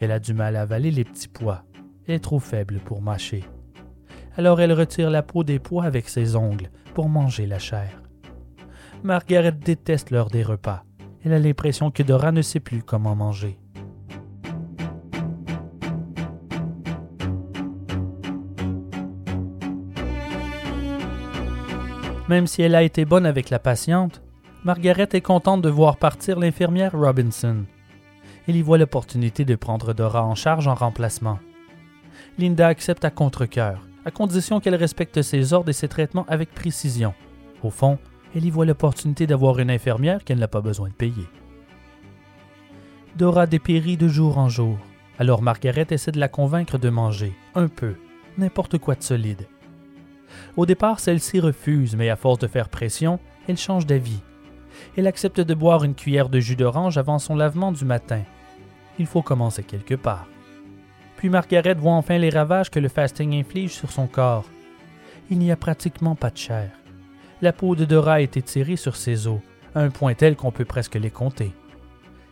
[0.00, 1.64] Elle a du mal à avaler les petits pois.
[2.06, 3.44] Elle est trop faible pour mâcher.
[4.38, 8.02] Alors elle retire la peau des pois avec ses ongles pour manger la chair.
[9.02, 10.84] Margaret déteste l'heure des repas.
[11.24, 13.58] Elle a l'impression que Dora ne sait plus comment manger.
[22.28, 24.22] Même si elle a été bonne avec la patiente,
[24.62, 27.64] Margaret est contente de voir partir l'infirmière Robinson.
[28.46, 31.38] Elle y voit l'opportunité de prendre Dora en charge en remplacement.
[32.38, 37.14] Linda accepte à contre-coeur, à condition qu'elle respecte ses ordres et ses traitements avec précision.
[37.62, 37.98] Au fond,
[38.34, 41.26] elle y voit l'opportunité d'avoir une infirmière qu'elle n'a pas besoin de payer.
[43.16, 44.78] Dora dépérit de jour en jour,
[45.18, 47.94] alors Margaret essaie de la convaincre de manger, un peu,
[48.36, 49.46] n'importe quoi de solide.
[50.58, 54.18] Au départ, celle-ci refuse, mais à force de faire pression, elle change d'avis.
[54.96, 58.22] Elle accepte de boire une cuillère de jus d'orange avant son lavement du matin.
[58.98, 60.26] Il faut commencer quelque part.
[61.16, 64.46] Puis Margaret voit enfin les ravages que le fasting inflige sur son corps.
[65.30, 66.72] Il n'y a pratiquement pas de chair.
[67.40, 69.38] La peau de Dora a été tirée sur ses os,
[69.76, 71.52] à un point tel qu'on peut presque les compter.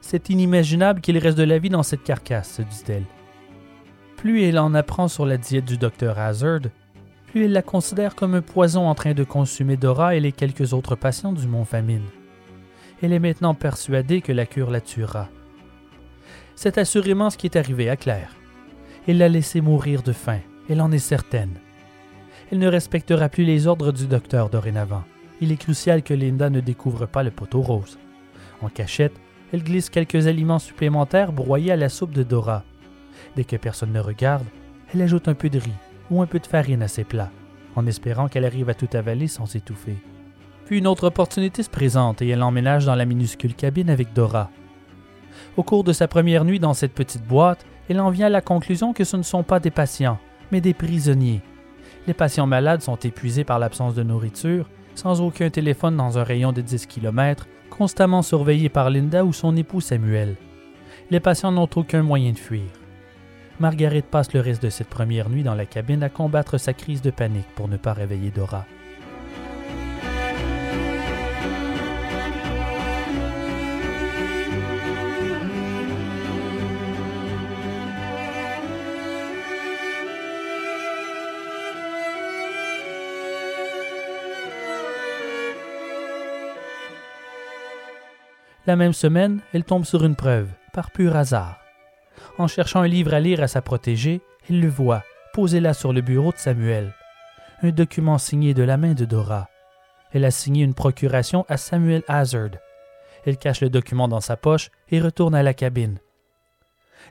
[0.01, 3.07] C'est inimaginable qu'il reste de la vie dans cette carcasse, se dit-elle.
[4.17, 6.63] Plus elle en apprend sur la diète du docteur Hazard,
[7.37, 10.73] plus elle la considère comme un poison en train de consumer Dora et les quelques
[10.73, 12.07] autres patients du Mont Famine.
[13.03, 15.29] Elle est maintenant persuadée que la cure la tuera.
[16.55, 18.35] C'est assurément ce qui est arrivé à Claire.
[19.07, 20.39] Elle l'a laissée mourir de faim,
[20.71, 21.59] elle en est certaine.
[22.51, 25.05] Elle ne respectera plus les ordres du docteur dorénavant.
[25.43, 27.99] Il est crucial que Linda ne découvre pas le poteau rose.
[28.63, 29.21] En cachette,
[29.53, 32.65] elle glisse quelques aliments supplémentaires broyés à la soupe de Dora.
[33.37, 34.47] Dès que personne ne regarde,
[34.95, 37.31] elle ajoute un peu de riz ou un peu de farine à ses plats,
[37.75, 39.97] en espérant qu'elle arrive à tout avaler sans s'étouffer.
[40.67, 44.51] Puis une autre opportunité se présente et elle emménage dans la minuscule cabine avec Dora.
[45.57, 48.41] Au cours de sa première nuit dans cette petite boîte, elle en vient à la
[48.41, 50.19] conclusion que ce ne sont pas des patients,
[50.51, 51.41] mais des prisonniers.
[52.07, 56.53] Les patients malades sont épuisés par l'absence de nourriture, sans aucun téléphone dans un rayon
[56.53, 60.37] de 10 km, constamment surveillés par Linda ou son époux Samuel.
[61.11, 62.69] Les patients n'ont aucun moyen de fuir.
[63.59, 67.01] Margaret passe le reste de cette première nuit dans la cabine à combattre sa crise
[67.01, 68.67] de panique pour ne pas réveiller Dora.
[88.67, 91.66] La même semaine, elle tombe sur une preuve, par pur hasard.
[92.39, 95.03] En cherchant un livre à lire à sa protégée, elle le voit,
[95.33, 96.93] posé là sur le bureau de Samuel.
[97.63, 99.49] Un document signé de la main de Dora.
[100.13, 102.51] Elle a signé une procuration à Samuel Hazard.
[103.25, 105.99] Elle cache le document dans sa poche et retourne à la cabine.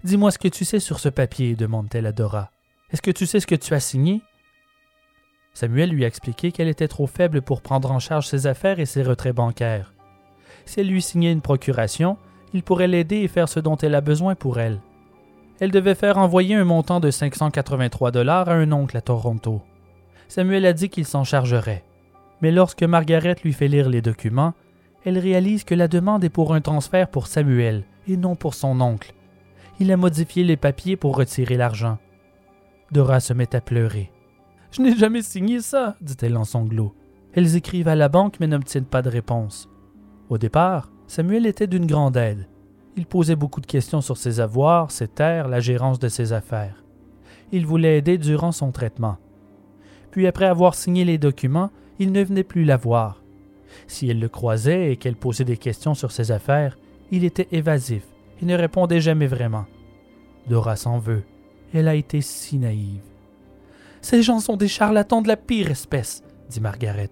[0.04, 2.52] Dis-moi ce que tu sais sur ce papier, demande-t-elle à Dora.
[2.92, 4.22] Est-ce que tu sais ce que tu as signé?
[5.56, 8.86] Samuel lui a expliqué qu'elle était trop faible pour prendre en charge ses affaires et
[8.86, 9.94] ses retraits bancaires.
[10.66, 12.18] Si elle lui signait une procuration,
[12.54, 14.80] il pourrait l'aider et faire ce dont elle a besoin pour elle.
[15.60, 19.62] Elle devait faire envoyer un montant de 583 dollars à un oncle à Toronto.
[20.28, 21.84] Samuel a dit qu'il s'en chargerait.
[22.42, 24.54] Mais lorsque Margaret lui fait lire les documents,
[25.06, 28.82] elle réalise que la demande est pour un transfert pour Samuel et non pour son
[28.82, 29.14] oncle.
[29.80, 32.00] Il a modifié les papiers pour retirer l'argent.
[32.92, 34.12] Dora se met à pleurer.
[34.72, 36.94] Je n'ai jamais signé ça, dit-elle en sanglots.
[37.34, 39.70] Elles écrivent à la banque mais n'obtiennent pas de réponse.
[40.30, 42.48] Au départ, Samuel était d'une grande aide.
[42.98, 46.84] Il posait beaucoup de questions sur ses avoirs, ses terres, la gérance de ses affaires.
[47.52, 49.18] Il voulait aider durant son traitement.
[50.12, 53.22] Puis après avoir signé les documents, il ne venait plus la voir.
[53.88, 56.78] Si elle le croisait et qu'elle posait des questions sur ses affaires,
[57.12, 58.04] il était évasif
[58.42, 59.66] et ne répondait jamais vraiment.
[60.48, 61.24] Dora s'en veut.
[61.74, 63.02] Elle a été si naïve.
[64.02, 67.10] Ces gens sont des charlatans de la pire espèce, dit Margaret.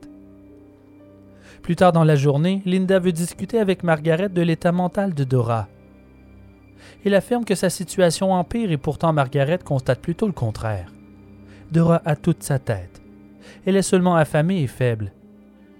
[1.63, 5.69] Plus tard dans la journée, Linda veut discuter avec Margaret de l'état mental de Dora.
[7.05, 10.91] Il affirme que sa situation empire et pourtant Margaret constate plutôt le contraire.
[11.71, 13.01] Dora a toute sa tête.
[13.65, 15.13] Elle est seulement affamée et faible.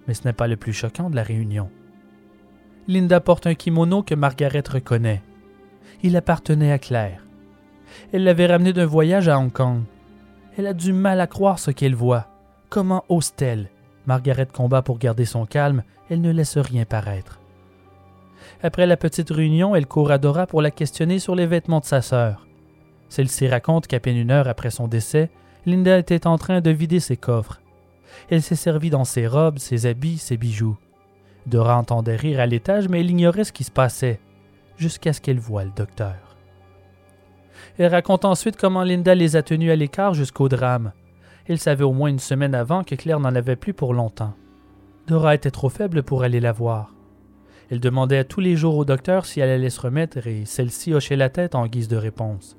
[0.08, 1.70] Mais ce n'est pas le plus choquant de la réunion.
[2.88, 5.22] Linda porte un kimono que Margaret reconnaît.
[6.02, 7.26] Il appartenait à Claire.
[8.14, 9.82] Elle l'avait ramené d'un voyage à Hong Kong.
[10.58, 12.28] Elle a du mal à croire ce qu'elle voit.
[12.70, 13.70] Comment ose-t-elle
[14.06, 17.40] Margaret combat pour garder son calme, elle ne laisse rien paraître.
[18.62, 21.86] Après la petite réunion, elle court à Dora pour la questionner sur les vêtements de
[21.86, 22.46] sa sœur.
[23.10, 25.30] Celle-ci raconte qu'à peine une heure après son décès,
[25.66, 27.62] Linda était en train de vider ses coffres.
[28.30, 30.78] Elle s'est servie dans ses robes, ses habits, ses bijoux.
[31.46, 34.20] Dora entendait rire à l'étage, mais elle ignorait ce qui se passait,
[34.78, 36.16] jusqu'à ce qu'elle voie le docteur.
[37.78, 40.92] Elle raconte ensuite comment Linda les a tenus à l'écart jusqu'au drame.
[41.48, 44.34] Elle savait au moins une semaine avant que Claire n'en avait plus pour longtemps.
[45.07, 46.94] Dora était trop faible pour aller la voir.
[47.70, 51.15] Elle demandait tous les jours au docteur si elle allait se remettre et celle-ci hochait
[51.15, 52.57] la tête en guise de réponse.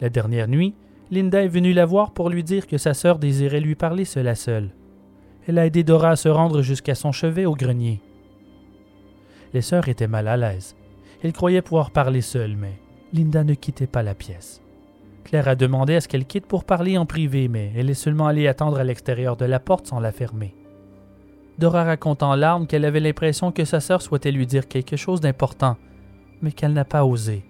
[0.00, 0.74] La dernière nuit,
[1.10, 4.28] Linda est venue la voir pour lui dire que sa sœur désirait lui parler seule
[4.28, 4.70] à seule.
[5.46, 8.00] Elle a aidé Dora à se rendre jusqu'à son chevet au grenier.
[9.54, 10.76] Les sœurs étaient mal à l'aise.
[11.24, 12.78] Elles croyaient pouvoir parler seules, mais
[13.12, 14.62] Linda ne quittait pas la pièce.
[15.28, 18.28] Claire a demandé à ce qu'elle quitte pour parler en privé, mais elle est seulement
[18.28, 20.54] allée attendre à l'extérieur de la porte sans la fermer.
[21.58, 25.20] Dora raconte en larmes qu'elle avait l'impression que sa sœur souhaitait lui dire quelque chose
[25.20, 25.76] d'important,
[26.40, 27.44] mais qu'elle n'a pas osé.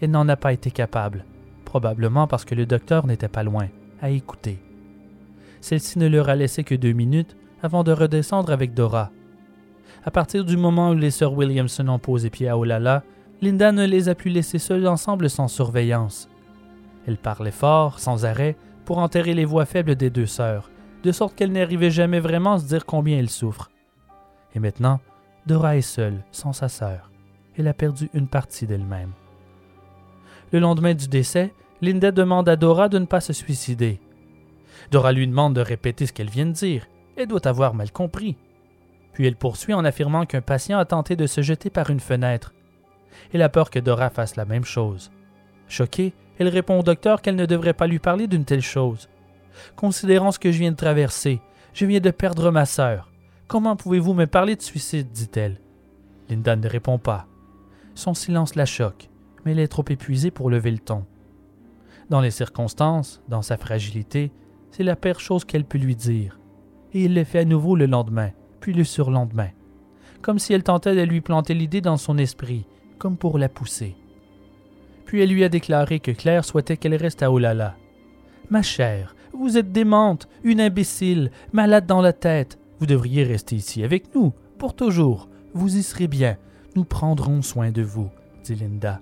[0.00, 1.26] Elle n'en a pas été capable,
[1.66, 3.68] probablement parce que le docteur n'était pas loin,
[4.00, 4.58] à écouter.
[5.60, 9.10] Celle-ci ne leur a laissé que deux minutes avant de redescendre avec Dora.
[10.02, 13.02] À partir du moment où les sœurs Williamson ont posé pied à Olala,
[13.42, 16.30] Linda ne les a pu laisser seules ensemble sans surveillance.
[17.08, 18.54] Elle parlait fort, sans arrêt,
[18.84, 20.70] pour enterrer les voix faibles des deux sœurs,
[21.02, 23.70] de sorte qu'elle n'arrivait jamais vraiment à se dire combien elle souffre.
[24.54, 25.00] Et maintenant,
[25.46, 27.10] Dora est seule, sans sa sœur.
[27.56, 29.12] Elle a perdu une partie d'elle-même.
[30.52, 34.02] Le lendemain du décès, Linda demande à Dora de ne pas se suicider.
[34.90, 36.88] Dora lui demande de répéter ce qu'elle vient de dire.
[37.16, 38.36] Elle doit avoir mal compris.
[39.14, 42.52] Puis elle poursuit en affirmant qu'un patient a tenté de se jeter par une fenêtre.
[43.32, 45.10] Elle a peur que Dora fasse la même chose.
[45.68, 49.08] Choquée, elle répond au docteur qu'elle ne devrait pas lui parler d'une telle chose.
[49.76, 51.40] Considérant ce que je viens de traverser,
[51.74, 53.10] je viens de perdre ma sœur.
[53.48, 55.10] Comment pouvez-vous me parler de suicide?
[55.10, 55.60] dit-elle.
[56.28, 57.26] Linda ne répond pas.
[57.94, 59.08] Son silence la choque,
[59.44, 61.04] mais elle est trop épuisée pour lever le ton.
[62.10, 64.32] Dans les circonstances, dans sa fragilité,
[64.70, 66.38] c'est la pire chose qu'elle peut lui dire.
[66.92, 69.50] Et il le fait à nouveau le lendemain, puis le surlendemain,
[70.22, 72.66] comme si elle tentait de lui planter l'idée dans son esprit,
[72.98, 73.96] comme pour la pousser.
[75.08, 77.76] Puis elle lui a déclaré que Claire souhaitait qu'elle reste à Olala.
[78.50, 82.58] Ma chère, vous êtes démente, une imbécile, malade dans la tête.
[82.78, 85.30] Vous devriez rester ici avec nous, pour toujours.
[85.54, 86.36] Vous y serez bien.
[86.76, 88.10] Nous prendrons soin de vous,
[88.44, 89.00] dit Linda.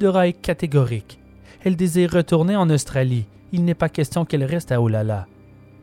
[0.00, 1.20] Dora est catégorique.
[1.62, 3.26] Elle désire retourner en Australie.
[3.52, 5.28] Il n'est pas question qu'elle reste à Olala.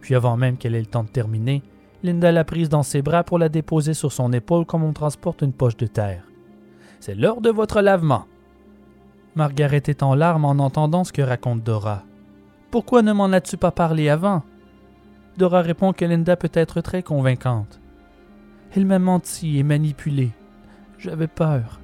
[0.01, 1.63] Puis avant même qu'elle ait le temps de terminer,
[2.03, 5.43] Linda l'a prise dans ses bras pour la déposer sur son épaule comme on transporte
[5.43, 6.27] une poche de terre.
[6.99, 8.25] C'est l'heure de votre lavement.
[9.35, 12.03] Margaret est en larmes en entendant ce que raconte Dora.
[12.69, 14.43] Pourquoi ne m'en as-tu pas parlé avant?
[15.37, 17.79] Dora répond que Linda peut être très convaincante.
[18.75, 20.31] Elle m'a menti et manipulé.
[20.99, 21.79] J'avais peur.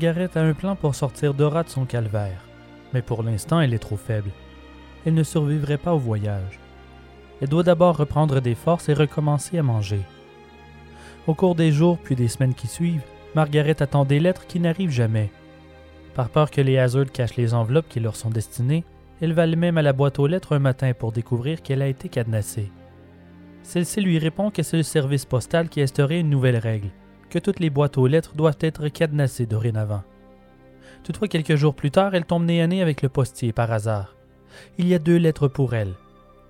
[0.00, 2.44] Margaret a un plan pour sortir Dora de son calvaire,
[2.94, 4.30] mais pour l'instant elle est trop faible.
[5.04, 6.60] Elle ne survivrait pas au voyage.
[7.42, 9.98] Elle doit d'abord reprendre des forces et recommencer à manger.
[11.26, 13.02] Au cours des jours puis des semaines qui suivent,
[13.34, 15.32] Margaret attend des lettres qui n'arrivent jamais.
[16.14, 18.84] Par peur que les Hazard cachent les enveloppes qui leur sont destinées,
[19.20, 22.08] elle va elle-même à la boîte aux lettres un matin pour découvrir qu'elle a été
[22.08, 22.70] cadenassée.
[23.64, 26.90] Celle-ci lui répond que c'est le service postal qui a instauré une nouvelle règle
[27.30, 30.02] que toutes les boîtes aux lettres doivent être cadenassées dorénavant.
[31.04, 34.16] Toutefois, quelques jours plus tard, elle tombe nez à nez avec le postier par hasard.
[34.78, 35.94] Il y a deux lettres pour elle.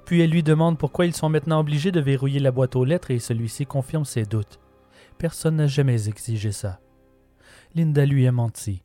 [0.04, 3.10] Puis elle lui demande pourquoi ils sont maintenant obligés de verrouiller la boîte aux lettres
[3.10, 4.58] et celui-ci confirme ses doutes.
[5.18, 6.80] Personne n'a jamais exigé ça.
[7.74, 8.82] Linda lui a menti.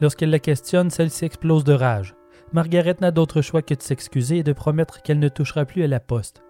[0.00, 2.14] Lorsqu'elle la questionne, celle-ci explose de rage.
[2.52, 5.88] Margaret n'a d'autre choix que de s'excuser et de promettre qu'elle ne touchera plus à
[5.88, 6.42] la poste.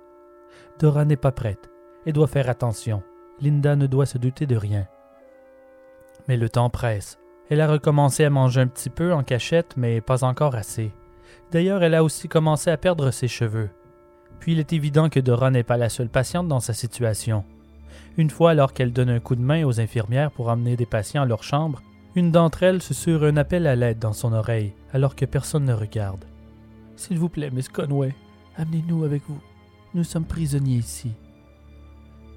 [0.79, 1.71] Dora n'est pas prête
[2.07, 3.03] et doit faire attention.
[3.40, 4.86] Linda ne doit se douter de rien.
[6.28, 7.19] Mais le temps presse.
[7.51, 10.93] Elle a recommencé à manger un petit peu en cachette, mais pas encore assez.
[11.52, 13.70] D'ailleurs, elle a aussi commencé à perdre ses cheveux.
[14.40, 17.44] Puis il est évident que Dora n'est pas la seule patiente dans sa situation.
[18.16, 21.23] Une fois, alors qu'elle donne un coup de main aux infirmières pour emmener des patients
[21.23, 21.82] à leur chambre,
[22.15, 25.65] une d'entre elles se sur un appel à l'aide dans son oreille, alors que personne
[25.65, 26.24] ne regarde.
[26.97, 28.15] S'il vous plaît, Miss Conway,
[28.56, 29.40] amenez-nous avec vous.
[29.94, 31.12] Nous sommes prisonniers ici.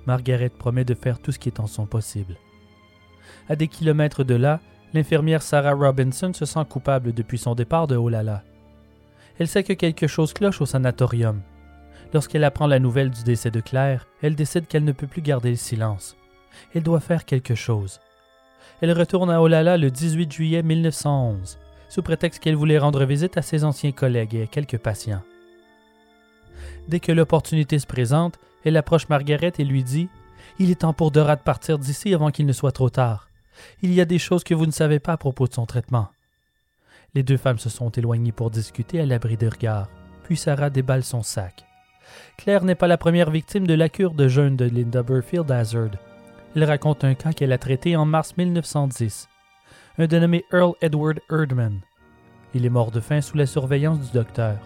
[0.07, 2.37] Margaret promet de faire tout ce qui est en son possible.
[3.49, 4.61] À des kilomètres de là,
[4.93, 8.43] l'infirmière Sarah Robinson se sent coupable depuis son départ de Olala.
[9.37, 11.41] Elle sait que quelque chose cloche au sanatorium.
[12.13, 15.49] Lorsqu'elle apprend la nouvelle du décès de Claire, elle décide qu'elle ne peut plus garder
[15.49, 16.15] le silence.
[16.73, 17.99] Elle doit faire quelque chose.
[18.81, 21.59] Elle retourne à Olala le 18 juillet 1911,
[21.89, 25.23] sous prétexte qu'elle voulait rendre visite à ses anciens collègues et à quelques patients.
[26.87, 30.09] Dès que l'opportunité se présente, elle approche Margaret et lui dit
[30.59, 33.29] Il est temps pour Dora de partir d'ici avant qu'il ne soit trop tard.
[33.81, 36.09] Il y a des choses que vous ne savez pas à propos de son traitement.
[37.15, 39.89] Les deux femmes se sont éloignées pour discuter à l'abri de regards,
[40.23, 41.65] puis Sarah déballe son sac.
[42.37, 45.91] Claire n'est pas la première victime de la cure de jeûne de Linda Burfield Hazard.
[46.55, 49.29] Elle raconte un cas qu'elle a traité en mars 1910.
[49.97, 51.79] Un dénommé Earl Edward Erdman.
[52.53, 54.57] Il est mort de faim sous la surveillance du docteur.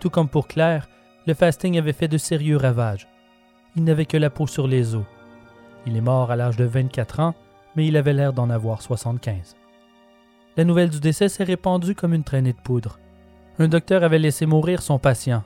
[0.00, 0.88] Tout comme pour Claire,
[1.26, 3.06] le fasting avait fait de sérieux ravages.
[3.76, 5.04] Il n'avait que la peau sur les os.
[5.86, 7.34] Il est mort à l'âge de 24 ans,
[7.74, 9.56] mais il avait l'air d'en avoir 75.
[10.56, 12.98] La nouvelle du décès s'est répandue comme une traînée de poudre.
[13.58, 15.42] Un docteur avait laissé mourir son patient.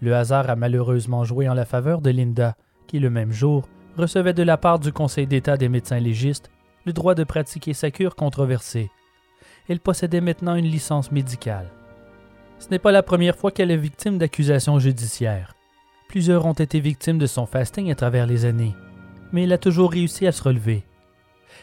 [0.00, 2.56] Le hasard a malheureusement joué en la faveur de Linda,
[2.88, 6.50] qui le même jour recevait de la part du Conseil d'État des médecins légistes
[6.84, 8.90] le droit de pratiquer sa cure controversée.
[9.68, 11.70] Elle possédait maintenant une licence médicale.
[12.58, 15.54] Ce n'est pas la première fois qu'elle est victime d'accusations judiciaires.
[16.12, 18.76] Plusieurs ont été victimes de son fasting à travers les années,
[19.32, 20.84] mais elle a toujours réussi à se relever.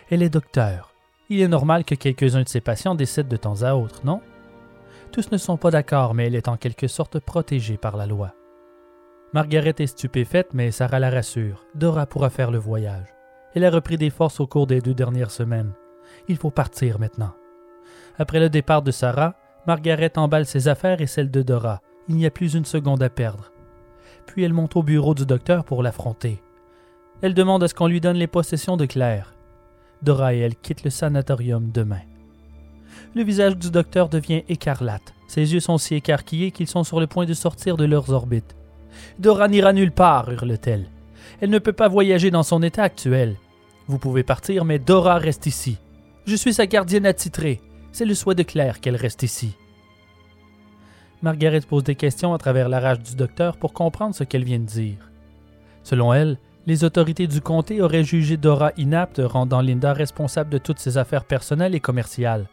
[0.09, 0.91] Elle est docteur.
[1.29, 4.21] Il est normal que quelques-uns de ses patients décèdent de temps à autre, non?
[5.11, 8.33] Tous ne sont pas d'accord, mais elle est en quelque sorte protégée par la loi.
[9.33, 11.67] Margaret est stupéfaite, mais Sarah la rassure.
[11.75, 13.13] Dora pourra faire le voyage.
[13.53, 15.73] Elle a repris des forces au cours des deux dernières semaines.
[16.27, 17.35] Il faut partir maintenant.
[18.17, 19.35] Après le départ de Sarah,
[19.67, 21.81] Margaret emballe ses affaires et celles de Dora.
[22.07, 23.51] Il n'y a plus une seconde à perdre.
[24.29, 26.39] Puis elle monte au bureau du docteur pour l'affronter.
[27.23, 29.33] Elle demande à ce qu'on lui donne les possessions de Claire.
[30.03, 32.01] Dora et elle quittent le sanatorium demain.
[33.15, 35.15] Le visage du docteur devient écarlate.
[35.27, 38.55] Ses yeux sont si écarquillés qu'ils sont sur le point de sortir de leurs orbites.
[39.17, 40.85] Dora n'ira nulle part, hurle-t-elle.
[41.41, 43.35] Elle ne peut pas voyager dans son état actuel.
[43.87, 45.79] Vous pouvez partir, mais Dora reste ici.
[46.27, 47.61] Je suis sa gardienne attitrée.
[47.91, 49.55] C'est le souhait de Claire qu'elle reste ici.
[51.21, 54.59] Margaret pose des questions à travers la rage du docteur pour comprendre ce qu'elle vient
[54.59, 55.11] de dire.
[55.83, 60.79] Selon elle, les autorités du comté auraient jugé Dora inapte, rendant Linda responsable de toutes
[60.79, 62.45] ses affaires personnelles et commerciales.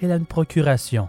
[0.00, 1.08] Elle a une procuration.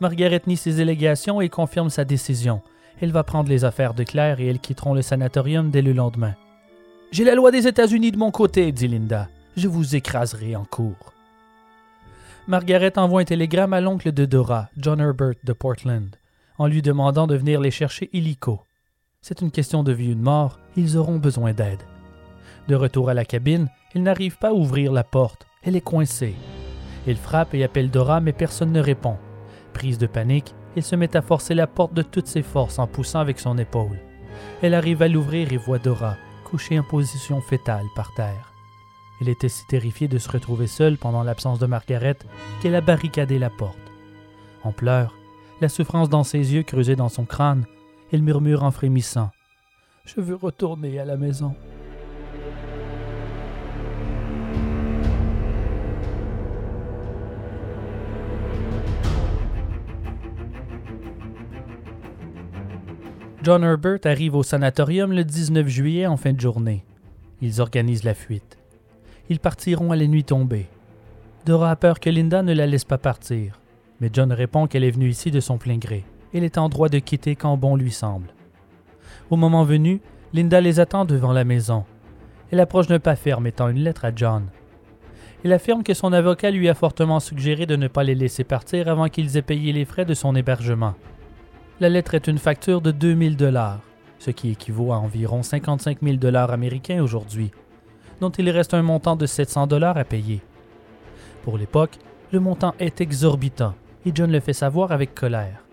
[0.00, 2.60] Margaret nie ses allégations et confirme sa décision.
[3.00, 6.34] Elle va prendre les affaires de Claire et elles quitteront le sanatorium dès le lendemain.
[7.12, 9.28] J'ai la loi des États-Unis de mon côté, dit Linda.
[9.56, 11.13] Je vous écraserai en cours.
[12.46, 16.14] Margaret envoie un télégramme à l'oncle de Dora, John Herbert de Portland,
[16.58, 18.60] en lui demandant de venir les chercher illico.
[19.22, 21.80] C'est une question de vie ou de mort, ils auront besoin d'aide.
[22.68, 26.34] De retour à la cabine, il n'arrive pas à ouvrir la porte, elle est coincée.
[27.06, 29.16] Il frappe et appelle Dora, mais personne ne répond.
[29.72, 32.86] Prise de panique, il se met à forcer la porte de toutes ses forces en
[32.86, 33.98] poussant avec son épaule.
[34.60, 38.53] Elle arrive à l'ouvrir et voit Dora, couchée en position fétale par terre.
[39.20, 42.16] Elle était si terrifiée de se retrouver seule pendant l'absence de Margaret
[42.60, 43.78] qu'elle a barricadé la porte.
[44.62, 45.14] En pleurs,
[45.60, 47.64] la souffrance dans ses yeux creusés dans son crâne,
[48.12, 49.30] elle murmure en frémissant
[50.04, 51.54] Je veux retourner à la maison.
[63.44, 66.82] John Herbert arrive au sanatorium le 19 juillet en fin de journée.
[67.42, 68.56] Ils organisent la fuite.
[69.30, 70.66] Ils partiront à la nuit tombée.
[71.46, 73.58] Dora a peur que Linda ne la laisse pas partir,
[74.00, 76.04] mais John répond qu'elle est venue ici de son plein gré.
[76.34, 78.34] Elle est en droit de quitter quand bon lui semble.
[79.30, 80.00] Au moment venu,
[80.34, 81.84] Linda les attend devant la maison.
[82.50, 84.46] Elle approche d'un pas ferme, mettant une lettre à John.
[85.42, 88.88] Elle affirme que son avocat lui a fortement suggéré de ne pas les laisser partir
[88.88, 90.94] avant qu'ils aient payé les frais de son hébergement.
[91.80, 93.80] La lettre est une facture de 2000 dollars,
[94.18, 97.50] ce qui équivaut à environ 55 000 dollars américains aujourd'hui,
[98.20, 100.40] dont il reste un montant de 700 dollars à payer.
[101.42, 101.98] Pour l'époque,
[102.32, 103.74] le montant est exorbitant
[104.06, 105.64] et John le fait savoir avec colère.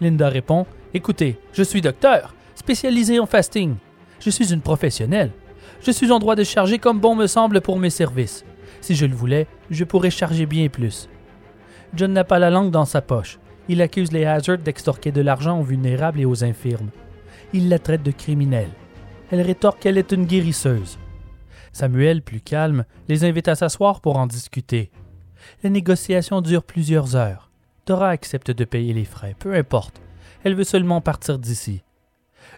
[0.00, 3.76] Linda répond Écoutez, je suis docteur, spécialisé en fasting.
[4.20, 5.32] Je suis une professionnelle.
[5.80, 8.44] Je suis en droit de charger comme bon me semble pour mes services.
[8.80, 11.08] Si je le voulais, je pourrais charger bien plus.
[11.94, 13.38] John n'a pas la langue dans sa poche.
[13.68, 16.90] Il accuse les Hazard d'extorquer de l'argent aux vulnérables et aux infirmes.
[17.52, 18.70] Il la traite de criminelle.
[19.30, 20.98] Elle rétorque qu'elle est une guérisseuse.
[21.74, 24.92] Samuel, plus calme, les invite à s'asseoir pour en discuter.
[25.64, 27.50] Les négociations durent plusieurs heures.
[27.84, 30.00] Dora accepte de payer les frais, peu importe.
[30.44, 31.82] Elle veut seulement partir d'ici.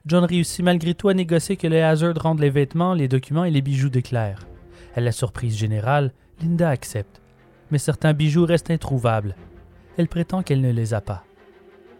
[0.05, 3.51] John réussit malgré tout à négocier que les Hazard rendent les vêtements, les documents et
[3.51, 4.47] les bijoux de Claire.
[4.95, 6.13] À la surprise générale,
[6.43, 7.23] Linda accepte.
[7.71, 9.35] Mais certains bijoux restent introuvables.
[9.97, 11.25] Elle prétend qu'elle ne les a pas.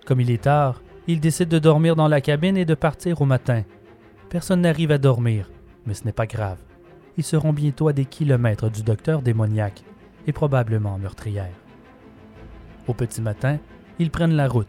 [0.05, 3.25] Comme il est tard, il décide de dormir dans la cabine et de partir au
[3.25, 3.65] matin.
[4.29, 5.51] Personne n'arrive à dormir,
[5.87, 6.59] mais ce n'est pas grave.
[7.19, 9.83] Ils seront bientôt à des kilomètres du docteur démoniaque
[10.27, 11.55] et probablement meurtrière.
[12.87, 13.59] Au petit matin,
[13.99, 14.69] ils prennent la route.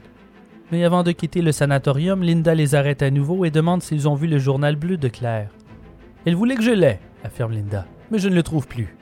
[0.72, 4.16] Mais avant de quitter le sanatorium, Linda les arrête à nouveau et demande s'ils ont
[4.16, 5.50] vu le journal bleu de Claire.
[6.26, 8.96] Elle voulait que je l'aie, affirme Linda, mais je ne le trouve plus.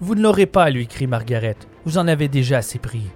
[0.00, 1.56] Vous ne l'aurez pas, lui crie Margaret.
[1.84, 3.06] Vous en avez déjà assez pris.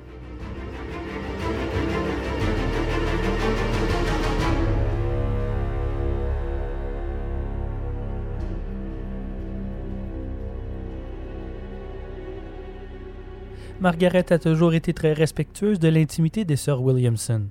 [13.81, 17.47] Margaret a toujours été très respectueuse de l'intimité des sœurs Williamson.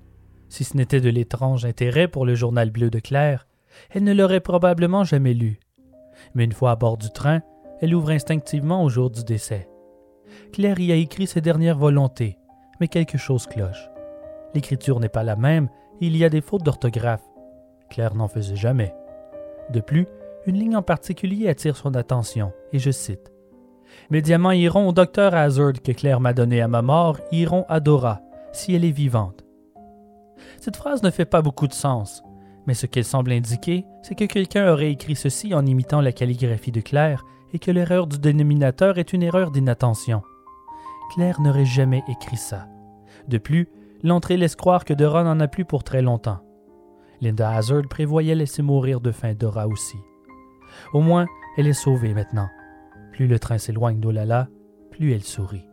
[0.48, 3.48] Si ce n'était de l'étrange intérêt pour le journal bleu de Claire,
[3.90, 5.60] elle ne l'aurait probablement jamais lu.
[6.36, 7.42] Mais une fois à bord du train,
[7.82, 9.68] elle ouvre instinctivement au jour du décès.
[10.54, 12.38] Claire y a écrit ses dernières volontés,
[12.80, 13.90] mais quelque chose cloche.
[14.54, 15.68] L'écriture n'est pas la même
[16.00, 17.26] et il y a des fautes d'orthographe.
[17.90, 18.94] Claire n'en faisait jamais.
[19.72, 20.06] De plus,
[20.46, 23.32] une ligne en particulier attire son attention, et je cite
[24.10, 27.80] mes diamants iront au docteur Hazard que Claire m'a donné à ma mort, iront à
[27.80, 28.22] Dora,
[28.52, 29.44] si elle est vivante.
[30.60, 32.24] Cette phrase ne fait pas beaucoup de sens,
[32.66, 36.72] mais ce qu'elle semble indiquer, c'est que quelqu'un aurait écrit ceci en imitant la calligraphie
[36.72, 40.22] de Claire et que l'erreur du dénominateur est une erreur d'inattention.
[41.14, 42.68] Claire n'aurait jamais écrit ça.
[43.28, 43.70] De plus,
[44.04, 46.40] l'entrée laisse croire que Dora n'en a plus pour très longtemps.
[47.22, 49.98] Linda Hazard prévoyait laisser mourir de faim Dora aussi.
[50.94, 51.26] Au moins,
[51.58, 52.50] elle est sauvée maintenant.
[53.20, 54.48] Plus le train s'éloigne d'Olala,
[54.92, 55.68] plus elle sourit.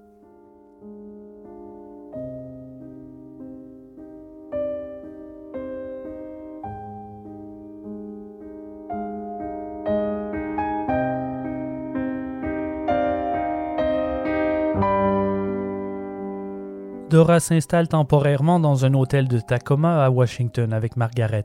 [17.09, 21.45] Dora s'installe temporairement dans un hôtel de Tacoma à Washington avec Margaret.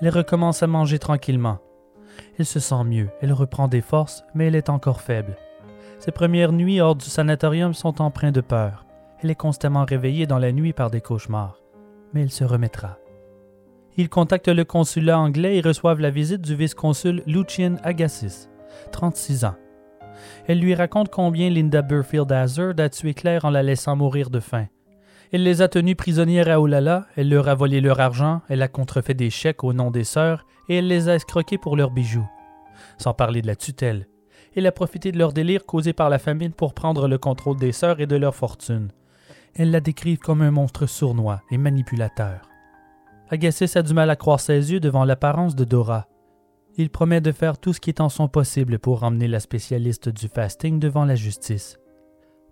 [0.00, 1.58] Elle recommence à manger tranquillement.
[2.40, 5.36] Elle se sent mieux, elle reprend des forces, mais elle est encore faible.
[5.98, 8.86] Ses premières nuits hors du sanatorium sont empreintes de peur.
[9.22, 11.60] Elle est constamment réveillée dans la nuit par des cauchemars,
[12.14, 12.96] mais elle se remettra.
[13.98, 18.48] Ils contactent le consulat anglais et reçoivent la visite du vice-consul Lucien Agassiz,
[18.90, 19.56] 36 ans.
[20.46, 24.40] Elle lui raconte combien Linda Burfield Hazard a tué Claire en la laissant mourir de
[24.40, 24.64] faim.
[25.32, 28.68] Elle les a tenues prisonnières à Olala, elle leur a volé leur argent, elle a
[28.68, 32.28] contrefait des chèques au nom des sœurs et elle les a escroqués pour leurs bijoux.
[32.98, 34.08] Sans parler de la tutelle.
[34.56, 37.70] Elle a profité de leur délire causé par la famine pour prendre le contrôle des
[37.70, 38.90] sœurs et de leur fortune.
[39.54, 42.48] Elle la décrivent comme un monstre sournois et manipulateur.
[43.30, 46.08] Agassiz a du mal à croire ses yeux devant l'apparence de Dora.
[46.76, 50.08] Il promet de faire tout ce qui est en son possible pour emmener la spécialiste
[50.08, 51.79] du fasting devant la justice.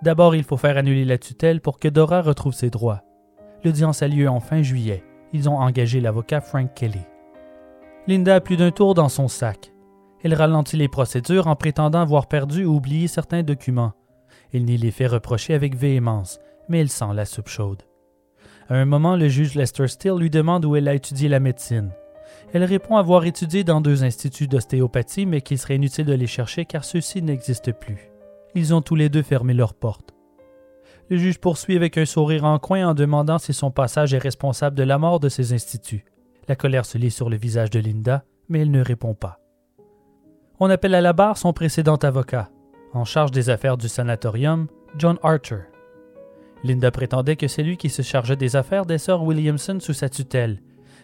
[0.02, 3.02] D'abord, il faut faire annuler la tutelle pour que Dora retrouve ses droits.
[3.64, 5.02] L'audience a lieu en fin juillet.
[5.32, 7.04] Ils ont engagé l'avocat Frank Kelly.
[8.06, 9.72] Linda a plus d'un tour dans son sac.
[10.22, 13.92] Elle ralentit les procédures en prétendant avoir perdu ou oublié certains documents.
[14.52, 16.38] Il n'y les fait reprocher avec véhémence,
[16.68, 17.82] mais elle sent la soupe chaude.
[18.68, 21.90] À un moment, le juge Lester Steele lui demande où elle a étudié la médecine.
[22.52, 26.64] Elle répond avoir étudié dans deux instituts d'ostéopathie, mais qu'il serait inutile de les chercher
[26.64, 28.07] car ceux-ci n'existent plus.
[28.58, 30.16] Ils ont tous les deux fermé leurs portes.
[31.10, 34.74] Le juge poursuit avec un sourire en coin en demandant si son passage est responsable
[34.74, 36.04] de la mort de ces instituts.
[36.48, 39.38] La colère se lit sur le visage de Linda, mais elle ne répond pas.
[40.58, 42.50] On appelle à la barre son précédent avocat,
[42.94, 44.66] en charge des affaires du sanatorium,
[44.96, 45.62] John Archer.
[46.64, 50.08] Linda prétendait que c'est lui qui se chargeait des affaires des sœurs Williamson sous sa
[50.08, 50.60] tutelle,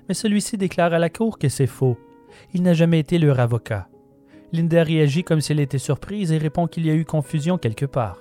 [0.08, 1.96] mais celui-ci déclare à la cour que c'est faux.
[2.52, 3.86] Il n'a jamais été leur avocat.
[4.54, 7.86] Linda réagit comme si elle était surprise et répond qu'il y a eu confusion quelque
[7.86, 8.18] part.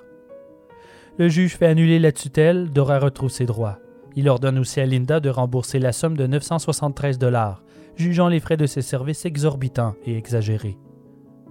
[1.20, 3.78] Le juge fait annuler la tutelle, Dora retrouve ses droits.
[4.16, 7.62] Il ordonne aussi à Linda de rembourser la somme de 973 dollars,
[7.98, 10.80] jugeant les frais de ses services exorbitants et exagérés.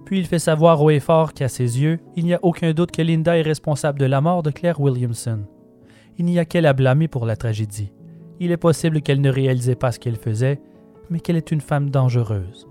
[0.03, 2.91] Puis il fait savoir haut et fort qu'à ses yeux, il n'y a aucun doute
[2.91, 5.45] que Linda est responsable de la mort de Claire Williamson.
[6.17, 7.93] Il n'y a qu'elle à blâmer pour la tragédie.
[8.41, 10.59] Il est possible qu'elle ne réalisait pas ce qu'elle faisait,
[11.09, 12.67] mais qu'elle est une femme dangereuse.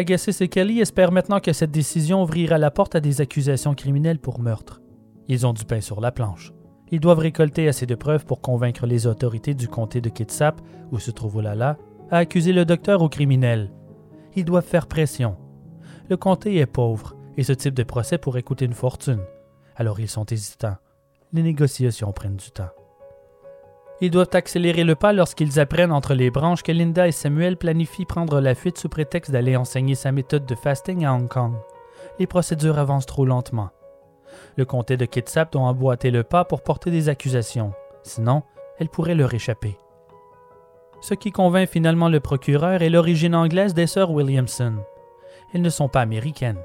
[0.00, 4.18] Agassiz et Kelly espèrent maintenant que cette décision ouvrira la porte à des accusations criminelles
[4.18, 4.80] pour meurtre.
[5.28, 6.54] Ils ont du pain sur la planche.
[6.90, 10.58] Ils doivent récolter assez de preuves pour convaincre les autorités du comté de Kitsap,
[10.90, 11.76] où se trouve Olala,
[12.10, 13.70] à accuser le docteur au criminel.
[14.36, 15.36] Ils doivent faire pression.
[16.08, 19.20] Le comté est pauvre, et ce type de procès pourrait coûter une fortune.
[19.76, 20.78] Alors ils sont hésitants.
[21.34, 22.70] Les négociations prennent du temps.
[24.02, 28.06] Ils doivent accélérer le pas lorsqu'ils apprennent entre les branches que Linda et Samuel planifient
[28.06, 31.52] prendre la fuite sous prétexte d'aller enseigner sa méthode de fasting à Hong Kong.
[32.18, 33.70] Les procédures avancent trop lentement.
[34.56, 37.72] Le comté de Kitsap doit emboîter le pas pour porter des accusations,
[38.02, 38.42] sinon,
[38.78, 39.76] elle pourrait leur échapper.
[41.02, 44.76] Ce qui convainc finalement le procureur est l'origine anglaise des sœurs Williamson.
[45.52, 46.60] Elles ne sont pas américaines.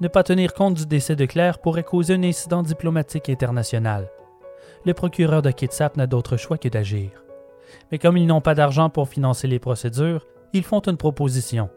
[0.00, 4.10] Ne pas tenir compte du décès de Claire pourrait causer un incident diplomatique international.
[4.84, 7.10] Le procureur de Kitsap n'a d'autre choix que d'agir.
[7.90, 11.70] Mais comme ils n'ont pas d'argent pour financer les procédures, ils font une proposition.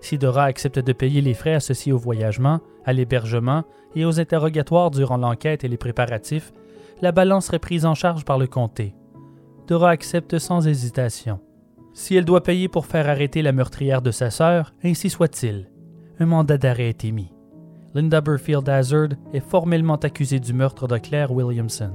[0.00, 3.64] Si Dora accepte de payer les frais associés au voyagement, à l'hébergement
[3.94, 6.52] et aux interrogatoires durant l'enquête et les préparatifs,
[7.02, 8.94] la balance serait prise en charge par le comté.
[9.66, 11.40] Dora accepte sans hésitation.
[11.92, 15.70] Si elle doit payer pour faire arrêter la meurtrière de sa sœur, ainsi soit-il.
[16.18, 17.32] Un mandat d'arrêt est émis.
[17.94, 21.92] Linda Burfield Hazard est formellement accusée du meurtre de Claire Williamson.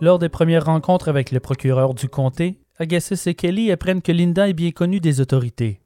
[0.00, 4.48] Lors des premières rencontres avec le procureur du comté, Agassiz et Kelly apprennent que Linda
[4.48, 5.80] est bien connue des autorités.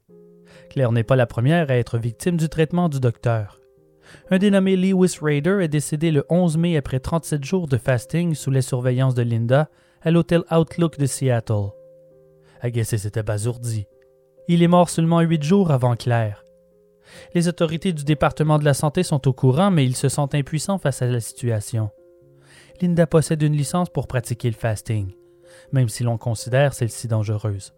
[0.69, 3.59] Claire n'est pas la première à être victime du traitement du docteur.
[4.29, 8.51] Un dénommé Lewis Rader est décédé le 11 mai après 37 jours de fasting sous
[8.51, 9.69] la surveillance de Linda
[10.03, 11.71] à l'hôtel Outlook de Seattle.
[12.61, 13.87] Agassiz était basourdi.
[14.47, 16.45] Il est mort seulement huit jours avant Claire.
[17.33, 20.77] Les autorités du département de la santé sont au courant, mais ils se sentent impuissants
[20.77, 21.89] face à la situation.
[22.81, 25.13] Linda possède une licence pour pratiquer le fasting,
[25.71, 27.73] même si l'on considère celle-ci dangereuse.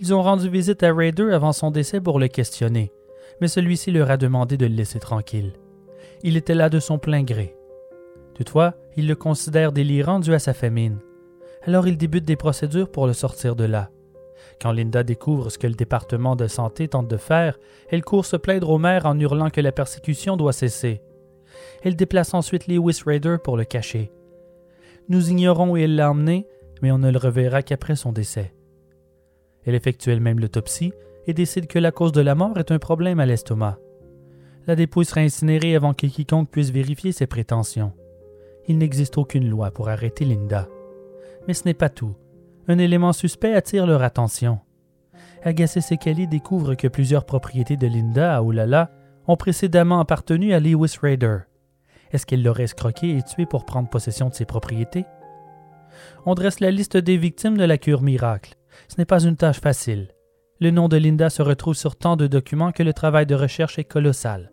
[0.00, 2.92] Ils ont rendu visite à Raider avant son décès pour le questionner,
[3.40, 5.52] mais celui-ci leur a demandé de le laisser tranquille.
[6.22, 7.54] Il était là de son plein gré.
[8.34, 10.98] Toutefois, il le considère délirant dû à sa famine.
[11.62, 13.90] Alors il débute des procédures pour le sortir de là.
[14.60, 17.58] Quand Linda découvre ce que le département de santé tente de faire,
[17.90, 21.02] elle court se plaindre au maire en hurlant que la persécution doit cesser.
[21.82, 24.10] Elle déplace ensuite Lewis Raider pour le cacher.
[25.08, 26.46] Nous ignorons où elle l'a emmené,
[26.82, 28.52] mais on ne le reverra qu'après son décès.
[29.64, 30.92] Elle effectue elle-même l'autopsie
[31.26, 33.78] et décide que la cause de la mort est un problème à l'estomac.
[34.66, 37.92] La dépouille sera incinérée avant que quiconque puisse vérifier ses prétentions.
[38.68, 40.68] Il n'existe aucune loi pour arrêter Linda.
[41.48, 42.14] Mais ce n'est pas tout.
[42.68, 44.60] Un élément suspect attire leur attention.
[45.42, 48.90] Agassiz et Kelly découvrent que plusieurs propriétés de Linda à Oulala
[49.26, 51.38] ont précédemment appartenu à Lewis Raider.
[52.12, 55.04] Est-ce qu'il l'aurait escroqué et tué pour prendre possession de ses propriétés?
[56.26, 58.54] On dresse la liste des victimes de la cure miracle.
[58.88, 60.08] Ce n'est pas une tâche facile.
[60.60, 63.78] Le nom de Linda se retrouve sur tant de documents que le travail de recherche
[63.78, 64.52] est colossal.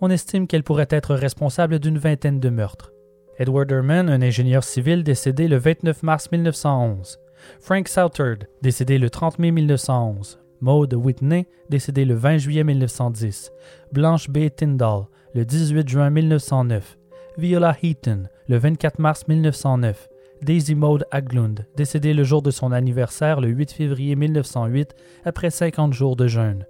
[0.00, 2.92] On estime qu'elle pourrait être responsable d'une vingtaine de meurtres.
[3.38, 7.18] Edward Herman, un ingénieur civil décédé le 29 mars 1911.
[7.60, 10.38] Frank Southard, décédé le 30 mai 1911.
[10.60, 13.50] Maud Whitney, décédée le 20 juillet 1910.
[13.92, 14.48] Blanche B.
[14.54, 15.06] Tyndall,
[15.36, 16.96] le 18 juin 1909.
[17.36, 20.08] Viola Heaton, le 24 mars 1909.
[20.40, 24.94] Daisy Maud Haglund, décédée le jour de son anniversaire le 8 février 1908
[25.26, 26.64] après 50 jours de jeûne.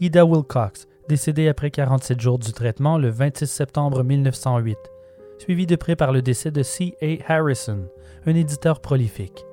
[0.00, 4.76] Ida Wilcox, décédée après 47 jours du traitement le 26 septembre 1908,
[5.38, 6.96] suivie de près par le décès de C.
[7.00, 7.32] A.
[7.32, 7.86] Harrison,
[8.26, 9.44] un éditeur prolifique.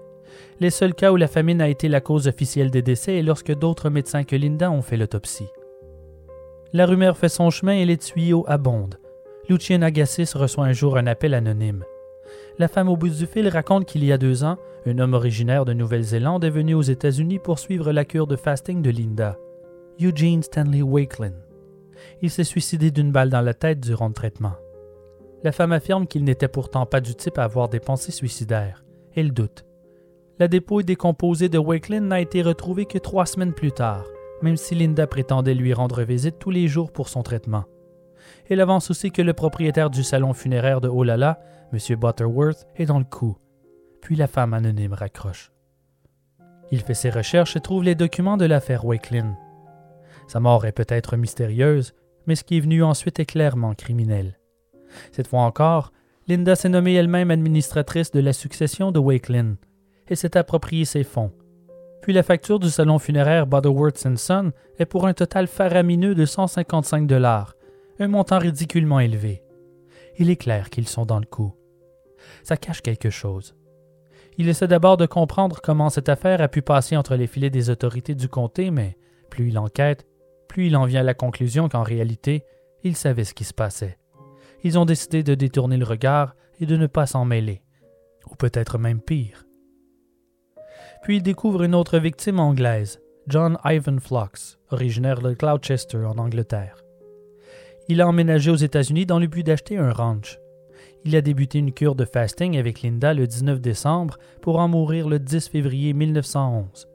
[0.59, 3.53] Les seuls cas où la famine a été la cause officielle des décès est lorsque
[3.53, 5.51] d'autres médecins que Linda ont fait l'autopsie.
[6.75, 8.99] La rumeur fait son chemin et les tuyaux abondent.
[9.47, 11.85] Lucien Agassiz reçoit un jour un appel anonyme.
[12.59, 15.63] La femme au bout du fil raconte qu'il y a deux ans, un homme originaire
[15.63, 19.37] de Nouvelle-Zélande est venu aux États-Unis pour suivre la cure de fasting de Linda,
[20.01, 21.35] Eugene Stanley Wakelin.
[22.21, 24.55] Il s'est suicidé d'une balle dans la tête durant le traitement.
[25.45, 28.83] La femme affirme qu'il n'était pourtant pas du type à avoir des pensées suicidaires.
[29.15, 29.63] Elle doute
[30.37, 34.03] la dépouille décomposée de Wakelin n'a été retrouvée que trois semaines plus tard,
[34.41, 37.65] même si Linda prétendait lui rendre visite tous les jours pour son traitement.
[38.49, 41.39] Elle avance aussi que le propriétaire du salon funéraire de Olala,
[41.73, 41.79] M.
[41.97, 43.37] Butterworth, est dans le coup.
[44.01, 45.51] Puis la femme anonyme raccroche.
[46.71, 49.35] Il fait ses recherches et trouve les documents de l'affaire Wakelin.
[50.27, 51.93] Sa mort est peut-être mystérieuse,
[52.25, 54.39] mais ce qui est venu ensuite est clairement criminel.
[55.11, 55.91] Cette fois encore,
[56.27, 59.57] Linda s'est nommée elle-même administratrice de la succession de Wakelin
[60.07, 61.31] et s'est approprié ses fonds.
[62.05, 67.07] Puis la facture du salon funéraire Butterworth Son est pour un total faramineux de 155
[67.07, 67.55] dollars,
[67.97, 69.41] un montant ridiculement élevé.
[70.19, 71.55] Il est clair qu'ils sont dans le coup.
[72.43, 73.55] Ça cache quelque chose.
[74.37, 77.71] Il essaie d'abord de comprendre comment cette affaire a pu passer entre les filets des
[77.71, 78.99] autorités du comté, mais
[79.31, 80.05] plus il enquête,
[80.47, 82.43] plus il en vient à la conclusion qu'en réalité,
[82.83, 83.97] il savait ce qui se passait.
[84.63, 87.63] Ils ont décidé de détourner le regard et de ne pas s'en mêler.
[88.29, 89.44] Ou peut-être même pire.
[91.05, 96.83] Puis il découvre une autre victime anglaise, John Ivan Flox, originaire de Gloucester en Angleterre.
[97.87, 100.39] Il a emménagé aux États-Unis dans le but d'acheter un ranch.
[101.03, 105.07] Il a débuté une cure de fasting avec Linda le 19 décembre pour en mourir
[105.07, 106.87] le 10 février 1911.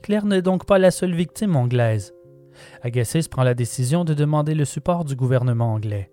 [0.00, 2.14] Claire n'est donc pas la seule victime anglaise.
[2.82, 6.12] Agassiz prend la décision de demander le support du gouvernement anglais.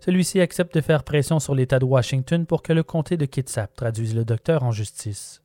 [0.00, 3.76] Celui-ci accepte de faire pression sur l'État de Washington pour que le comté de Kitsap
[3.76, 5.40] traduise le docteur en justice.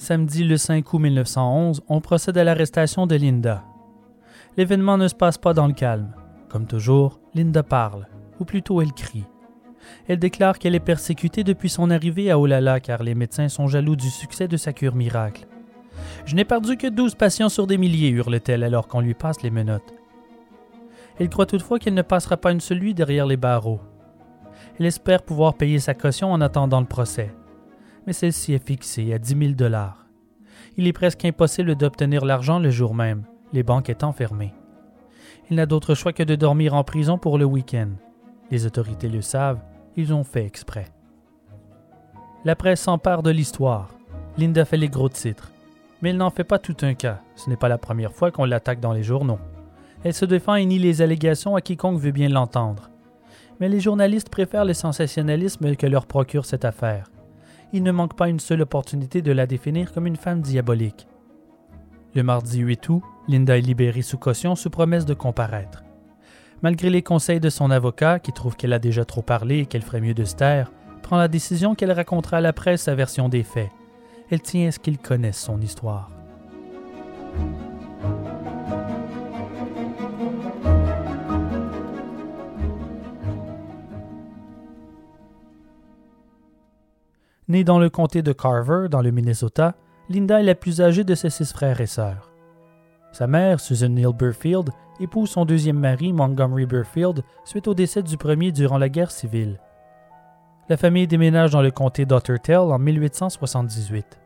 [0.00, 3.64] Samedi le 5 août 1911, on procède à l'arrestation de Linda,
[4.56, 6.14] L'événement ne se passe pas dans le calme.
[6.48, 8.06] Comme toujours, Linda parle,
[8.38, 9.26] ou plutôt elle crie.
[10.06, 13.96] Elle déclare qu'elle est persécutée depuis son arrivée à Olala car les médecins sont jaloux
[13.96, 15.48] du succès de sa cure miracle.
[16.26, 19.50] Je n'ai perdu que douze patients sur des milliers, hurle-t-elle alors qu'on lui passe les
[19.50, 19.94] menottes.
[21.18, 23.80] Elle croit toutefois qu'elle ne passera pas une seule nuit derrière les barreaux.
[24.78, 27.34] Elle espère pouvoir payer sa caution en attendant le procès.
[28.06, 30.06] Mais celle-ci est fixée à dix mille dollars.
[30.76, 34.54] Il est presque impossible d'obtenir l'argent le jour même les banques étant fermées.
[35.50, 37.88] Il n'a d'autre choix que de dormir en prison pour le week-end.
[38.50, 39.60] Les autorités le savent,
[39.96, 40.86] ils ont fait exprès.
[42.44, 43.88] La presse s'empare de l'histoire.
[44.36, 45.52] Linda fait les gros titres.
[46.00, 47.20] Mais elle n'en fait pas tout un cas.
[47.34, 49.40] Ce n'est pas la première fois qu'on l'attaque dans les journaux.
[50.04, 52.90] Elle se défend et nie les allégations à quiconque veut bien l'entendre.
[53.58, 57.10] Mais les journalistes préfèrent le sensationnalisme que leur procure cette affaire.
[57.72, 61.06] Il ne manque pas une seule opportunité de la définir comme une femme diabolique.
[62.14, 65.84] Le mardi 8 août, Linda est libérée sous caution sous promesse de comparaître.
[66.62, 69.82] Malgré les conseils de son avocat, qui trouve qu'elle a déjà trop parlé et qu'elle
[69.82, 70.72] ferait mieux de se taire,
[71.02, 73.70] prend la décision qu'elle racontera à la presse sa version des faits.
[74.30, 76.10] Elle tient à ce qu'ils connaissent son histoire.
[87.48, 89.74] Née dans le comté de Carver, dans le Minnesota,
[90.10, 92.30] Linda est la plus âgée de ses six frères et sœurs.
[93.10, 94.68] Sa mère, Susan Neal Burfield,
[95.00, 99.58] épouse son deuxième mari, Montgomery Burfield, suite au décès du premier durant la guerre civile.
[100.68, 104.20] La famille déménage dans le comté d'Ottertail en 1878.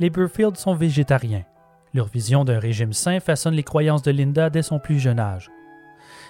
[0.00, 1.44] Les Burfield sont végétariens.
[1.94, 5.48] Leur vision d'un régime sain façonne les croyances de Linda dès son plus jeune âge.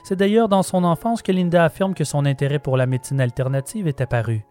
[0.05, 3.89] C'est d'ailleurs dans son enfance que Linda affirme que son intérêt pour la médecine alternative
[3.89, 4.45] est apparu.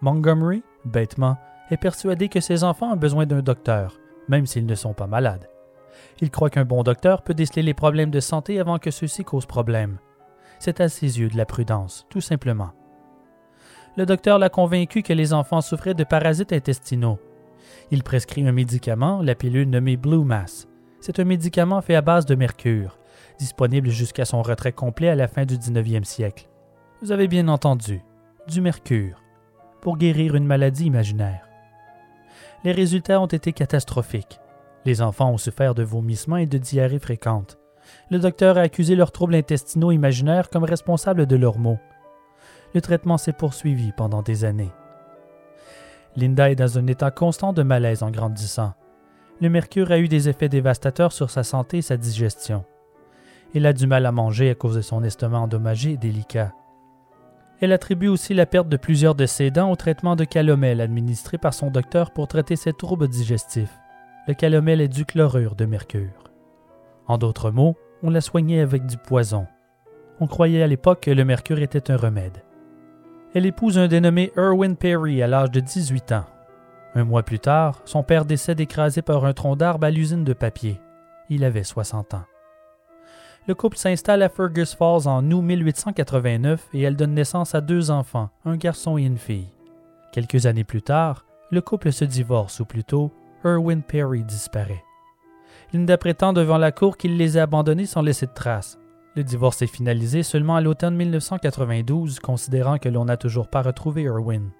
[0.00, 1.36] Montgomery, bêtement,
[1.70, 3.98] est persuadé que ses enfants ont besoin d'un docteur,
[4.28, 5.48] même s'ils ne sont pas malades.
[6.20, 9.46] Il croit qu'un bon docteur peut déceler les problèmes de santé avant que ceux-ci causent
[9.46, 9.98] problème.
[10.60, 12.70] C'est à ses yeux de la prudence, tout simplement.
[13.96, 17.18] Le docteur l'a convaincu que les enfants souffraient de parasites intestinaux.
[17.90, 20.68] Il prescrit un médicament, la pilule nommée Blue Mass.
[21.00, 22.98] C'est un médicament fait à base de mercure,
[23.38, 26.48] disponible jusqu'à son retrait complet à la fin du 19e siècle.
[27.02, 28.02] Vous avez bien entendu,
[28.48, 29.20] du mercure,
[29.80, 31.48] pour guérir une maladie imaginaire.
[32.64, 34.40] Les résultats ont été catastrophiques.
[34.84, 37.58] Les enfants ont souffert de vomissements et de diarrhées fréquentes.
[38.10, 41.78] Le docteur a accusé leurs troubles intestinaux imaginaires comme responsables de leurs maux.
[42.74, 44.72] Le traitement s'est poursuivi pendant des années.
[46.16, 48.74] Linda est dans un état constant de malaise en grandissant.
[49.40, 52.64] Le mercure a eu des effets dévastateurs sur sa santé et sa digestion.
[53.54, 56.52] Elle a du mal à manger à cause de son estomac endommagé et délicat.
[57.60, 61.38] Elle attribue aussi la perte de plusieurs de ses dents au traitement de calomel administré
[61.38, 63.76] par son docteur pour traiter ses troubles digestifs
[64.28, 66.30] le calomel est du chlorure de mercure.
[67.06, 69.46] En d'autres mots, on la soignait avec du poison.
[70.20, 72.44] On croyait à l'époque que le mercure était un remède.
[73.34, 76.26] Elle épouse un dénommé Erwin Perry à l'âge de 18 ans.
[76.94, 80.34] Un mois plus tard, son père décède écrasé par un tronc d'arbre à l'usine de
[80.34, 80.78] papier.
[81.30, 82.24] Il avait 60 ans.
[83.48, 87.90] Le couple s'installe à Fergus Falls en août 1889 et elle donne naissance à deux
[87.90, 89.48] enfants, un garçon et une fille.
[90.12, 93.10] Quelques années plus tard, le couple se divorce, ou plutôt,
[93.46, 94.84] Erwin Perry disparaît.
[95.72, 98.78] Linda prétend devant la cour qu'il les a abandonnés sans laisser de traces.
[99.16, 104.04] Le divorce est finalisé seulement à l'automne 1992, considérant que l'on n'a toujours pas retrouvé
[104.04, 104.50] Erwin.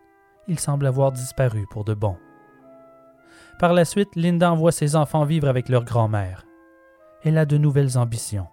[0.46, 2.16] Il semble avoir disparu pour de bon.
[3.58, 6.46] Par la suite, Linda envoie ses enfants vivre avec leur grand-mère.
[7.22, 8.46] elle a de nouvelles ambitions.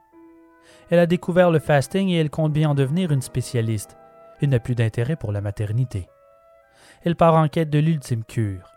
[0.90, 3.98] Elle a découvert le fasting et elle compte bien en devenir une spécialiste.
[4.42, 6.08] Elle n'a plus d'intérêt pour la maternité.
[7.04, 8.72] Elle part en quête de l'ultime cure.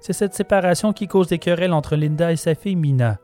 [0.00, 3.18] C'est cette séparation qui cause des querelles entre Linda et sa fille Mina.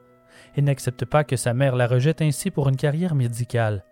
[0.56, 3.84] Elle n'accepte pas que sa mère la rejette ainsi pour une carrière médicale.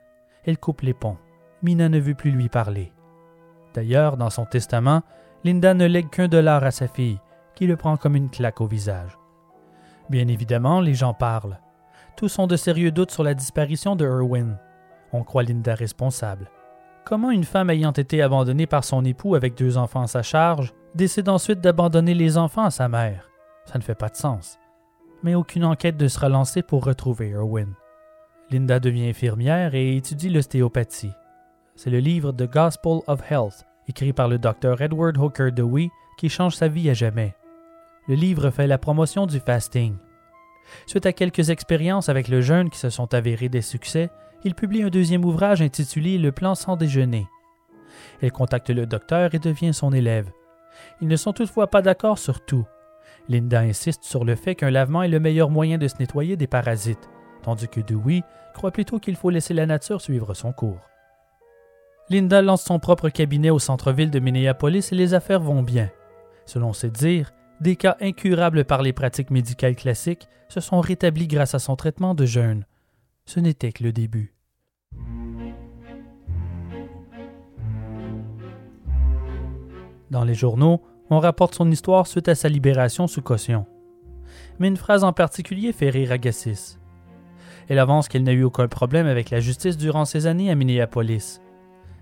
[0.45, 1.19] Elle coupe les ponts.
[1.62, 2.93] Mina ne veut plus lui parler.
[3.74, 5.03] D'ailleurs, dans son testament,
[5.45, 7.20] Linda ne lègue qu'un dollar à sa fille,
[7.55, 9.19] qui le prend comme une claque au visage.
[10.09, 11.61] Bien évidemment, les gens parlent.
[12.19, 14.59] Tous ont de sérieux doutes sur la disparition de Erwin.
[15.12, 16.51] On croit Linda responsable.
[17.05, 20.74] Comment une femme ayant été abandonnée par son époux avec deux enfants à sa charge
[20.97, 23.31] décide ensuite d'abandonner les enfants à sa mère?
[23.66, 24.59] Ça ne fait pas de sens.
[25.23, 27.73] Mais aucune enquête ne sera lancée pour retrouver Erwin.
[28.51, 31.15] Linda devient infirmière et étudie l'ostéopathie.
[31.77, 36.28] C'est le livre The Gospel of Health, écrit par le docteur Edward Hooker Dewey, qui
[36.28, 37.36] change sa vie à jamais.
[38.09, 39.95] Le livre fait la promotion du fasting.
[40.86, 44.11] Suite à quelques expériences avec le jeûne qui se sont avérées des succès,
[44.45, 47.27] il publie un deuxième ouvrage intitulé Le plan sans déjeuner.
[48.20, 50.31] Elle contacte le docteur et devient son élève.
[51.01, 52.66] Ils ne sont toutefois pas d'accord sur tout.
[53.28, 56.47] Linda insiste sur le fait qu'un lavement est le meilleur moyen de se nettoyer des
[56.47, 57.11] parasites,
[57.43, 58.23] tandis que Dewey
[58.55, 60.81] croit plutôt qu'il faut laisser la nature suivre son cours.
[62.11, 65.90] Linda lance son propre cabinet au centre-ville de Minneapolis et les affaires vont bien.
[66.47, 71.55] Selon ses dires, des cas incurables par les pratiques médicales classiques se sont rétablis grâce
[71.55, 72.64] à son traitement de jeûne.
[73.26, 74.35] Ce n'était que le début.
[80.10, 83.66] Dans les journaux, on rapporte son histoire suite à sa libération sous caution.
[84.59, 86.78] Mais une phrase en particulier fait rire Agassiz.
[87.68, 91.40] Elle avance qu'elle n'a eu aucun problème avec la justice durant ses années à Minneapolis.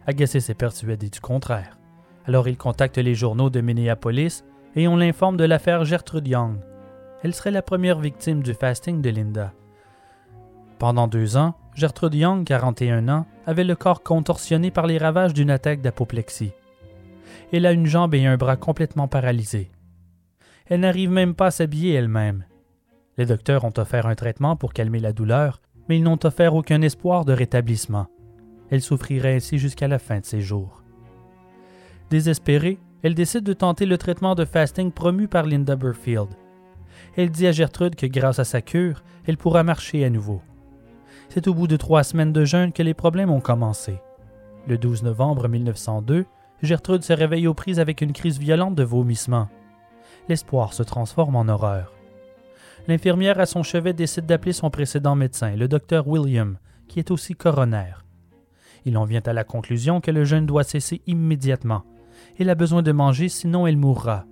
[0.06, 1.78] Agassiz est persuadé du contraire.
[2.26, 4.44] Alors il contacte les journaux de Minneapolis
[4.76, 6.58] et on l'informe de l'affaire Gertrude Young.
[7.22, 9.52] Elle serait la première victime du fasting de Linda.
[10.78, 15.50] Pendant deux ans, Gertrude Young, 41 ans, avait le corps contorsionné par les ravages d'une
[15.50, 16.52] attaque d'apoplexie.
[17.52, 19.70] Elle a une jambe et un bras complètement paralysés.
[20.66, 22.44] Elle n'arrive même pas à s'habiller elle-même.
[23.16, 26.82] Les docteurs ont offert un traitement pour calmer la douleur, mais ils n'ont offert aucun
[26.82, 28.08] espoir de rétablissement.
[28.70, 30.82] Elle souffrirait ainsi jusqu'à la fin de ses jours.
[32.10, 36.26] Désespérée, elle décide de tenter le traitement de fasting promu par Linda Burfield.
[37.16, 40.42] Elle dit à Gertrude que grâce à sa cure, elle pourra marcher à nouveau.
[41.28, 44.00] C'est au bout de trois semaines de jeûne que les problèmes ont commencé.
[44.66, 46.26] Le 12 novembre 1902,
[46.62, 49.46] Gertrude se réveille aux prises avec une crise violente de vomissement.
[50.28, 51.92] L'espoir se transforme en horreur.
[52.88, 56.58] L'infirmière à son chevet décide d'appeler son précédent médecin, le docteur William,
[56.88, 57.92] qui est aussi coroner.
[58.84, 61.84] Il en vient à la conclusion que le jeûne doit cesser immédiatement
[62.38, 64.24] elle a besoin de manger, sinon elle mourra.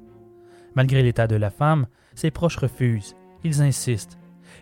[0.75, 3.15] Malgré l'état de la femme, ses proches refusent.
[3.45, 4.19] Ils insistent.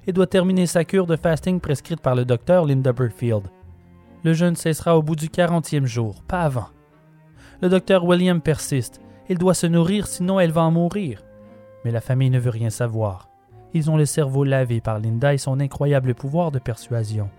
[0.06, 3.44] Elle doit terminer sa cure de fasting prescrite par le docteur Linda Burfield.
[4.24, 6.68] Le jeûne cessera au bout du quarantième jour, pas avant.
[7.60, 9.00] Le docteur William persiste.
[9.28, 11.22] Il doit se nourrir, sinon elle va en mourir.
[11.84, 13.28] Mais la famille ne veut rien savoir.
[13.74, 17.30] Ils ont le cerveau lavé par Linda et son incroyable pouvoir de persuasion.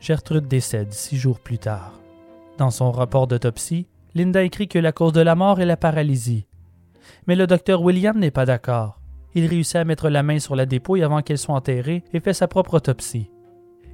[0.00, 2.00] Gertrude décède six jours plus tard.
[2.58, 6.46] Dans son rapport d'autopsie, Linda écrit que la cause de la mort est la paralysie.
[7.26, 9.00] Mais le docteur William n'est pas d'accord.
[9.34, 12.34] Il réussit à mettre la main sur la dépouille avant qu'elle soit enterrée et fait
[12.34, 13.30] sa propre autopsie.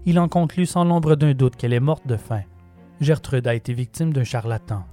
[0.07, 2.43] Il en conclut sans l'ombre d'un doute qu'elle est morte de faim.
[3.01, 4.85] Gertrude a été victime d'un charlatan.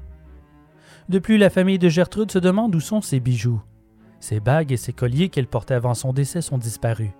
[1.09, 3.61] Depuis, la famille de Gertrude se demande où sont ses bijoux.
[4.19, 7.11] Ses bagues et ses colliers qu'elle portait avant son décès sont disparus.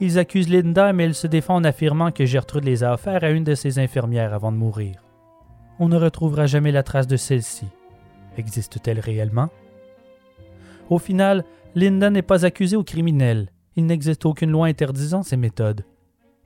[0.00, 3.30] Ils accusent Linda, mais elle se défend en affirmant que Gertrude les a offerts à
[3.30, 5.07] une de ses infirmières avant de mourir
[5.78, 7.66] on ne retrouvera jamais la trace de celle-ci.
[8.36, 9.50] Existe-t-elle réellement?
[10.90, 11.44] Au final,
[11.74, 13.50] Linda n'est pas accusée au criminel.
[13.76, 15.84] Il n'existe aucune loi interdisant ces méthodes.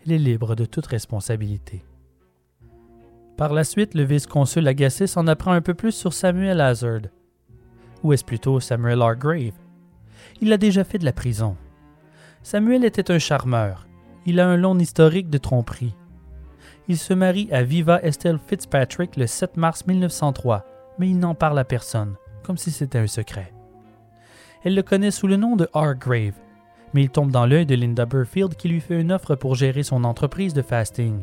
[0.04, 1.84] Elle est libre de toute responsabilité.
[3.36, 7.02] Par la suite, le vice-consul Agassiz en apprend un peu plus sur Samuel Hazard.
[8.02, 9.54] Ou est-ce plutôt Samuel Hargrave?
[10.40, 11.56] Il a déjà fait de la prison.
[12.42, 13.86] Samuel était un charmeur.
[14.26, 15.94] Il a un long historique de tromperie.
[16.88, 20.64] Il se marie à Viva Estelle Fitzpatrick le 7 mars 1903,
[20.98, 23.52] mais il n'en parle à personne, comme si c'était un secret.
[24.64, 26.34] Elle le connaît sous le nom de Hargrave,
[26.92, 29.84] mais il tombe dans l'œil de Linda Burfield qui lui fait une offre pour gérer
[29.84, 31.20] son entreprise de fasting.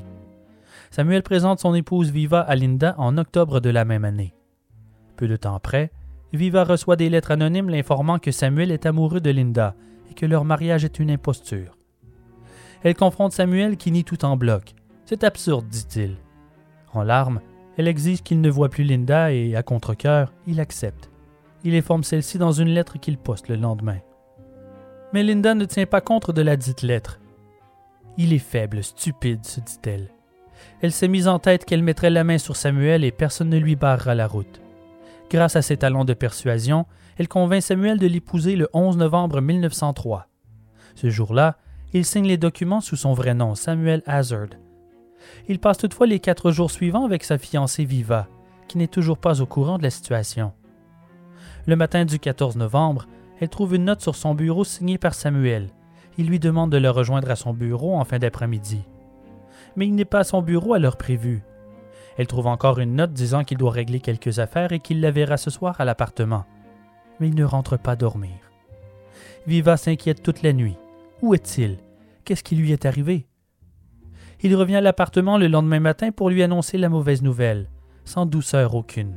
[0.92, 4.34] Samuel présente son épouse Viva à Linda en octobre de la même année.
[5.18, 5.92] Peu de temps après,
[6.32, 9.76] Viva reçoit des lettres anonymes l'informant que Samuel est amoureux de Linda
[10.10, 11.78] et que leur mariage est une imposture.
[12.82, 14.74] Elle confronte Samuel qui nie tout en bloc,
[15.10, 16.18] c'est absurde, dit-il.
[16.94, 17.42] En larmes,
[17.78, 21.10] elle exige qu'il ne voie plus Linda et, à contre-coeur, il accepte.
[21.64, 23.98] Il informe celle-ci dans une lettre qu'il poste le lendemain.
[25.12, 27.20] Mais Linda ne tient pas compte de la dite lettre.
[28.18, 30.12] Il est faible, stupide, se dit-elle.
[30.84, 33.76] Elle s'est mise en tête qu'elle mettrait la main sur Samuel et personne ne lui
[33.76, 34.62] barrera la route.
[35.32, 36.86] Grâce à ses talents de persuasion,
[37.18, 40.28] elle convainc Samuel de l'épouser le 11 novembre 1903.
[40.94, 41.58] Ce jour-là,
[41.94, 44.50] il signe les documents sous son vrai nom, Samuel Hazard.
[45.48, 48.28] Il passe toutefois les quatre jours suivants avec sa fiancée Viva,
[48.68, 50.54] qui n'est toujours pas au courant de la situation.
[51.66, 53.08] Le matin du 14 novembre,
[53.40, 55.70] elle trouve une note sur son bureau signée par Samuel.
[56.18, 58.82] Il lui demande de le rejoindre à son bureau en fin d'après-midi.
[59.76, 61.44] Mais il n'est pas à son bureau à l'heure prévue.
[62.18, 65.38] Elle trouve encore une note disant qu'il doit régler quelques affaires et qu'il la verra
[65.38, 66.44] ce soir à l'appartement.
[67.20, 68.36] Mais il ne rentre pas dormir.
[69.48, 70.76] Viva s'inquiète toute la nuit.
[71.22, 71.78] Où est-il?
[72.26, 73.29] Qu'est-ce qui lui est arrivé?
[74.42, 77.70] Il revient à l'appartement le lendemain matin pour lui annoncer la mauvaise nouvelle,
[78.06, 79.16] sans douceur aucune.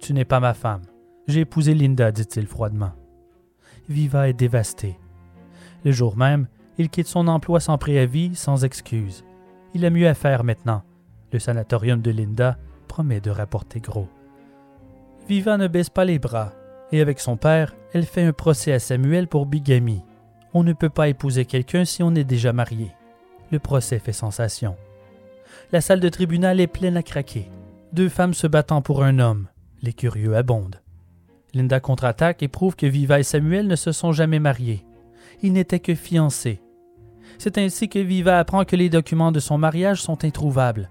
[0.00, 0.82] Tu n'es pas ma femme.
[1.28, 2.92] J'ai épousé Linda, dit-il froidement.
[3.88, 4.98] Viva est dévasté.
[5.84, 6.48] Le jour même,
[6.78, 9.24] il quitte son emploi sans préavis, sans excuse.
[9.74, 10.82] Il a mieux à faire maintenant.
[11.32, 12.58] Le sanatorium de Linda
[12.88, 14.08] promet de rapporter gros.
[15.28, 16.52] Viva ne baisse pas les bras,
[16.90, 20.02] et avec son père, elle fait un procès à Samuel pour bigamie.
[20.54, 22.90] On ne peut pas épouser quelqu'un si on est déjà marié.
[23.50, 24.76] Le procès fait sensation.
[25.72, 27.50] La salle de tribunal est pleine à craquer.
[27.92, 29.48] Deux femmes se battant pour un homme.
[29.82, 30.80] Les curieux abondent.
[31.54, 34.84] Linda contre-attaque et prouve que Viva et Samuel ne se sont jamais mariés.
[35.42, 36.60] Ils n'étaient que fiancés.
[37.38, 40.90] C'est ainsi que Viva apprend que les documents de son mariage sont introuvables.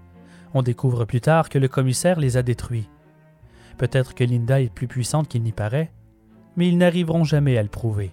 [0.52, 2.88] On découvre plus tard que le commissaire les a détruits.
[3.78, 5.92] Peut-être que Linda est plus puissante qu'il n'y paraît,
[6.56, 8.12] mais ils n'arriveront jamais à le prouver.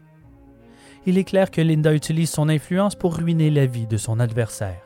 [1.07, 4.81] Il est clair que Linda utilise son influence pour ruiner la vie de son adversaire.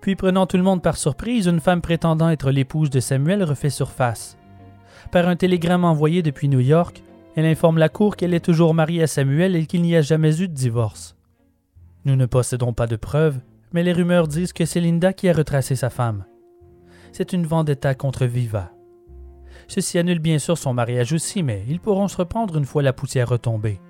[0.00, 3.68] Puis, prenant tout le monde par surprise, une femme prétendant être l'épouse de Samuel refait
[3.68, 4.38] surface.
[5.12, 7.02] Par un télégramme envoyé depuis New York,
[7.36, 10.40] elle informe la Cour qu'elle est toujours mariée à Samuel et qu'il n'y a jamais
[10.40, 11.16] eu de divorce.
[12.06, 13.40] Nous ne possédons pas de preuves,
[13.74, 16.24] mais les rumeurs disent que c'est Linda qui a retracé sa femme.
[17.12, 18.72] C'est une vendetta contre Viva.
[19.68, 22.94] Ceci annule bien sûr son mariage aussi, mais ils pourront se reprendre une fois la
[22.94, 23.80] poussière retombée.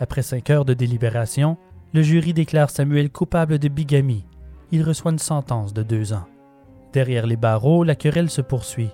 [0.00, 1.56] Après cinq heures de délibération,
[1.92, 4.26] le jury déclare Samuel coupable de bigamie.
[4.70, 6.26] Il reçoit une sentence de deux ans.
[6.92, 8.90] Derrière les barreaux, la querelle se poursuit.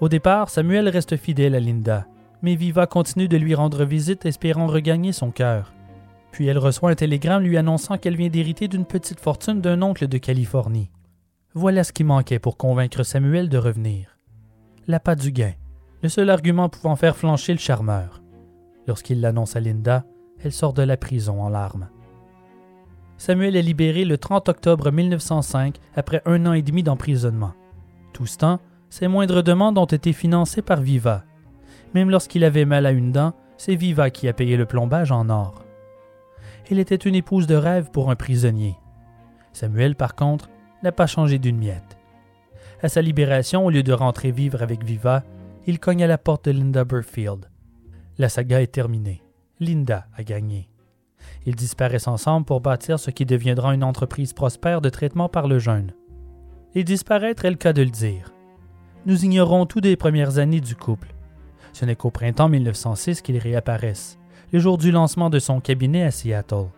[0.00, 2.06] Au départ, Samuel reste fidèle à Linda,
[2.42, 5.72] mais Viva continue de lui rendre visite espérant regagner son cœur.
[6.32, 10.06] Puis elle reçoit un télégramme lui annonçant qu'elle vient d'hériter d'une petite fortune d'un oncle
[10.06, 10.90] de Californie.
[11.54, 14.16] Voilà ce qui manquait pour convaincre Samuel de revenir.
[14.86, 15.52] L'appât du gain,
[16.02, 18.22] le seul argument pouvant faire flancher le charmeur.
[18.86, 20.04] Lorsqu'il l'annonce à Linda,
[20.42, 21.88] elle sort de la prison en larmes.
[23.18, 27.52] Samuel est libéré le 30 octobre 1905 après un an et demi d'emprisonnement.
[28.14, 31.24] Tout ce temps, ses moindres demandes ont été financées par Viva.
[31.94, 35.28] Même lorsqu'il avait mal à une dent, c'est Viva qui a payé le plombage en
[35.28, 35.64] or.
[36.70, 38.76] Elle était une épouse de rêve pour un prisonnier.
[39.52, 40.48] Samuel, par contre,
[40.82, 41.98] n'a pas changé d'une miette.
[42.82, 45.24] À sa libération, au lieu de rentrer vivre avec Viva,
[45.66, 47.50] il cogne à la porte de Linda Burfield.
[48.16, 49.22] La saga est terminée.
[49.60, 50.70] Linda a gagné.
[51.44, 55.58] Ils disparaissent ensemble pour bâtir ce qui deviendra une entreprise prospère de traitement par le
[55.58, 55.92] jeûne.
[56.74, 58.32] Et disparaître est le cas de le dire.
[59.04, 61.14] Nous ignorons tout des premières années du couple.
[61.74, 64.18] Ce n'est qu'au printemps 1906 qu'ils réapparaissent,
[64.52, 66.68] le jour du lancement de son cabinet à Seattle.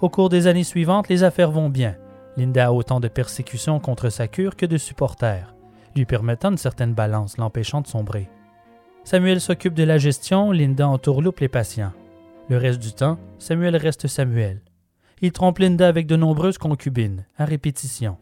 [0.00, 1.96] Au cours des années suivantes, les affaires vont bien.
[2.36, 5.54] Linda a autant de persécutions contre sa cure que de supporters,
[5.96, 8.28] lui permettant une certaine balance, l'empêchant de sombrer.
[9.06, 11.94] Samuel s'occupe de la gestion, Linda entourloupe les patients.
[12.50, 14.60] Le reste du temps, Samuel reste Samuel.
[15.22, 18.18] Il trompe Linda avec de nombreuses concubines, à répétition.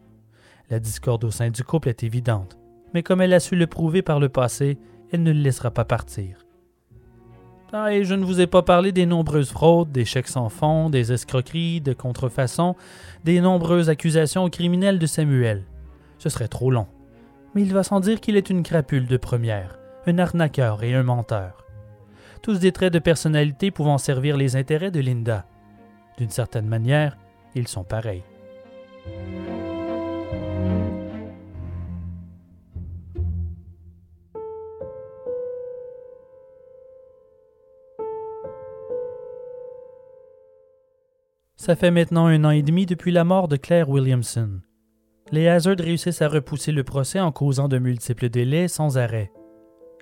[0.69, 2.57] La discorde au sein du couple est évidente
[2.95, 4.77] mais comme elle a su le prouver par le passé,
[5.11, 6.37] elle ne le laissera pas partir.
[7.73, 10.89] Ah, et je ne vous ai pas parlé des nombreuses fraudes, des chèques sans fonds,
[10.89, 12.77] des escroqueries, de contrefaçons,
[13.25, 15.65] des nombreuses accusations criminelles de Samuel.
[16.19, 16.87] Ce serait trop long.
[17.53, 21.03] Mais il va sans dire qu'il est une crapule de première, un arnaqueur et un
[21.03, 21.65] menteur.
[22.41, 25.45] Tous des traits de personnalité pouvant servir les intérêts de Linda.
[26.17, 27.17] D'une certaine manière,
[27.55, 28.23] ils sont pareils.
[41.65, 44.61] Ça fait maintenant un an et demi depuis la mort de Claire Williamson.
[45.31, 49.31] Les Hazard réussissent à repousser le procès en causant de multiples délais sans arrêt.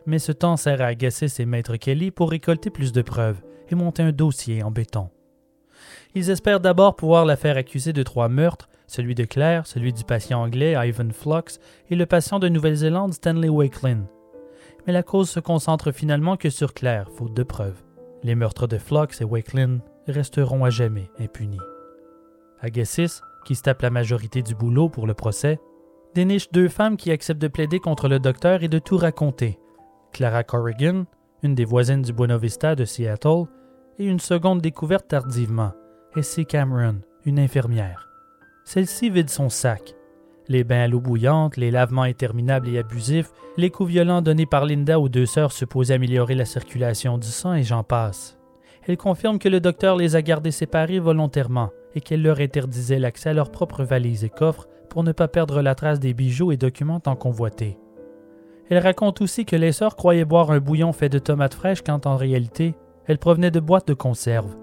[0.05, 3.75] Mais ce temps sert à agacer ses maîtres Kelly pour récolter plus de preuves et
[3.75, 5.09] monter un dossier en béton.
[6.15, 10.03] Ils espèrent d'abord pouvoir la faire accuser de trois meurtres, celui de Claire, celui du
[10.03, 11.59] patient anglais Ivan Flux
[11.89, 14.05] et le patient de Nouvelle-Zélande Stanley Wakelin.
[14.85, 17.81] Mais la cause se concentre finalement que sur Claire, faute de preuves.
[18.21, 21.59] Les meurtres de Flux et Wakelin resteront à jamais impunis.
[22.61, 25.59] Agassiz, qui se tape la majorité du boulot pour le procès,
[26.13, 29.59] déniche deux femmes qui acceptent de plaider contre le docteur et de tout raconter.
[30.13, 31.05] Clara Corrigan,
[31.41, 33.45] une des voisines du Buena Vista de Seattle,
[33.97, 35.73] et une seconde découverte tardivement,
[36.15, 38.09] Essie Cameron, une infirmière.
[38.63, 39.95] Celle-ci vide son sac.
[40.47, 44.65] Les bains à l'eau bouillante, les lavements interminables et abusifs, les coups violents donnés par
[44.65, 48.37] Linda aux deux sœurs supposés améliorer la circulation du sang et j'en passe.
[48.85, 53.29] Elle confirme que le docteur les a gardées séparées volontairement et qu'elle leur interdisait l'accès
[53.29, 56.57] à leurs propres valises et coffres pour ne pas perdre la trace des bijoux et
[56.57, 57.77] documents tant convoités.
[58.69, 62.05] Elle raconte aussi que les sœurs croyaient boire un bouillon fait de tomates fraîches quand
[62.05, 62.75] en réalité,
[63.07, 64.55] elle provenait de boîtes de conserve.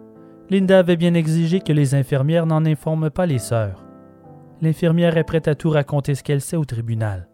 [0.49, 3.85] Linda avait bien exigé que les infirmières n'en informent pas les sœurs.
[4.63, 7.29] L'infirmière est prête à tout raconter ce qu'elle sait au tribunal.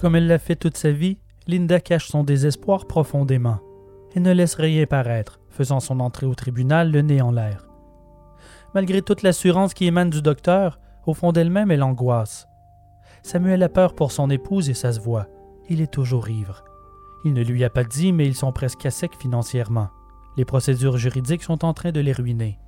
[0.00, 3.58] Comme elle l'a fait toute sa vie, Linda cache son désespoir profondément
[4.14, 7.68] et ne laisse rien paraître, faisant son entrée au tribunal le nez en l'air.
[8.74, 12.48] Malgré toute l'assurance qui émane du docteur, au fond d'elle-même, elle angoisse.
[13.22, 15.26] Samuel a peur pour son épouse et ça se voit.
[15.68, 16.64] Il est toujours ivre.
[17.26, 19.90] Il ne lui a pas dit, mais ils sont presque à sec financièrement.
[20.38, 22.58] Les procédures juridiques sont en train de les ruiner.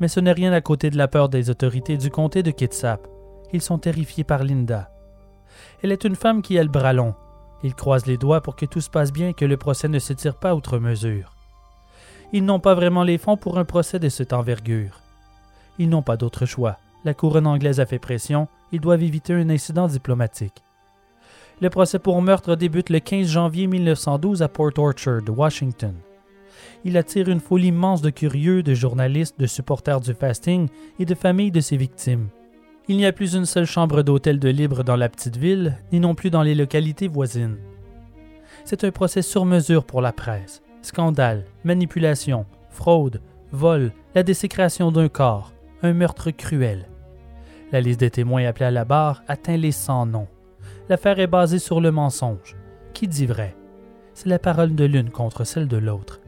[0.00, 3.06] Mais ce n'est rien à côté de la peur des autorités du comté de Kitsap.
[3.52, 4.90] Ils sont terrifiés par Linda.
[5.82, 7.14] Elle est une femme qui a le bras long.
[7.62, 9.98] Ils croisent les doigts pour que tout se passe bien et que le procès ne
[9.98, 11.37] s'étire pas outre mesure.
[12.32, 15.00] Ils n'ont pas vraiment les fonds pour un procès de cette envergure.
[15.78, 16.78] Ils n'ont pas d'autre choix.
[17.04, 20.62] La couronne anglaise a fait pression, ils doivent éviter un incident diplomatique.
[21.60, 25.94] Le procès pour meurtre débute le 15 janvier 1912 à Port Orchard, Washington.
[26.84, 30.68] Il attire une foule immense de curieux, de journalistes, de supporters du fasting
[30.98, 32.28] et de familles de ses victimes.
[32.88, 36.00] Il n'y a plus une seule chambre d'hôtel de libre dans la petite ville, ni
[36.00, 37.58] non plus dans les localités voisines.
[38.64, 40.62] C'est un procès sur mesure pour la presse.
[40.82, 43.20] Scandale, manipulation, fraude,
[43.52, 45.52] vol, la désécration d'un corps,
[45.82, 46.88] un meurtre cruel.
[47.72, 50.28] La liste des témoins appelés à la barre atteint les 100 noms.
[50.88, 52.56] L'affaire est basée sur le mensonge.
[52.94, 53.54] Qui dit vrai?
[54.14, 56.20] C'est la parole de l'une contre celle de l'autre.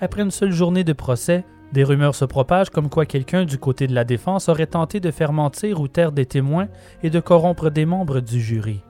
[0.00, 3.86] Après une seule journée de procès, des rumeurs se propagent comme quoi quelqu'un du côté
[3.86, 6.68] de la défense aurait tenté de faire mentir ou taire des témoins
[7.02, 8.82] et de corrompre des membres du jury.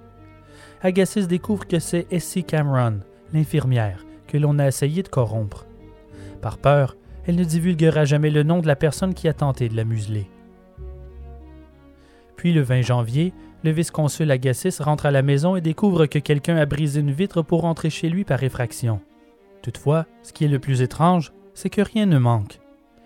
[0.82, 3.00] Agassiz découvre que c'est Essie Cameron,
[3.32, 5.66] l'infirmière, que l'on a essayé de corrompre.
[6.40, 6.96] Par peur,
[7.26, 10.28] elle ne divulguera jamais le nom de la personne qui a tenté de la museler.
[12.36, 13.32] Puis le 20 janvier,
[13.62, 17.42] le vice-consul Agassiz rentre à la maison et découvre que quelqu'un a brisé une vitre
[17.42, 19.00] pour rentrer chez lui par effraction.
[19.62, 22.58] Toutefois, ce qui est le plus étrange, c'est que rien ne manque.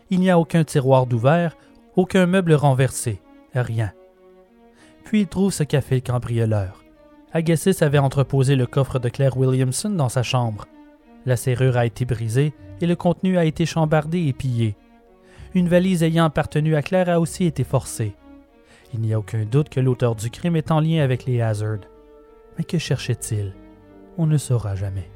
[0.09, 1.57] Il n'y a aucun tiroir d'ouvert,
[1.97, 3.21] aucun meuble renversé,
[3.55, 3.93] rien.
[5.05, 6.83] Puis il trouve ce qu'a fait le cambrioleur.
[7.33, 10.67] Agassiz avait entreposé le coffre de Claire Williamson dans sa chambre.
[11.27, 14.77] La serrure a été brisée et le contenu a été chambardé et pillé.
[15.55, 18.15] Une valise ayant appartenu à Claire a aussi été forcée.
[18.95, 21.81] Il n'y a aucun doute que l'auteur du crime est en lien avec les Hazard.
[22.57, 23.55] Mais que cherchait-il?
[24.17, 25.11] On ne saura jamais.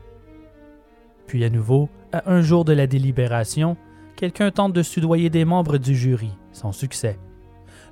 [1.29, 3.77] Puis à nouveau, à un jour de la délibération,
[4.17, 7.21] quelqu'un tente de soudoyer des membres du jury, sans succès.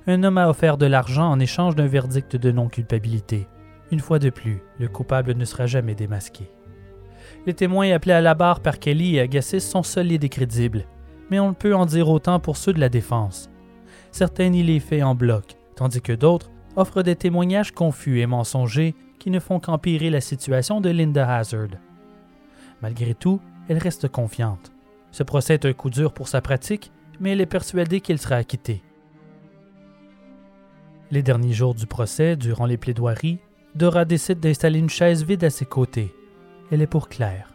[0.07, 3.47] Un homme a offert de l'argent en échange d'un verdict de non-culpabilité.
[3.91, 6.51] Une fois de plus, le coupable ne sera jamais démasqué.
[7.45, 10.85] Les témoins appelés à la barre par Kelly et Agassiz sont solides et crédibles,
[11.29, 13.49] mais on ne peut en dire autant pour ceux de la défense.
[14.11, 18.95] Certains y les fait en bloc, tandis que d'autres offrent des témoignages confus et mensongers
[19.19, 21.69] qui ne font qu'empirer la situation de Linda Hazard.
[22.81, 24.71] Malgré tout, elle reste confiante.
[25.11, 28.35] Ce procès est un coup dur pour sa pratique, mais elle est persuadée qu'il sera
[28.35, 28.81] acquitté.
[31.11, 33.39] Les derniers jours du procès, durant les plaidoiries,
[33.75, 36.13] Dora décide d'installer une chaise vide à ses côtés.
[36.71, 37.53] Elle est pour Claire.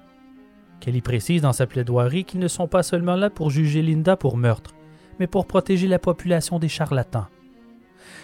[0.80, 4.36] Kelly précise dans sa plaidoirie qu'ils ne sont pas seulement là pour juger Linda pour
[4.36, 4.74] meurtre,
[5.18, 7.26] mais pour protéger la population des charlatans.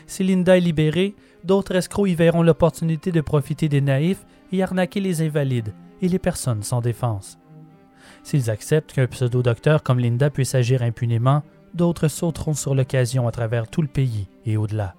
[0.07, 1.15] Si Linda est libérée,
[1.45, 5.73] d'autres escrocs y verront l'opportunité de profiter des naïfs et arnaquer les invalides
[6.03, 7.39] et les personnes sans défense.
[8.23, 11.43] S'ils acceptent qu'un pseudo-docteur comme Linda puisse agir impunément,
[11.75, 14.95] d'autres sauteront sur l'occasion à travers tout le pays et au-delà.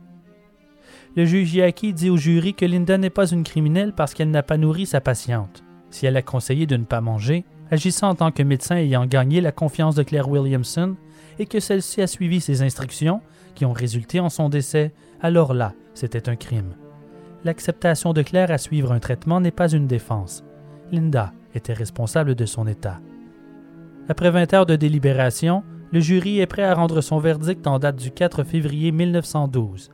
[1.15, 4.43] Le juge Yaki dit au jury que Linda n'est pas une criminelle parce qu'elle n'a
[4.43, 5.63] pas nourri sa patiente.
[5.91, 9.41] Si elle a conseillé de ne pas manger, agissant en tant que médecin ayant gagné
[9.41, 10.95] la confiance de Claire Williamson,
[11.39, 13.22] et que celle-ci a suivi ses instructions,
[13.55, 16.76] qui ont résulté en son décès, alors là, c'était un crime.
[17.43, 20.43] L'acceptation de Claire à suivre un traitement n'est pas une défense.
[20.91, 22.99] Linda était responsable de son état.
[24.09, 27.97] Après 20 heures de délibération, le jury est prêt à rendre son verdict en date
[27.97, 29.89] du 4 février 1912.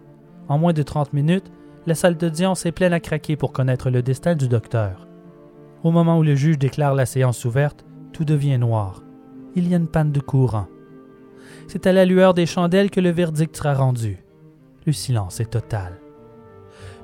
[0.48, 1.52] En moins de 30 minutes,
[1.86, 5.07] la salle d'audience est pleine à craquer pour connaître le destin du docteur.
[5.84, 9.04] Au moment où le juge déclare la séance ouverte, tout devient noir.
[9.56, 10.68] Il y a une panne de courant.
[11.68, 14.24] C'est à la lueur des chandelles que le verdict sera rendu.
[14.86, 16.00] Le silence est total.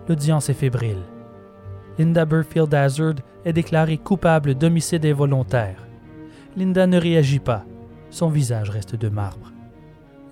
[0.08, 1.04] L'audience est fébrile.
[2.00, 5.88] Linda Burfield Hazard est déclarée coupable d'homicide involontaire.
[6.58, 7.66] Linda ne réagit pas.
[8.10, 9.52] Son visage reste de marbre.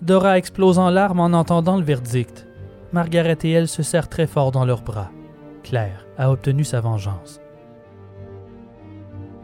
[0.02, 2.48] Dora explose en larmes en entendant le verdict.
[2.92, 5.12] Margaret et elle se serrent très fort dans leurs bras.
[5.64, 7.40] Claire a obtenu sa vengeance.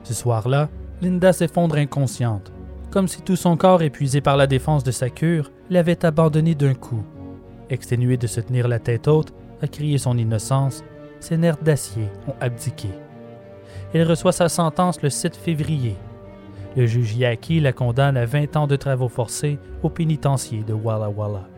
[0.07, 0.69] Ce soir-là,
[1.01, 2.53] Linda s'effondre inconsciente,
[2.91, 6.75] comme si tout son corps épuisé par la défense de sa cure l'avait abandonnée d'un
[6.75, 7.03] coup.
[7.69, 10.81] Exténuée de se tenir la tête haute, à crier son innocence,
[11.19, 12.88] ses nerfs d'acier ont abdiqué.
[13.93, 15.97] Elle reçoit sa sentence le 7 février.
[16.77, 21.09] Le juge Yaki la condamne à 20 ans de travaux forcés au pénitencier de Walla
[21.09, 21.49] Walla.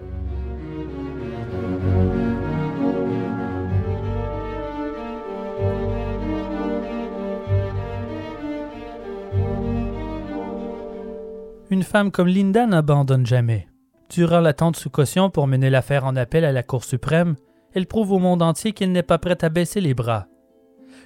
[11.72, 13.68] Une femme comme Linda n'abandonne jamais.
[14.10, 17.36] Durant l'attente sous caution pour mener l'affaire en appel à la Cour suprême,
[17.76, 20.26] elle prouve au monde entier qu'elle n'est pas prête à baisser les bras.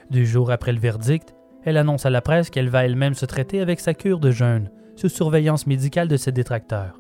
[0.10, 1.36] Deux jours après le verdict,
[1.66, 4.72] elle annonce à la presse qu'elle va elle-même se traiter avec sa cure de jeûne,
[4.96, 6.98] sous surveillance médicale de ses détracteurs.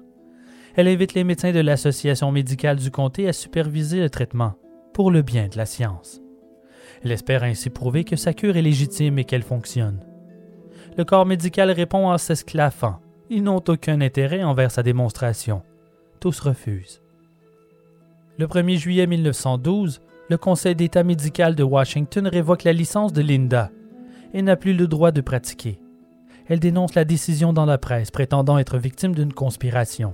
[0.75, 4.55] Elle invite les médecins de l'Association médicale du comté à superviser le traitement,
[4.93, 6.21] pour le bien de la science.
[7.01, 10.03] Elle espère ainsi prouver que sa cure est légitime et qu'elle fonctionne.
[10.97, 12.99] Le corps médical répond en s'esclaffant.
[13.35, 15.63] Ils n'ont aucun intérêt envers sa démonstration.
[16.19, 17.01] Tous refusent.
[18.37, 23.71] Le 1er juillet 1912, le Conseil d'État médical de Washington révoque la licence de Linda
[24.35, 25.79] et n'a plus le droit de pratiquer.
[26.45, 30.13] Elle dénonce la décision dans la presse, prétendant être victime d'une conspiration.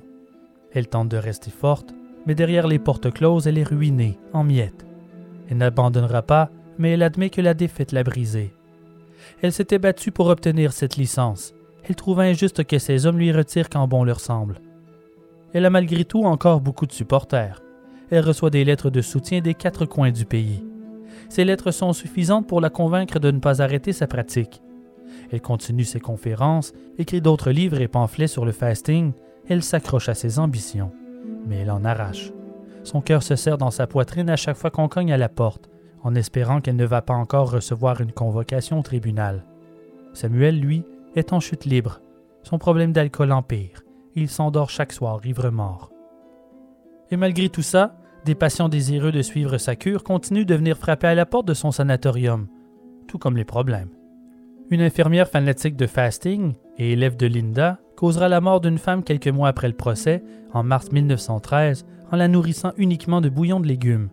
[0.71, 1.93] Elle tente de rester forte,
[2.25, 4.85] mais derrière les portes closes, elle est ruinée, en miettes.
[5.49, 8.53] Elle n'abandonnera pas, mais elle admet que la défaite l'a brisée.
[9.41, 11.53] Elle s'était battue pour obtenir cette licence.
[11.89, 14.61] Elle trouve injuste que ces hommes lui retirent quand bon leur semble.
[15.53, 17.61] Elle a malgré tout encore beaucoup de supporters
[18.11, 20.63] elle reçoit des lettres de soutien des quatre coins du pays.
[21.29, 24.61] Ces lettres sont suffisantes pour la convaincre de ne pas arrêter sa pratique.
[25.31, 29.13] Elle continue ses conférences, écrit d'autres livres et pamphlets sur le fasting,
[29.47, 30.91] elle s'accroche à ses ambitions,
[31.47, 32.31] mais elle en arrache.
[32.83, 35.69] Son cœur se serre dans sa poitrine à chaque fois qu'on cogne à la porte,
[36.03, 39.43] en espérant qu'elle ne va pas encore recevoir une convocation au tribunal.
[40.13, 40.83] Samuel, lui,
[41.15, 42.01] est en chute libre.
[42.43, 43.83] Son problème d'alcool empire.
[44.15, 45.91] Il s'endort chaque soir ivre mort.
[47.11, 47.95] Et malgré tout ça,
[48.25, 51.53] des patients désireux de suivre sa cure continuent de venir frapper à la porte de
[51.53, 52.47] son sanatorium,
[53.07, 53.89] tout comme les problèmes.
[54.69, 59.27] Une infirmière fanatique de fasting et élève de Linda causera la mort d'une femme quelques
[59.27, 60.23] mois après le procès,
[60.53, 64.09] en mars 1913, en la nourrissant uniquement de bouillon de légumes.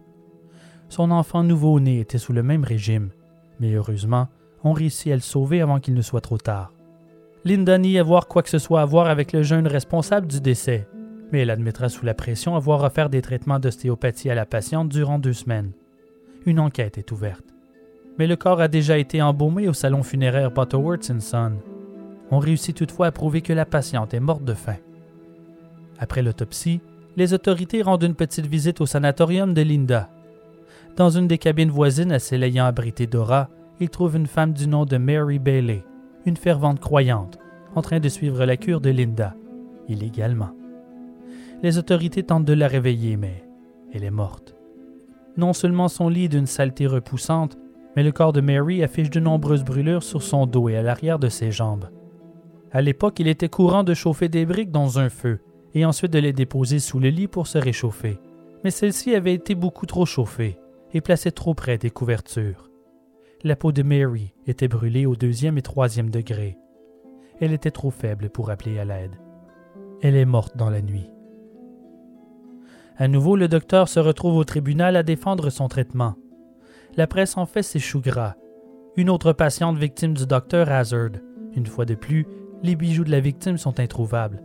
[0.88, 3.10] Son enfant nouveau-né était sous le même régime,
[3.60, 4.28] mais heureusement,
[4.64, 6.75] on réussit à le sauver avant qu'il ne soit trop tard.
[7.46, 10.88] Linda nie avoir quoi que ce soit à voir avec le jeune responsable du décès,
[11.30, 15.20] mais elle admettra sous la pression avoir offert des traitements d'ostéopathie à la patiente durant
[15.20, 15.70] deux semaines.
[16.44, 17.44] Une enquête est ouverte.
[18.18, 21.52] Mais le corps a déjà été embaumé au salon funéraire Butterworth Son.
[22.32, 24.78] On réussit toutefois à prouver que la patiente est morte de faim.
[26.00, 26.80] Après l'autopsie,
[27.16, 30.10] les autorités rendent une petite visite au sanatorium de Linda.
[30.96, 34.66] Dans une des cabines voisines à celle ayant abrité Dora, ils trouvent une femme du
[34.66, 35.84] nom de Mary Bailey,
[36.26, 37.38] une fervente croyante,
[37.74, 39.34] en train de suivre la cure de Linda,
[39.88, 40.50] illégalement.
[41.62, 43.44] Les autorités tentent de la réveiller, mais
[43.92, 44.56] elle est morte.
[45.36, 47.56] Non seulement son lit est d'une saleté repoussante,
[47.94, 51.18] mais le corps de Mary affiche de nombreuses brûlures sur son dos et à l'arrière
[51.18, 51.88] de ses jambes.
[52.72, 55.40] À l'époque, il était courant de chauffer des briques dans un feu
[55.74, 58.18] et ensuite de les déposer sous le lit pour se réchauffer.
[58.64, 60.58] Mais celle-ci avait été beaucoup trop chauffée
[60.92, 62.70] et placée trop près des couvertures.
[63.44, 66.56] La peau de Mary était brûlée au deuxième et troisième degré.
[67.38, 69.20] Elle était trop faible pour appeler à l'aide.
[70.00, 71.10] Elle est morte dans la nuit.
[72.96, 76.14] À nouveau, le docteur se retrouve au tribunal à défendre son traitement.
[76.96, 78.36] La presse en fait ses choux gras.
[78.96, 81.10] Une autre patiente victime du docteur Hazard.
[81.54, 82.26] Une fois de plus,
[82.62, 84.42] les bijoux de la victime sont introuvables.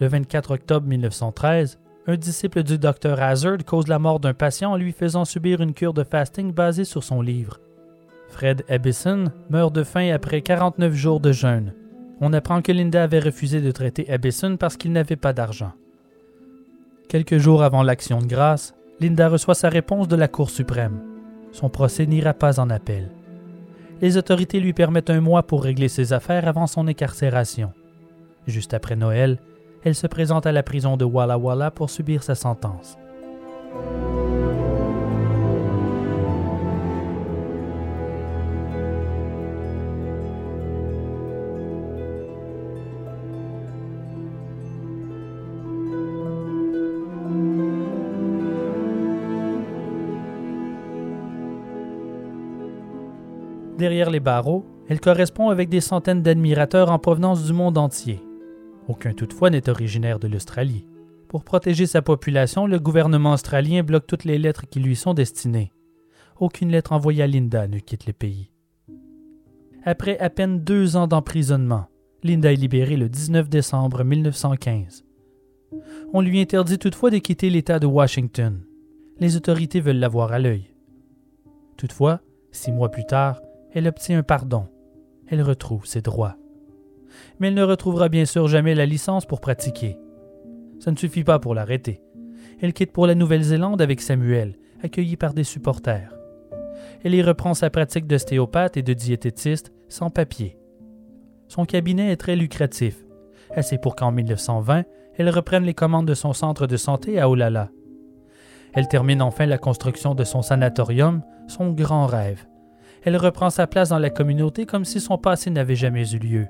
[0.00, 4.76] Le 24 octobre 1913, un disciple du docteur Hazard cause la mort d'un patient en
[4.76, 7.60] lui faisant subir une cure de fasting basée sur son livre.
[8.32, 11.74] Fred Ebbison meurt de faim après 49 jours de jeûne.
[12.20, 15.72] On apprend que Linda avait refusé de traiter Ebbison parce qu'il n'avait pas d'argent.
[17.08, 21.02] Quelques jours avant l'action de grâce, Linda reçoit sa réponse de la Cour suprême.
[21.52, 23.10] Son procès n'ira pas en appel.
[24.00, 27.72] Les autorités lui permettent un mois pour régler ses affaires avant son incarcération.
[28.46, 29.38] Juste après Noël,
[29.84, 32.96] elle se présente à la prison de Walla Walla pour subir sa sentence.
[53.78, 58.22] Derrière les barreaux, elle correspond avec des centaines d'admirateurs en provenance du monde entier.
[58.88, 60.86] Aucun toutefois n'est originaire de l'Australie.
[61.28, 65.72] Pour protéger sa population, le gouvernement australien bloque toutes les lettres qui lui sont destinées.
[66.38, 68.50] Aucune lettre envoyée à Linda ne quitte le pays.
[69.84, 71.86] Après à peine deux ans d'emprisonnement,
[72.22, 75.04] Linda est libérée le 19 décembre 1915.
[76.12, 78.60] On lui interdit toutefois de quitter l'État de Washington.
[79.18, 80.74] Les autorités veulent l'avoir à l'œil.
[81.76, 82.20] Toutefois,
[82.50, 83.40] six mois plus tard,
[83.74, 84.66] elle obtient un pardon.
[85.26, 86.36] Elle retrouve ses droits.
[87.38, 89.98] Mais elle ne retrouvera bien sûr jamais la licence pour pratiquer.
[90.78, 92.02] Ça ne suffit pas pour l'arrêter.
[92.60, 96.14] Elle quitte pour la Nouvelle-Zélande avec Samuel, accueilli par des supporters.
[97.04, 100.56] Elle y reprend sa pratique d'ostéopathe et de diététiste sans papier.
[101.48, 103.04] Son cabinet est très lucratif,
[103.50, 104.84] assez pour qu'en 1920,
[105.16, 107.70] elle reprenne les commandes de son centre de santé à Olala.
[108.72, 112.46] Elle termine enfin la construction de son sanatorium, son grand rêve.
[113.04, 116.46] Elle reprend sa place dans la communauté comme si son passé n'avait jamais eu lieu.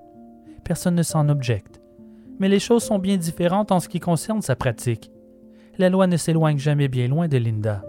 [0.65, 1.83] Personne ne s'en objecte
[2.43, 5.13] mais les choses sont bien différentes en ce qui concerne sa pratique.
[5.79, 7.85] La loi ne s'éloigne jamais bien loin de Linda.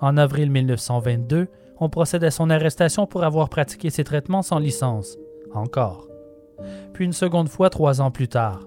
[0.00, 1.48] En avril 1922,
[1.78, 5.18] on procède à son arrestation pour avoir pratiqué ses traitements sans licence.
[5.52, 6.08] Encore.
[6.94, 8.60] Puis une seconde fois trois ans plus tard.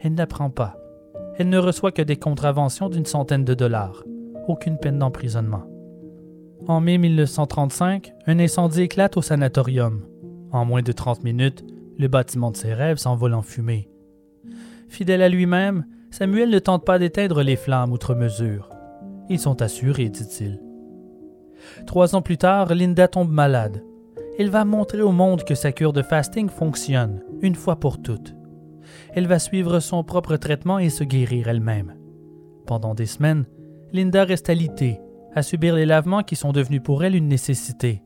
[0.00, 0.76] Elle n'apprend pas.
[1.38, 4.02] Elle ne reçoit que des contraventions d'une centaine de dollars.
[4.48, 5.75] Aucune peine d'emprisonnement.
[6.68, 10.00] En mai 1935, un incendie éclate au sanatorium.
[10.50, 11.64] En moins de 30 minutes,
[11.96, 13.88] le bâtiment de ses rêves s'envole en fumée.
[14.88, 18.68] Fidèle à lui-même, Samuel ne tente pas d'éteindre les flammes outre mesure.
[19.28, 20.60] Ils sont assurés, dit-il.
[21.86, 23.84] Trois ans plus tard, Linda tombe malade.
[24.36, 28.34] Elle va montrer au monde que sa cure de fasting fonctionne, une fois pour toutes.
[29.14, 31.94] Elle va suivre son propre traitement et se guérir elle-même.
[32.66, 33.46] Pendant des semaines,
[33.92, 35.00] Linda reste alitée,
[35.36, 38.02] à subir les lavements qui sont devenus pour elle une nécessité,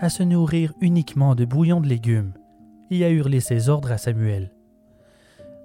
[0.00, 2.32] à se nourrir uniquement de bouillon de légumes
[2.92, 4.54] et à hurler ses ordres à Samuel.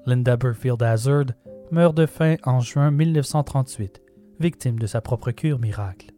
[0.08, 1.28] Linda Burfield Hazard
[1.72, 4.02] meurt de faim en juin 1938,
[4.40, 6.13] victime de sa propre cure miracle.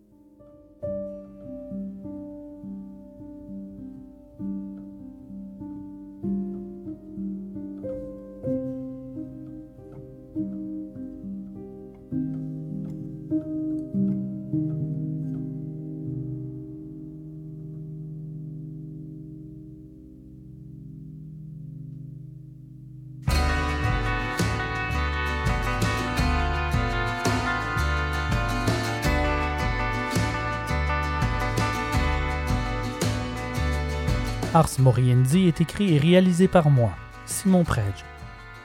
[34.56, 36.92] Ars Moriendi est écrit et réalisé par moi,
[37.26, 38.06] Simon Predge.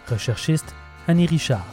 [0.09, 0.73] Recherchiste,
[1.09, 1.67] Annie Richard.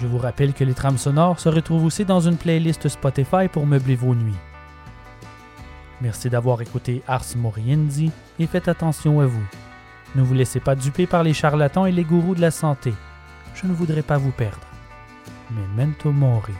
[0.00, 3.66] Je vous rappelle que les trames sonores se retrouvent aussi dans une playlist Spotify pour
[3.66, 4.34] meubler vos nuits.
[6.00, 9.44] Merci d'avoir écouté Ars Moriendi et faites attention à vous.
[10.14, 12.92] Ne vous laissez pas duper par les charlatans et les gourous de la santé.
[13.54, 14.66] Je ne voudrais pas vous perdre.
[15.50, 16.52] Memento mori.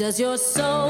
[0.00, 0.88] Does your soul